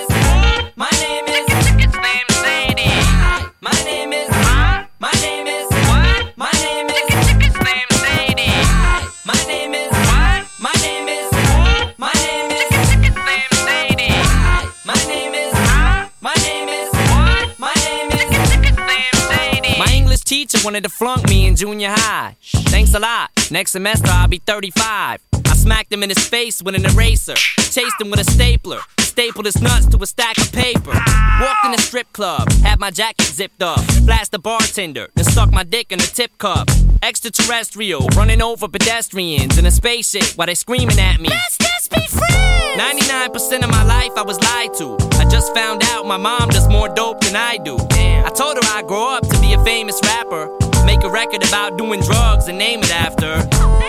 Wanted 20.69 20.83
to 20.83 20.89
flunk 20.89 21.27
me 21.27 21.47
in 21.47 21.55
junior 21.55 21.89
high. 21.89 22.35
Thanks 22.43 22.93
a 22.93 22.99
lot. 22.99 23.31
Next 23.49 23.71
semester 23.71 24.07
I'll 24.11 24.27
be 24.27 24.37
35. 24.37 25.19
I 25.33 25.55
smacked 25.55 25.91
him 25.91 26.03
in 26.03 26.09
his 26.09 26.19
face 26.19 26.61
with 26.61 26.75
an 26.75 26.85
eraser. 26.85 27.33
Chased 27.33 27.99
him 27.99 28.11
with 28.11 28.19
a 28.19 28.23
stapler. 28.23 28.77
Stapled 29.19 29.47
his 29.47 29.61
nuts 29.61 29.85
to 29.87 30.01
a 30.01 30.07
stack 30.07 30.37
of 30.37 30.49
paper. 30.53 30.93
Walked 30.93 31.65
in 31.65 31.73
a 31.73 31.77
strip 31.79 32.09
club. 32.13 32.49
Had 32.63 32.79
my 32.79 32.89
jacket 32.89 33.25
zipped 33.25 33.61
up. 33.61 33.81
Flashed 34.05 34.31
the 34.31 34.39
bartender. 34.39 35.09
Then 35.13 35.25
stuck 35.25 35.51
my 35.51 35.65
dick 35.65 35.91
in 35.91 35.99
a 35.99 36.03
tip 36.03 36.37
cup. 36.37 36.69
Extraterrestrial. 37.03 38.07
Running 38.15 38.41
over 38.41 38.69
pedestrians 38.69 39.57
in 39.57 39.65
a 39.65 39.71
spaceship 39.71 40.37
while 40.37 40.45
they 40.45 40.55
screaming 40.55 40.97
at 40.97 41.19
me. 41.19 41.27
Let's 41.27 41.57
just 41.57 41.91
be 41.91 41.99
friends! 42.07 42.79
99% 42.79 43.61
of 43.65 43.69
my 43.69 43.83
life 43.83 44.13
I 44.15 44.21
was 44.21 44.39
lied 44.39 44.73
to. 44.75 44.95
I 45.19 45.25
just 45.29 45.53
found 45.53 45.83
out 45.83 46.05
my 46.05 46.15
mom 46.15 46.47
does 46.47 46.69
more 46.69 46.87
dope 46.87 47.19
than 47.19 47.35
I 47.35 47.57
do. 47.57 47.77
Damn. 47.89 48.25
I 48.25 48.29
told 48.29 48.55
her 48.55 48.63
I'd 48.71 48.87
grow 48.87 49.17
up 49.17 49.27
to 49.27 49.41
be 49.41 49.51
a 49.51 49.61
famous 49.65 49.99
rapper. 50.01 50.47
Make 50.85 51.03
a 51.03 51.09
record 51.09 51.45
about 51.45 51.77
doing 51.77 51.99
drugs 51.99 52.47
and 52.47 52.57
name 52.57 52.79
it 52.79 52.91
after. 52.93 53.35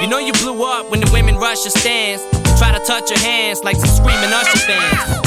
You 0.01 0.09
know 0.09 0.19
you 0.19 0.33
blew 0.33 0.65
up 0.65 0.91
when 0.91 0.99
the 0.99 1.11
women 1.13 1.37
rush 1.37 1.63
your 1.65 1.71
stands. 1.71 2.21
and 2.35 2.59
Try 2.59 2.77
to 2.77 2.85
touch 2.85 3.11
your 3.11 3.21
hands 3.21 3.63
like 3.63 3.77
some 3.77 3.91
screaming 3.91 4.33
Usher 4.33 4.59
fans. 4.59 5.20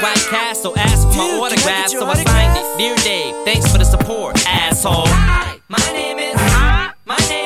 This 0.00 0.08
guy 0.08 0.12
at 0.12 0.16
White 0.16 0.30
Castle 0.30 0.78
asked 0.78 1.08
for 1.08 1.16
my 1.16 1.40
autograph, 1.42 1.88
so 1.88 2.06
I 2.06 2.14
signed 2.14 2.56
it. 2.56 2.78
Dear 2.78 2.96
Dave, 2.96 3.34
thanks 3.44 3.70
for 3.70 3.78
the 3.78 3.84
support, 3.84 4.36
asshole. 4.46 5.04
Hi, 5.06 5.58
my 5.68 5.78
name 5.92 6.18
is. 6.18 6.36
My 7.04 7.18
name 7.28 7.39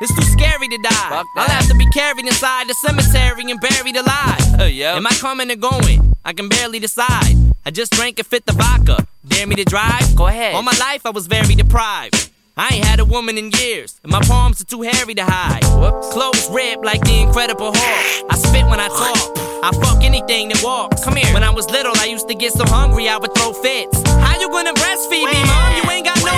It's 0.00 0.14
too 0.14 0.22
scary 0.22 0.68
to 0.68 0.78
die. 0.78 1.24
I'll 1.36 1.48
have 1.48 1.68
to 1.68 1.74
be 1.74 1.86
carried 1.86 2.26
inside 2.26 2.68
the 2.68 2.74
cemetery 2.74 3.50
and 3.50 3.60
buried 3.60 3.96
alive. 3.96 4.60
Am 4.60 5.06
I 5.06 5.10
coming 5.20 5.50
or 5.50 5.56
going? 5.56 6.14
I 6.24 6.32
can 6.32 6.48
barely 6.48 6.78
decide. 6.78 7.36
I 7.64 7.70
just 7.70 7.92
drank 7.92 8.18
and 8.18 8.26
fit 8.26 8.46
the 8.46 8.52
vodka. 8.52 9.06
Dare 9.26 9.46
me 9.46 9.56
to 9.56 9.64
drive? 9.64 10.14
Go 10.14 10.26
ahead. 10.26 10.54
All 10.54 10.62
my 10.62 10.76
life 10.78 11.06
I 11.06 11.10
was 11.10 11.26
very 11.26 11.54
deprived. 11.54 12.30
I 12.58 12.74
ain't 12.74 12.84
had 12.86 13.00
a 13.00 13.04
woman 13.04 13.36
in 13.36 13.50
years, 13.50 14.00
and 14.02 14.10
my 14.10 14.20
palms 14.22 14.62
are 14.62 14.64
too 14.64 14.80
hairy 14.80 15.14
to 15.14 15.24
hide. 15.24 15.62
Whoops. 15.76 16.08
Clothes 16.14 16.48
ripped 16.50 16.84
like 16.84 17.02
the 17.04 17.20
Incredible 17.20 17.70
Hulk. 17.74 18.30
I 18.30 18.36
spit 18.38 18.64
when 18.64 18.80
I 18.80 18.88
talk. 18.88 19.36
I 19.62 19.72
fuck 19.84 20.02
anything 20.02 20.48
that 20.48 20.62
walks. 20.64 21.04
Come 21.04 21.16
here. 21.16 21.32
When 21.34 21.44
I 21.44 21.50
was 21.50 21.68
little, 21.70 21.92
I 21.96 22.06
used 22.06 22.28
to 22.28 22.34
get 22.34 22.52
so 22.52 22.64
hungry 22.64 23.10
I 23.10 23.18
would 23.18 23.34
throw 23.34 23.52
fits. 23.52 24.00
How 24.08 24.40
you 24.40 24.48
gonna 24.48 24.72
breastfeed 24.72 25.28
me, 25.28 25.40
mom? 25.44 25.76
You 25.76 25.90
ain't 25.90 26.06
got 26.06 26.16
no. 26.24 26.32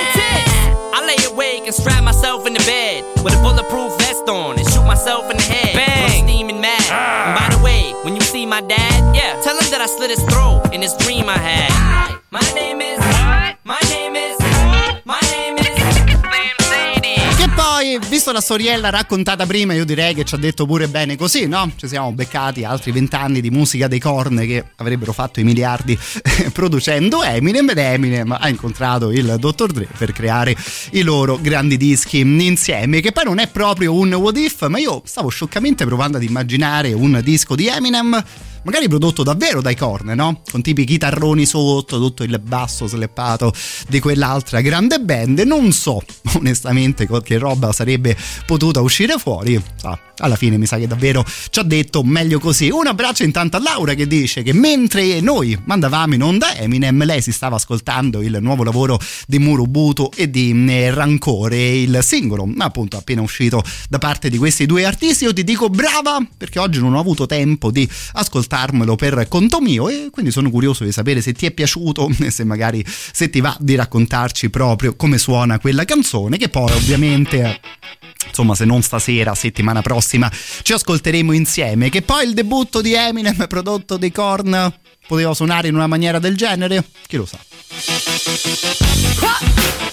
I 0.98 1.06
lay 1.06 1.32
awake 1.32 1.62
and 1.64 1.72
strap 1.72 2.02
myself 2.02 2.44
in 2.44 2.54
the 2.54 2.58
bed 2.66 3.04
with 3.22 3.32
a 3.32 3.40
bulletproof 3.40 3.96
vest 3.98 4.28
on 4.28 4.58
and 4.58 4.68
shoot 4.68 4.82
myself 4.82 5.30
in 5.30 5.36
the 5.36 5.42
head. 5.44 5.76
Bang! 5.76 6.22
I'm 6.22 6.26
steaming 6.26 6.60
mad. 6.60 6.82
Ah. 6.90 7.28
And 7.28 7.38
by 7.38 7.56
the 7.56 7.62
way, 7.62 7.92
when 8.02 8.16
you 8.16 8.20
see 8.20 8.44
my 8.44 8.60
dad, 8.60 9.14
yeah, 9.14 9.40
tell 9.40 9.56
him 9.56 9.70
that 9.70 9.80
I 9.80 9.86
slit 9.86 10.10
his 10.10 10.22
throat 10.24 10.74
in 10.74 10.80
this 10.80 10.96
dream 10.96 11.28
I 11.28 11.38
had. 11.38 11.70
Hi, 11.70 12.18
My 12.32 12.40
name 12.52 12.80
is. 12.80 12.97
Poi, 17.88 17.98
visto 18.10 18.32
la 18.32 18.42
storiella 18.42 18.90
raccontata 18.90 19.46
prima, 19.46 19.72
io 19.72 19.86
direi 19.86 20.12
che 20.12 20.24
ci 20.24 20.34
ha 20.34 20.38
detto 20.38 20.66
pure 20.66 20.88
bene 20.88 21.16
così, 21.16 21.46
no? 21.46 21.72
Ci 21.74 21.88
siamo 21.88 22.12
beccati 22.12 22.62
altri 22.62 22.92
vent'anni 22.92 23.40
di 23.40 23.48
musica 23.50 23.88
dei 23.88 23.98
corn 23.98 24.36
che 24.40 24.62
avrebbero 24.76 25.14
fatto 25.14 25.40
i 25.40 25.44
miliardi 25.44 25.98
producendo 26.52 27.22
Eminem 27.22 27.70
ed 27.70 27.78
Eminem 27.78 28.36
ha 28.38 28.46
incontrato 28.50 29.10
il 29.10 29.36
Dr. 29.38 29.72
Dre 29.72 29.88
per 29.96 30.12
creare 30.12 30.54
i 30.92 31.00
loro 31.00 31.38
grandi 31.40 31.78
dischi 31.78 32.18
insieme, 32.18 33.00
che 33.00 33.12
poi 33.12 33.24
non 33.24 33.38
è 33.38 33.48
proprio 33.48 33.94
un 33.94 34.12
what 34.12 34.36
if, 34.36 34.66
ma 34.68 34.78
io 34.78 35.00
stavo 35.06 35.30
scioccamente 35.30 35.86
provando 35.86 36.18
ad 36.18 36.24
immaginare 36.24 36.92
un 36.92 37.18
disco 37.24 37.54
di 37.54 37.68
Eminem 37.68 38.22
magari 38.62 38.88
prodotto 38.88 39.22
davvero 39.22 39.60
dai 39.60 39.76
corne, 39.76 40.14
no? 40.14 40.42
Con 40.50 40.62
tipi 40.62 40.84
chitarroni 40.84 41.46
sotto, 41.46 41.98
tutto 41.98 42.22
il 42.22 42.40
basso 42.42 42.86
sleppato 42.86 43.52
di 43.88 44.00
quell'altra 44.00 44.60
grande 44.60 44.98
band. 45.00 45.40
Non 45.40 45.72
so 45.72 46.02
onestamente 46.36 47.08
che 47.22 47.38
roba 47.38 47.72
sarebbe 47.72 48.16
potuta 48.46 48.80
uscire 48.80 49.18
fuori. 49.18 49.60
Ah, 49.82 49.98
alla 50.18 50.36
fine 50.36 50.56
mi 50.58 50.66
sa 50.66 50.78
che 50.78 50.86
davvero 50.86 51.24
ci 51.50 51.58
ha 51.58 51.62
detto 51.62 52.02
meglio 52.02 52.38
così. 52.38 52.70
Un 52.70 52.86
abbraccio 52.86 53.22
intanto 53.24 53.56
a 53.56 53.60
Laura 53.60 53.94
che 53.94 54.06
dice 54.06 54.42
che 54.42 54.52
mentre 54.52 55.20
noi 55.20 55.58
mandavamo 55.64 56.14
in 56.14 56.22
onda 56.22 56.56
Eminem, 56.56 57.04
lei 57.04 57.22
si 57.22 57.32
stava 57.32 57.56
ascoltando 57.56 58.20
il 58.22 58.38
nuovo 58.40 58.64
lavoro 58.64 58.98
di 59.26 59.38
Murubuto 59.38 60.10
e 60.14 60.30
di 60.30 60.66
eh, 60.68 60.92
Rancore, 60.92 61.76
il 61.76 61.98
singolo 62.02 62.48
appunto 62.58 62.96
appena 62.96 63.22
uscito 63.22 63.62
da 63.88 63.98
parte 63.98 64.28
di 64.28 64.38
questi 64.38 64.66
due 64.66 64.84
artisti. 64.84 65.24
Io 65.24 65.32
ti 65.32 65.44
dico 65.44 65.68
brava 65.68 66.18
perché 66.36 66.58
oggi 66.58 66.80
non 66.80 66.94
ho 66.94 67.00
avuto 67.00 67.26
tempo 67.26 67.70
di 67.70 67.88
ascoltarmelo 68.58 68.96
per 68.96 69.26
conto 69.28 69.60
mio 69.60 69.88
e 69.88 70.08
quindi 70.10 70.32
sono 70.32 70.50
curioso 70.50 70.84
di 70.84 70.90
sapere 70.92 71.20
se 71.20 71.32
ti 71.32 71.46
è 71.46 71.52
piaciuto 71.52 72.10
e 72.20 72.30
se 72.30 72.44
magari 72.44 72.84
se 72.86 73.30
ti 73.30 73.40
va 73.40 73.56
di 73.60 73.76
raccontarci 73.76 74.50
proprio 74.50 74.96
come 74.96 75.18
suona 75.18 75.58
quella 75.58 75.84
canzone 75.84 76.36
che 76.36 76.48
poi 76.48 76.72
ovviamente 76.72 77.60
insomma 78.26 78.54
se 78.54 78.64
non 78.64 78.82
stasera 78.82 79.34
settimana 79.34 79.82
prossima 79.82 80.30
ci 80.62 80.72
ascolteremo 80.72 81.32
insieme. 81.32 81.88
Che 81.88 82.02
poi 82.02 82.26
il 82.26 82.34
debutto 82.34 82.80
di 82.80 82.94
Eminem 82.94 83.46
prodotto 83.46 83.96
dei 83.96 84.12
Korn 84.12 84.72
poteva 85.06 85.34
suonare 85.34 85.68
in 85.68 85.74
una 85.74 85.86
maniera 85.86 86.18
del 86.18 86.36
genere? 86.36 86.84
Chi 87.06 87.16
lo 87.16 87.26
sa? 87.26 87.38
Yeah, 89.20 89.87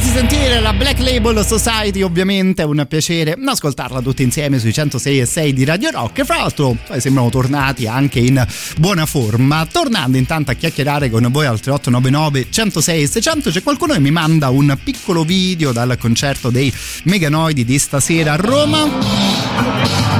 farsi 0.00 0.10
sentire 0.10 0.60
la 0.60 0.72
Black 0.72 0.98
Label 1.00 1.44
Society, 1.44 2.00
ovviamente 2.02 2.62
è 2.62 2.64
un 2.64 2.84
piacere 2.88 3.36
ascoltarla 3.44 4.00
tutti 4.00 4.22
insieme 4.22 4.58
sui 4.58 4.72
106 4.72 5.20
e 5.20 5.26
6 5.26 5.52
di 5.52 5.64
Radio 5.64 5.90
Rock. 5.90 6.24
Fra 6.24 6.38
l'altro, 6.38 6.76
poi 6.86 7.00
sembrano 7.00 7.28
tornati 7.28 7.86
anche 7.86 8.18
in 8.18 8.44
buona 8.78 9.04
forma. 9.04 9.66
Tornando 9.70 10.16
intanto 10.16 10.52
a 10.52 10.54
chiacchierare 10.54 11.10
con 11.10 11.28
voi 11.30 11.46
al 11.46 11.60
3899 11.60 12.46
106 12.50 13.02
e 13.02 13.06
600, 13.06 13.50
c'è 13.50 13.62
qualcuno 13.62 13.92
che 13.92 14.00
mi 14.00 14.10
manda 14.10 14.48
un 14.48 14.76
piccolo 14.82 15.24
video 15.24 15.72
dal 15.72 15.96
concerto 15.98 16.50
dei 16.50 16.72
Meganoidi 17.04 17.64
di 17.64 17.78
stasera 17.78 18.32
a 18.32 18.36
Roma. 18.36 20.19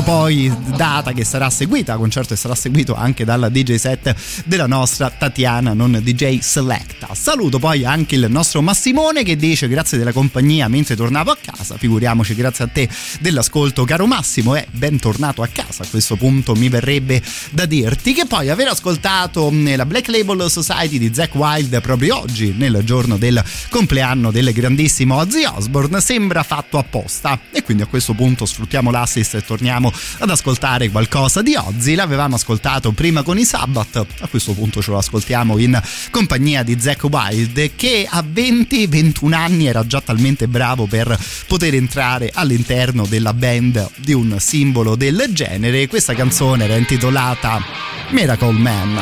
L'altro 0.00 0.18
poi 0.18 0.52
data 0.76 1.12
che 1.12 1.24
sarà 1.24 1.50
seguita, 1.50 1.96
concerto 1.96 2.34
che 2.34 2.40
sarà 2.40 2.54
seguito 2.54 2.94
anche 2.94 3.24
dalla 3.24 3.48
DJ 3.48 3.74
set 3.74 4.14
della 4.44 4.66
nostra 4.66 5.10
Tatiana, 5.10 5.74
non 5.74 6.00
DJ 6.02 6.38
Selecta. 6.38 7.08
Saluto 7.14 7.58
poi 7.58 7.84
anche 7.84 8.14
il 8.14 8.26
nostro 8.28 8.62
Massimone 8.62 9.22
che 9.24 9.36
dice 9.36 9.68
grazie 9.68 9.98
della 9.98 10.12
compagnia 10.12 10.68
mentre 10.68 10.96
tornavo 10.96 11.30
a 11.30 11.36
casa, 11.40 11.76
figuriamoci 11.76 12.34
grazie 12.34 12.64
a 12.64 12.68
te 12.68 12.88
dell'ascolto 13.20 13.84
caro 13.84 14.06
Massimo 14.06 14.54
e 14.54 14.66
bentornato 14.70 15.42
a 15.42 15.48
casa. 15.48 15.82
A 15.82 15.86
questo 15.86 16.16
punto 16.16 16.54
mi 16.54 16.68
verrebbe 16.68 17.22
da 17.50 17.66
dirti 17.66 18.14
che 18.14 18.26
poi 18.26 18.48
aver 18.48 18.68
ascoltato 18.68 19.52
la 19.52 19.86
Black 19.86 20.08
Label 20.08 20.50
Society 20.50 20.98
di 20.98 21.12
Zack 21.12 21.34
Wild 21.34 21.80
proprio 21.80 22.18
oggi, 22.18 22.54
nel 22.56 22.80
giorno 22.84 23.16
del 23.16 23.42
compleanno 23.68 24.30
del 24.30 24.52
grandissimo 24.52 25.16
Ozzy 25.16 25.44
Osbourne, 25.44 26.00
sembra 26.00 26.42
fatto 26.42 26.78
apposta 26.78 27.38
e 27.50 27.62
quindi 27.62 27.82
a 27.82 27.86
questo 27.86 28.14
punto 28.14 28.46
sfruttiamo 28.46 28.90
l'assist 28.90 29.34
e 29.34 29.44
torniamo 29.44 29.89
ad 30.18 30.30
ascoltare 30.30 30.90
qualcosa 30.90 31.42
di 31.42 31.54
Ozzy. 31.54 31.94
L'avevamo 31.94 32.36
ascoltato 32.36 32.92
prima 32.92 33.22
con 33.22 33.38
i 33.38 33.44
Sabbath, 33.44 34.04
a 34.20 34.26
questo 34.28 34.52
punto 34.52 34.82
ce 34.82 34.90
lo 34.90 34.98
ascoltiamo 34.98 35.58
in 35.58 35.80
compagnia 36.10 36.62
di 36.62 36.78
Zack 36.78 37.04
Wild 37.04 37.74
che 37.76 38.06
a 38.08 38.22
20-21 38.22 39.32
anni 39.32 39.66
era 39.66 39.86
già 39.86 40.00
talmente 40.00 40.48
bravo 40.48 40.86
per 40.86 41.18
poter 41.46 41.74
entrare 41.74 42.30
all'interno 42.32 43.06
della 43.06 43.34
band 43.34 43.90
di 43.96 44.12
un 44.12 44.36
simbolo 44.38 44.94
del 44.96 45.26
genere. 45.32 45.88
Questa 45.88 46.14
canzone 46.14 46.64
era 46.64 46.76
intitolata 46.76 47.62
Miracle 48.10 48.52
Man. 48.52 49.00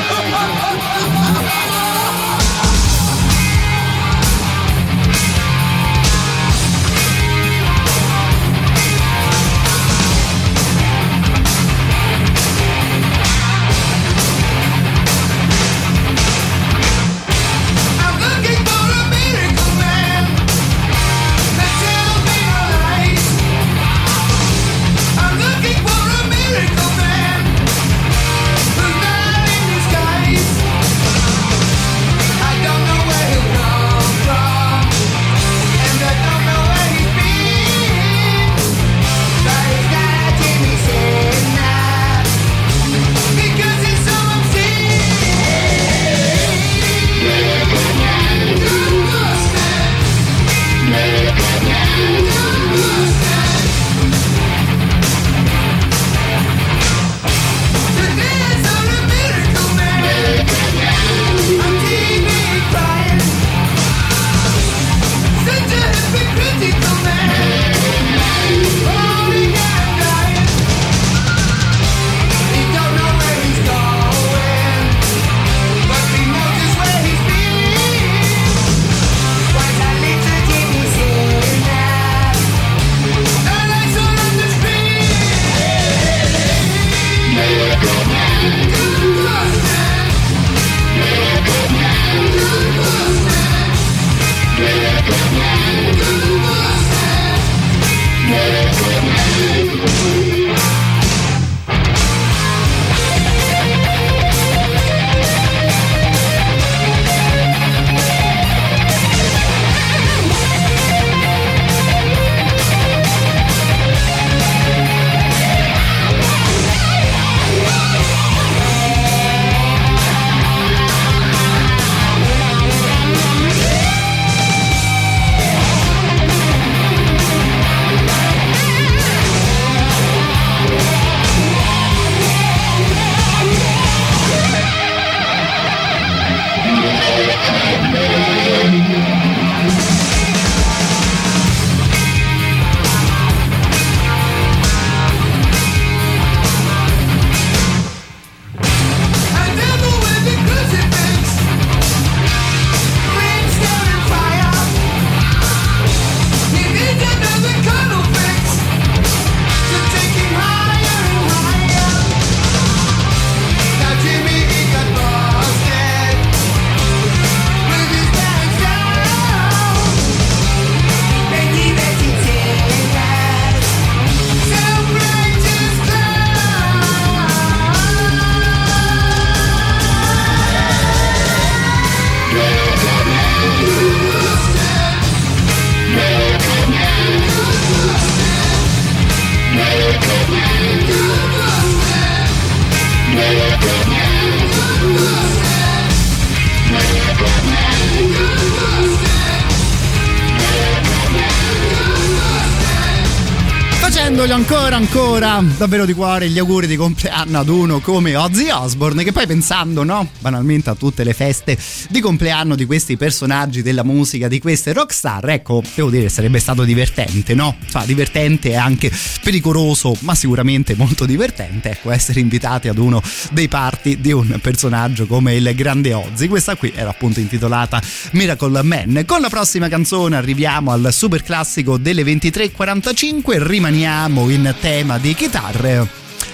facendogli 204.11 204.33
ancora 204.33 204.77
ancora. 204.77 205.45
Davvero 205.57 205.85
di 205.85 205.93
cuore 205.93 206.29
gli 206.29 206.39
auguri 206.39 206.67
di 206.67 206.75
compleanno 206.75 207.39
ad 207.39 207.49
uno 207.49 207.79
come 207.79 208.17
Ozzy 208.17 208.51
Osbourne 208.51 209.05
che 209.05 209.13
poi 209.13 209.25
pensando 209.25 209.85
no 209.85 210.09
banalmente 210.19 210.69
a 210.69 210.75
tutte 210.75 211.05
le 211.05 211.13
feste 211.13 211.57
di 211.89 212.01
compleanno 212.01 212.57
di 212.57 212.67
questi 212.67 212.97
personaggi 212.97 213.63
della 213.63 213.85
musica 213.85 214.27
di 214.27 214.41
queste 214.41 214.73
rockstar 214.73 215.29
ecco 215.29 215.63
devo 215.77 215.91
dire 215.91 216.09
sarebbe 216.09 216.41
stato 216.41 216.65
divertente 216.65 217.35
no? 217.35 217.57
Cioè, 217.69 217.85
divertente 217.85 218.51
e 218.51 218.57
anche 218.57 218.91
pericoloso 219.23 219.95
ma 220.01 220.17
sicuramente 220.17 220.75
molto 220.75 221.05
divertente 221.07 221.71
ecco 221.71 221.93
essere 221.93 222.19
invitati 222.19 222.67
ad 222.67 222.79
uno 222.79 223.01
dei 223.31 223.47
party 223.47 224.01
di 224.01 224.11
un 224.11 224.41
personaggio 224.43 225.07
come 225.07 225.37
il 225.37 225.55
grande 225.55 225.95
Ozzy. 225.95 226.27
Questa 226.27 226.57
qui 226.57 226.73
era 226.75 226.91
appunto 226.91 227.21
intitolata 227.21 227.81
Miracle 228.13 228.63
Man. 228.63 229.05
Con 229.07 229.21
la 229.21 229.29
prossima 229.29 229.69
canzone 229.69 230.17
arriviamo 230.17 230.73
al 230.73 230.89
super 230.91 231.23
classico 231.23 231.77
delle 231.77 232.03
23.45 232.03 233.47
rimaniamo 233.47 234.00
in 234.31 234.55
tema 234.61 234.99
di 234.99 235.15
chitarre. 235.15 235.87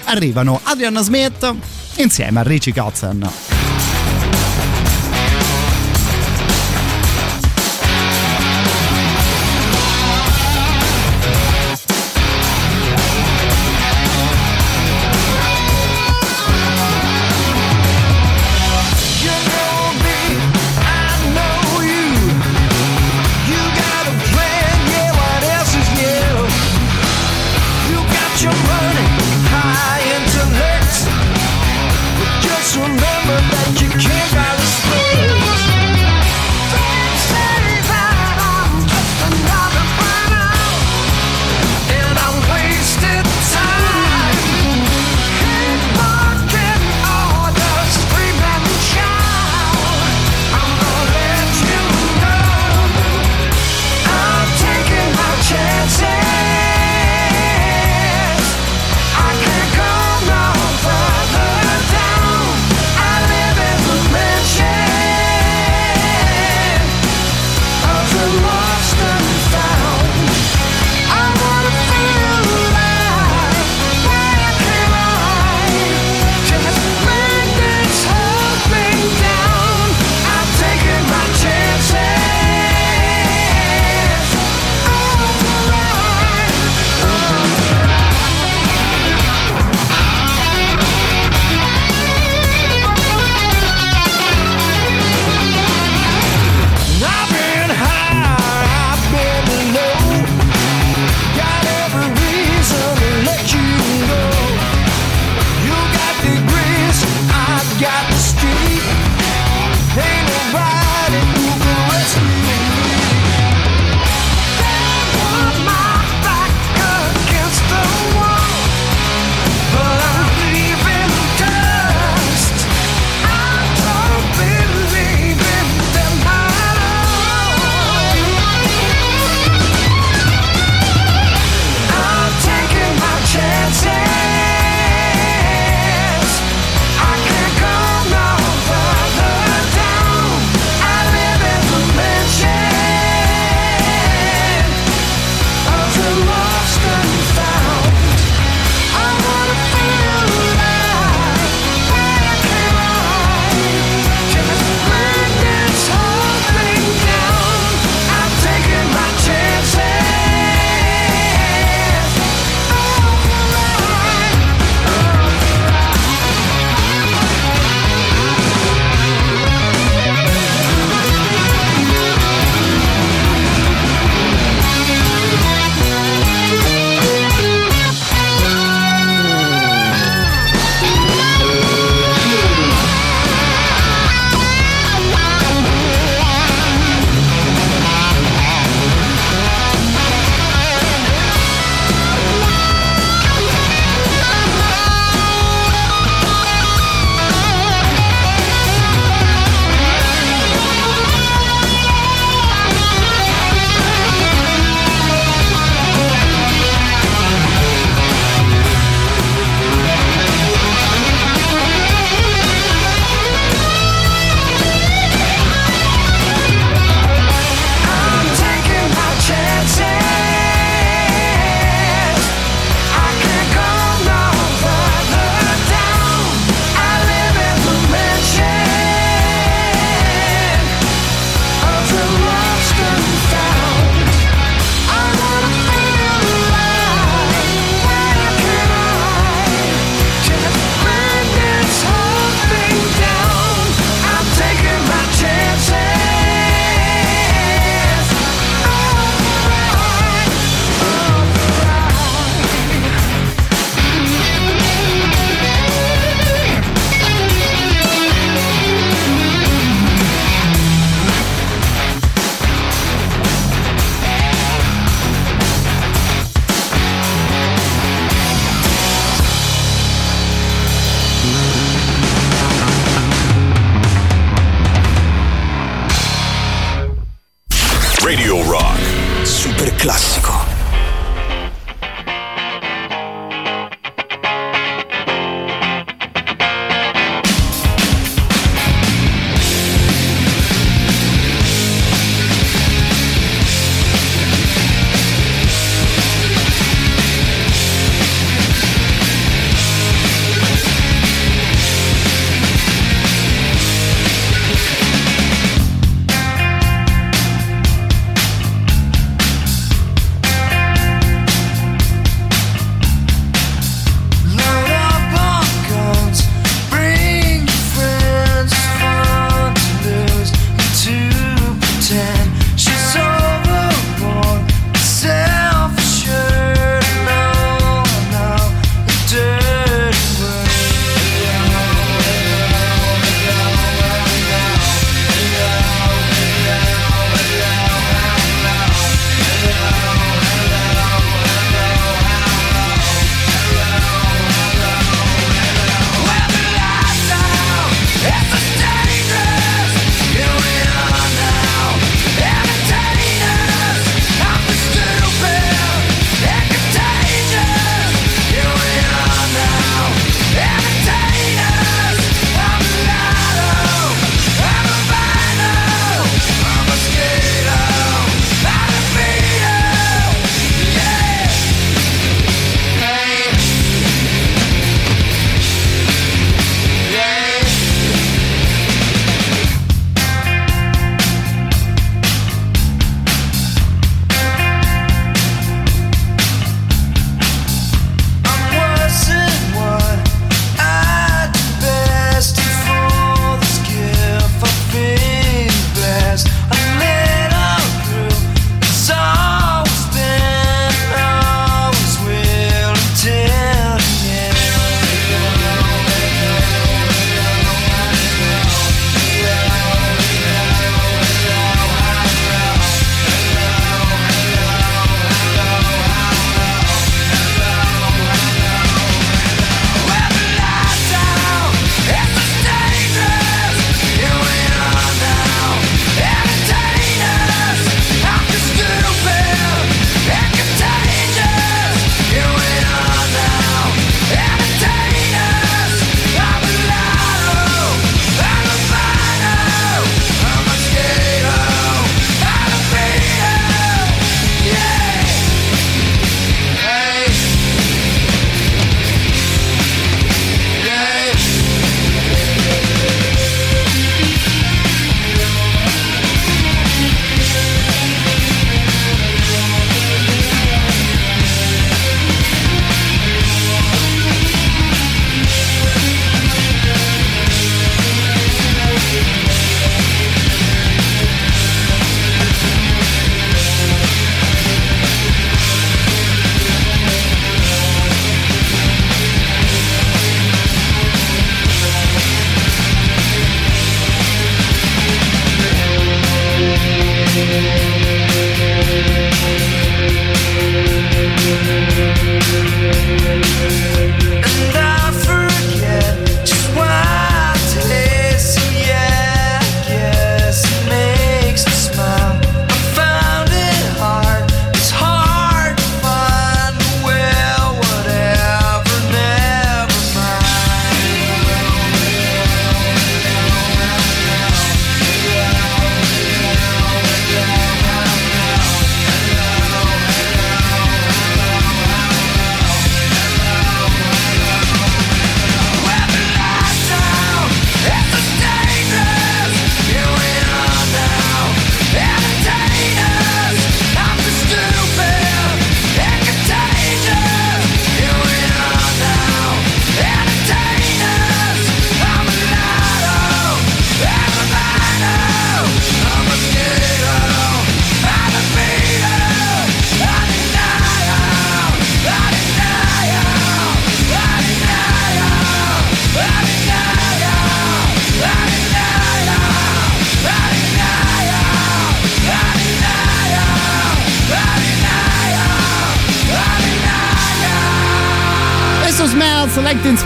Arrivano 0.05 0.61
Adrian 0.63 0.97
Smith 1.03 1.53
insieme 1.97 2.39
a 2.39 2.43
Richie 2.43 2.73
Kotzen. 2.73 3.66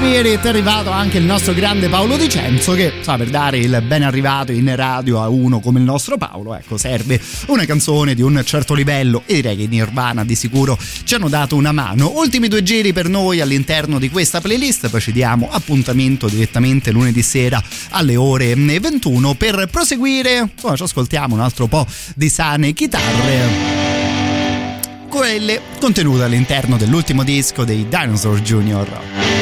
Spirit 0.01 0.41
è 0.41 0.47
arrivato 0.47 0.89
anche 0.89 1.19
il 1.19 1.25
nostro 1.25 1.53
grande 1.53 1.88
Paolo 1.88 2.17
Dicenzo 2.17 2.73
che 2.73 2.91
sa 3.01 3.17
per 3.17 3.30
dare 3.30 3.59
il 3.59 3.83
ben 3.85 4.01
arrivato 4.01 4.51
in 4.51 4.75
radio 4.75 5.21
a 5.21 5.30
uno 5.30 5.59
come 5.59 5.77
il 5.77 5.85
nostro 5.85 6.17
Paolo 6.17 6.55
ecco 6.55 6.75
serve 6.75 7.21
una 7.49 7.65
canzone 7.65 8.15
di 8.15 8.23
un 8.23 8.41
certo 8.43 8.73
livello 8.73 9.21
e 9.27 9.35
direi 9.35 9.55
che 9.55 9.67
Nirvana 9.67 10.25
di 10.25 10.33
sicuro 10.33 10.75
ci 11.03 11.13
hanno 11.13 11.30
dato 11.30 11.55
una 11.55 11.71
mano 11.71 12.13
ultimi 12.15 12.47
due 12.47 12.63
giri 12.63 12.93
per 12.93 13.09
noi 13.09 13.41
all'interno 13.41 13.99
di 13.99 14.09
questa 14.09 14.41
playlist 14.41 14.89
poi 14.89 15.01
ci 15.01 15.11
diamo 15.11 15.49
appuntamento 15.51 16.27
direttamente 16.27 16.89
lunedì 16.89 17.21
sera 17.21 17.61
alle 17.91 18.15
ore 18.15 18.55
21 18.55 19.35
per 19.35 19.67
proseguire 19.69 20.49
insomma 20.51 20.75
ci 20.75 20.83
ascoltiamo 20.83 21.35
un 21.35 21.41
altro 21.41 21.67
po' 21.67 21.85
di 22.15 22.27
sane 22.27 22.73
chitarre 22.73 23.89
quelle 25.07 25.61
contenute 25.80 26.23
all'interno 26.23 26.75
dell'ultimo 26.77 27.23
disco 27.23 27.63
dei 27.65 27.85
Dinosaur 27.88 28.41
Jr. 28.41 29.41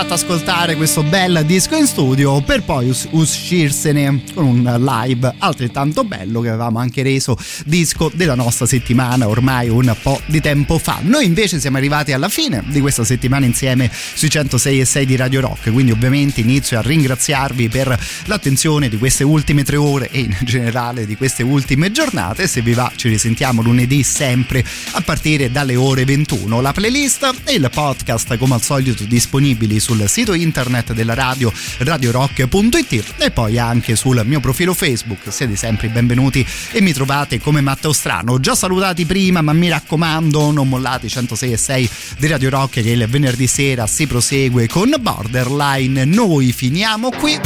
fatto 0.00 0.14
ascoltare 0.14 0.76
questo 0.76 1.02
bel 1.02 1.42
disco 1.44 1.74
in 1.74 1.84
studio 1.84 2.40
per 2.40 2.62
poi 2.62 2.88
us- 2.88 3.08
uscirsene 3.10 4.22
con 4.32 4.44
un 4.44 4.76
live 4.78 5.34
altrettanto 5.38 6.04
bello 6.04 6.40
che 6.40 6.50
avevamo 6.50 6.78
anche 6.78 7.02
reso 7.02 7.36
disco 7.64 8.08
della 8.14 8.36
nostra 8.36 8.64
settimana 8.64 9.26
ormai 9.26 9.68
un 9.68 9.92
po' 10.00 10.20
di 10.26 10.40
tempo 10.40 10.78
fa. 10.78 11.00
Noi 11.02 11.24
invece 11.24 11.58
siamo 11.58 11.78
arrivati 11.78 12.12
alla 12.12 12.28
fine 12.28 12.62
di 12.68 12.80
questa 12.80 13.02
settimana 13.02 13.44
insieme 13.44 13.90
sui 13.90 14.30
106 14.30 14.80
e 14.80 14.84
6 14.84 15.04
di 15.04 15.16
Radio 15.16 15.40
Rock, 15.40 15.72
quindi 15.72 15.90
ovviamente 15.90 16.42
inizio 16.42 16.78
a 16.78 16.82
ringraziarvi 16.82 17.68
per 17.68 17.98
l'attenzione 18.26 18.88
di 18.88 18.98
queste 18.98 19.24
ultime 19.24 19.64
tre 19.64 19.76
ore 19.76 20.10
e 20.12 20.20
in 20.20 20.36
generale 20.42 21.06
di 21.06 21.16
queste 21.16 21.42
ultime 21.42 21.90
giornate. 21.90 22.46
Se 22.46 22.60
vi 22.60 22.72
va 22.72 22.92
ci 22.94 23.08
risentiamo 23.08 23.62
lunedì 23.62 24.04
sempre 24.04 24.64
a 24.92 25.00
partire 25.00 25.50
dalle 25.50 25.74
ore 25.74 26.04
21. 26.04 26.60
La 26.60 26.72
playlist 26.72 27.34
e 27.42 27.54
il 27.54 27.68
podcast 27.72 28.36
come 28.36 28.54
al 28.54 28.62
solito 28.62 29.02
disponibili 29.02 29.48
disponibili 29.48 29.80
sul 29.88 30.06
sito 30.06 30.34
internet 30.34 30.92
della 30.92 31.14
radio 31.14 31.50
radiorock.it 31.78 33.14
e 33.16 33.30
poi 33.30 33.58
anche 33.58 33.96
sul 33.96 34.20
mio 34.26 34.38
profilo 34.38 34.74
Facebook. 34.74 35.32
Siete 35.32 35.56
sempre 35.56 35.88
benvenuti 35.88 36.46
e 36.72 36.82
mi 36.82 36.92
trovate 36.92 37.40
come 37.40 37.62
Matteo 37.62 37.94
Strano. 37.94 38.38
Già 38.38 38.54
salutati 38.54 39.06
prima, 39.06 39.40
ma 39.40 39.54
mi 39.54 39.70
raccomando, 39.70 40.50
non 40.50 40.68
mollate 40.68 41.06
i 41.06 41.08
106 41.08 41.52
e 41.52 41.56
6 41.56 41.90
di 42.18 42.26
Radio 42.26 42.50
Rock 42.50 42.82
che 42.82 42.90
il 42.90 43.06
venerdì 43.06 43.46
sera 43.46 43.86
si 43.86 44.06
prosegue 44.06 44.68
con 44.68 44.94
Borderline. 45.00 46.04
Noi 46.04 46.52
finiamo 46.52 47.08
qui. 47.10 47.40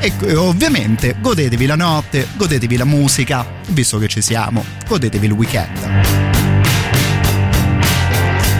E 0.00 0.34
ovviamente 0.34 1.14
godetevi 1.20 1.66
la 1.66 1.76
notte, 1.76 2.26
godetevi 2.34 2.76
la 2.76 2.86
musica, 2.86 3.46
visto 3.68 3.98
che 3.98 4.08
ci 4.08 4.20
siamo, 4.20 4.64
godetevi 4.88 5.26
il 5.26 5.32
weekend. 5.32 5.78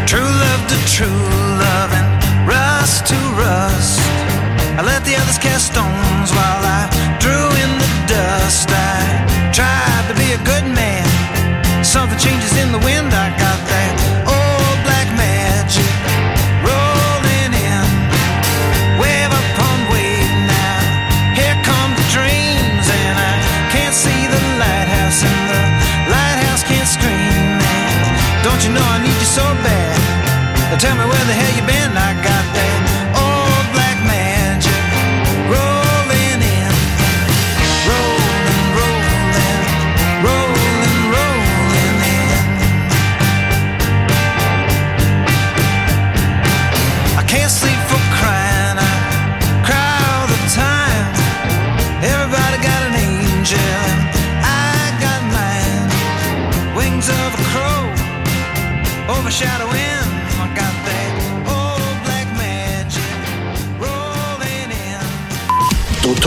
True 0.05 0.29
love 1.57 2.10
rust 2.91 3.07
to 3.07 3.21
rust. 3.39 4.01
I 4.75 4.83
let 4.83 5.05
the 5.05 5.15
others 5.15 5.39
cast 5.39 5.71
stones 5.71 6.29
while 6.35 6.63
I 6.67 6.91
drew 7.23 7.47
in 7.63 7.71
the 7.79 7.91
dust. 8.11 8.67
I 8.67 8.99
tried 9.55 10.05
to 10.11 10.15
be 10.19 10.35
a 10.35 10.41
good 10.43 10.67
man. 10.75 11.07
Something 11.87 12.19
changes 12.19 12.51
in 12.59 12.75
the 12.75 12.83
wind. 12.83 13.15
I 13.15 13.31
got 13.39 13.59
that 13.71 13.93
old 14.27 14.79
black 14.83 15.07
magic 15.15 15.95
rolling 16.67 17.55
in. 17.55 17.87
Wave 18.99 19.31
upon 19.39 19.77
wave 19.95 20.35
now. 20.51 20.83
Here 21.39 21.59
come 21.63 21.91
the 21.95 22.07
dreams, 22.11 22.87
and 22.91 23.15
I 23.15 23.35
can't 23.71 23.95
see 23.95 24.23
the 24.35 24.43
lighthouse, 24.59 25.23
and 25.23 25.43
the 25.47 25.63
lighthouse 26.11 26.67
can't 26.67 26.91
scream. 26.91 27.55
And 27.55 28.43
don't 28.43 28.63
you 28.67 28.75
know 28.75 28.83
I 28.83 28.99
need 28.99 29.15
you 29.15 29.31
so 29.31 29.47
bad? 29.63 29.95
Tell 30.83 30.97
me 30.97 31.07
where 31.07 31.27
the 31.31 31.37
hell 31.39 31.55
you 31.55 31.67
been? 31.71 31.80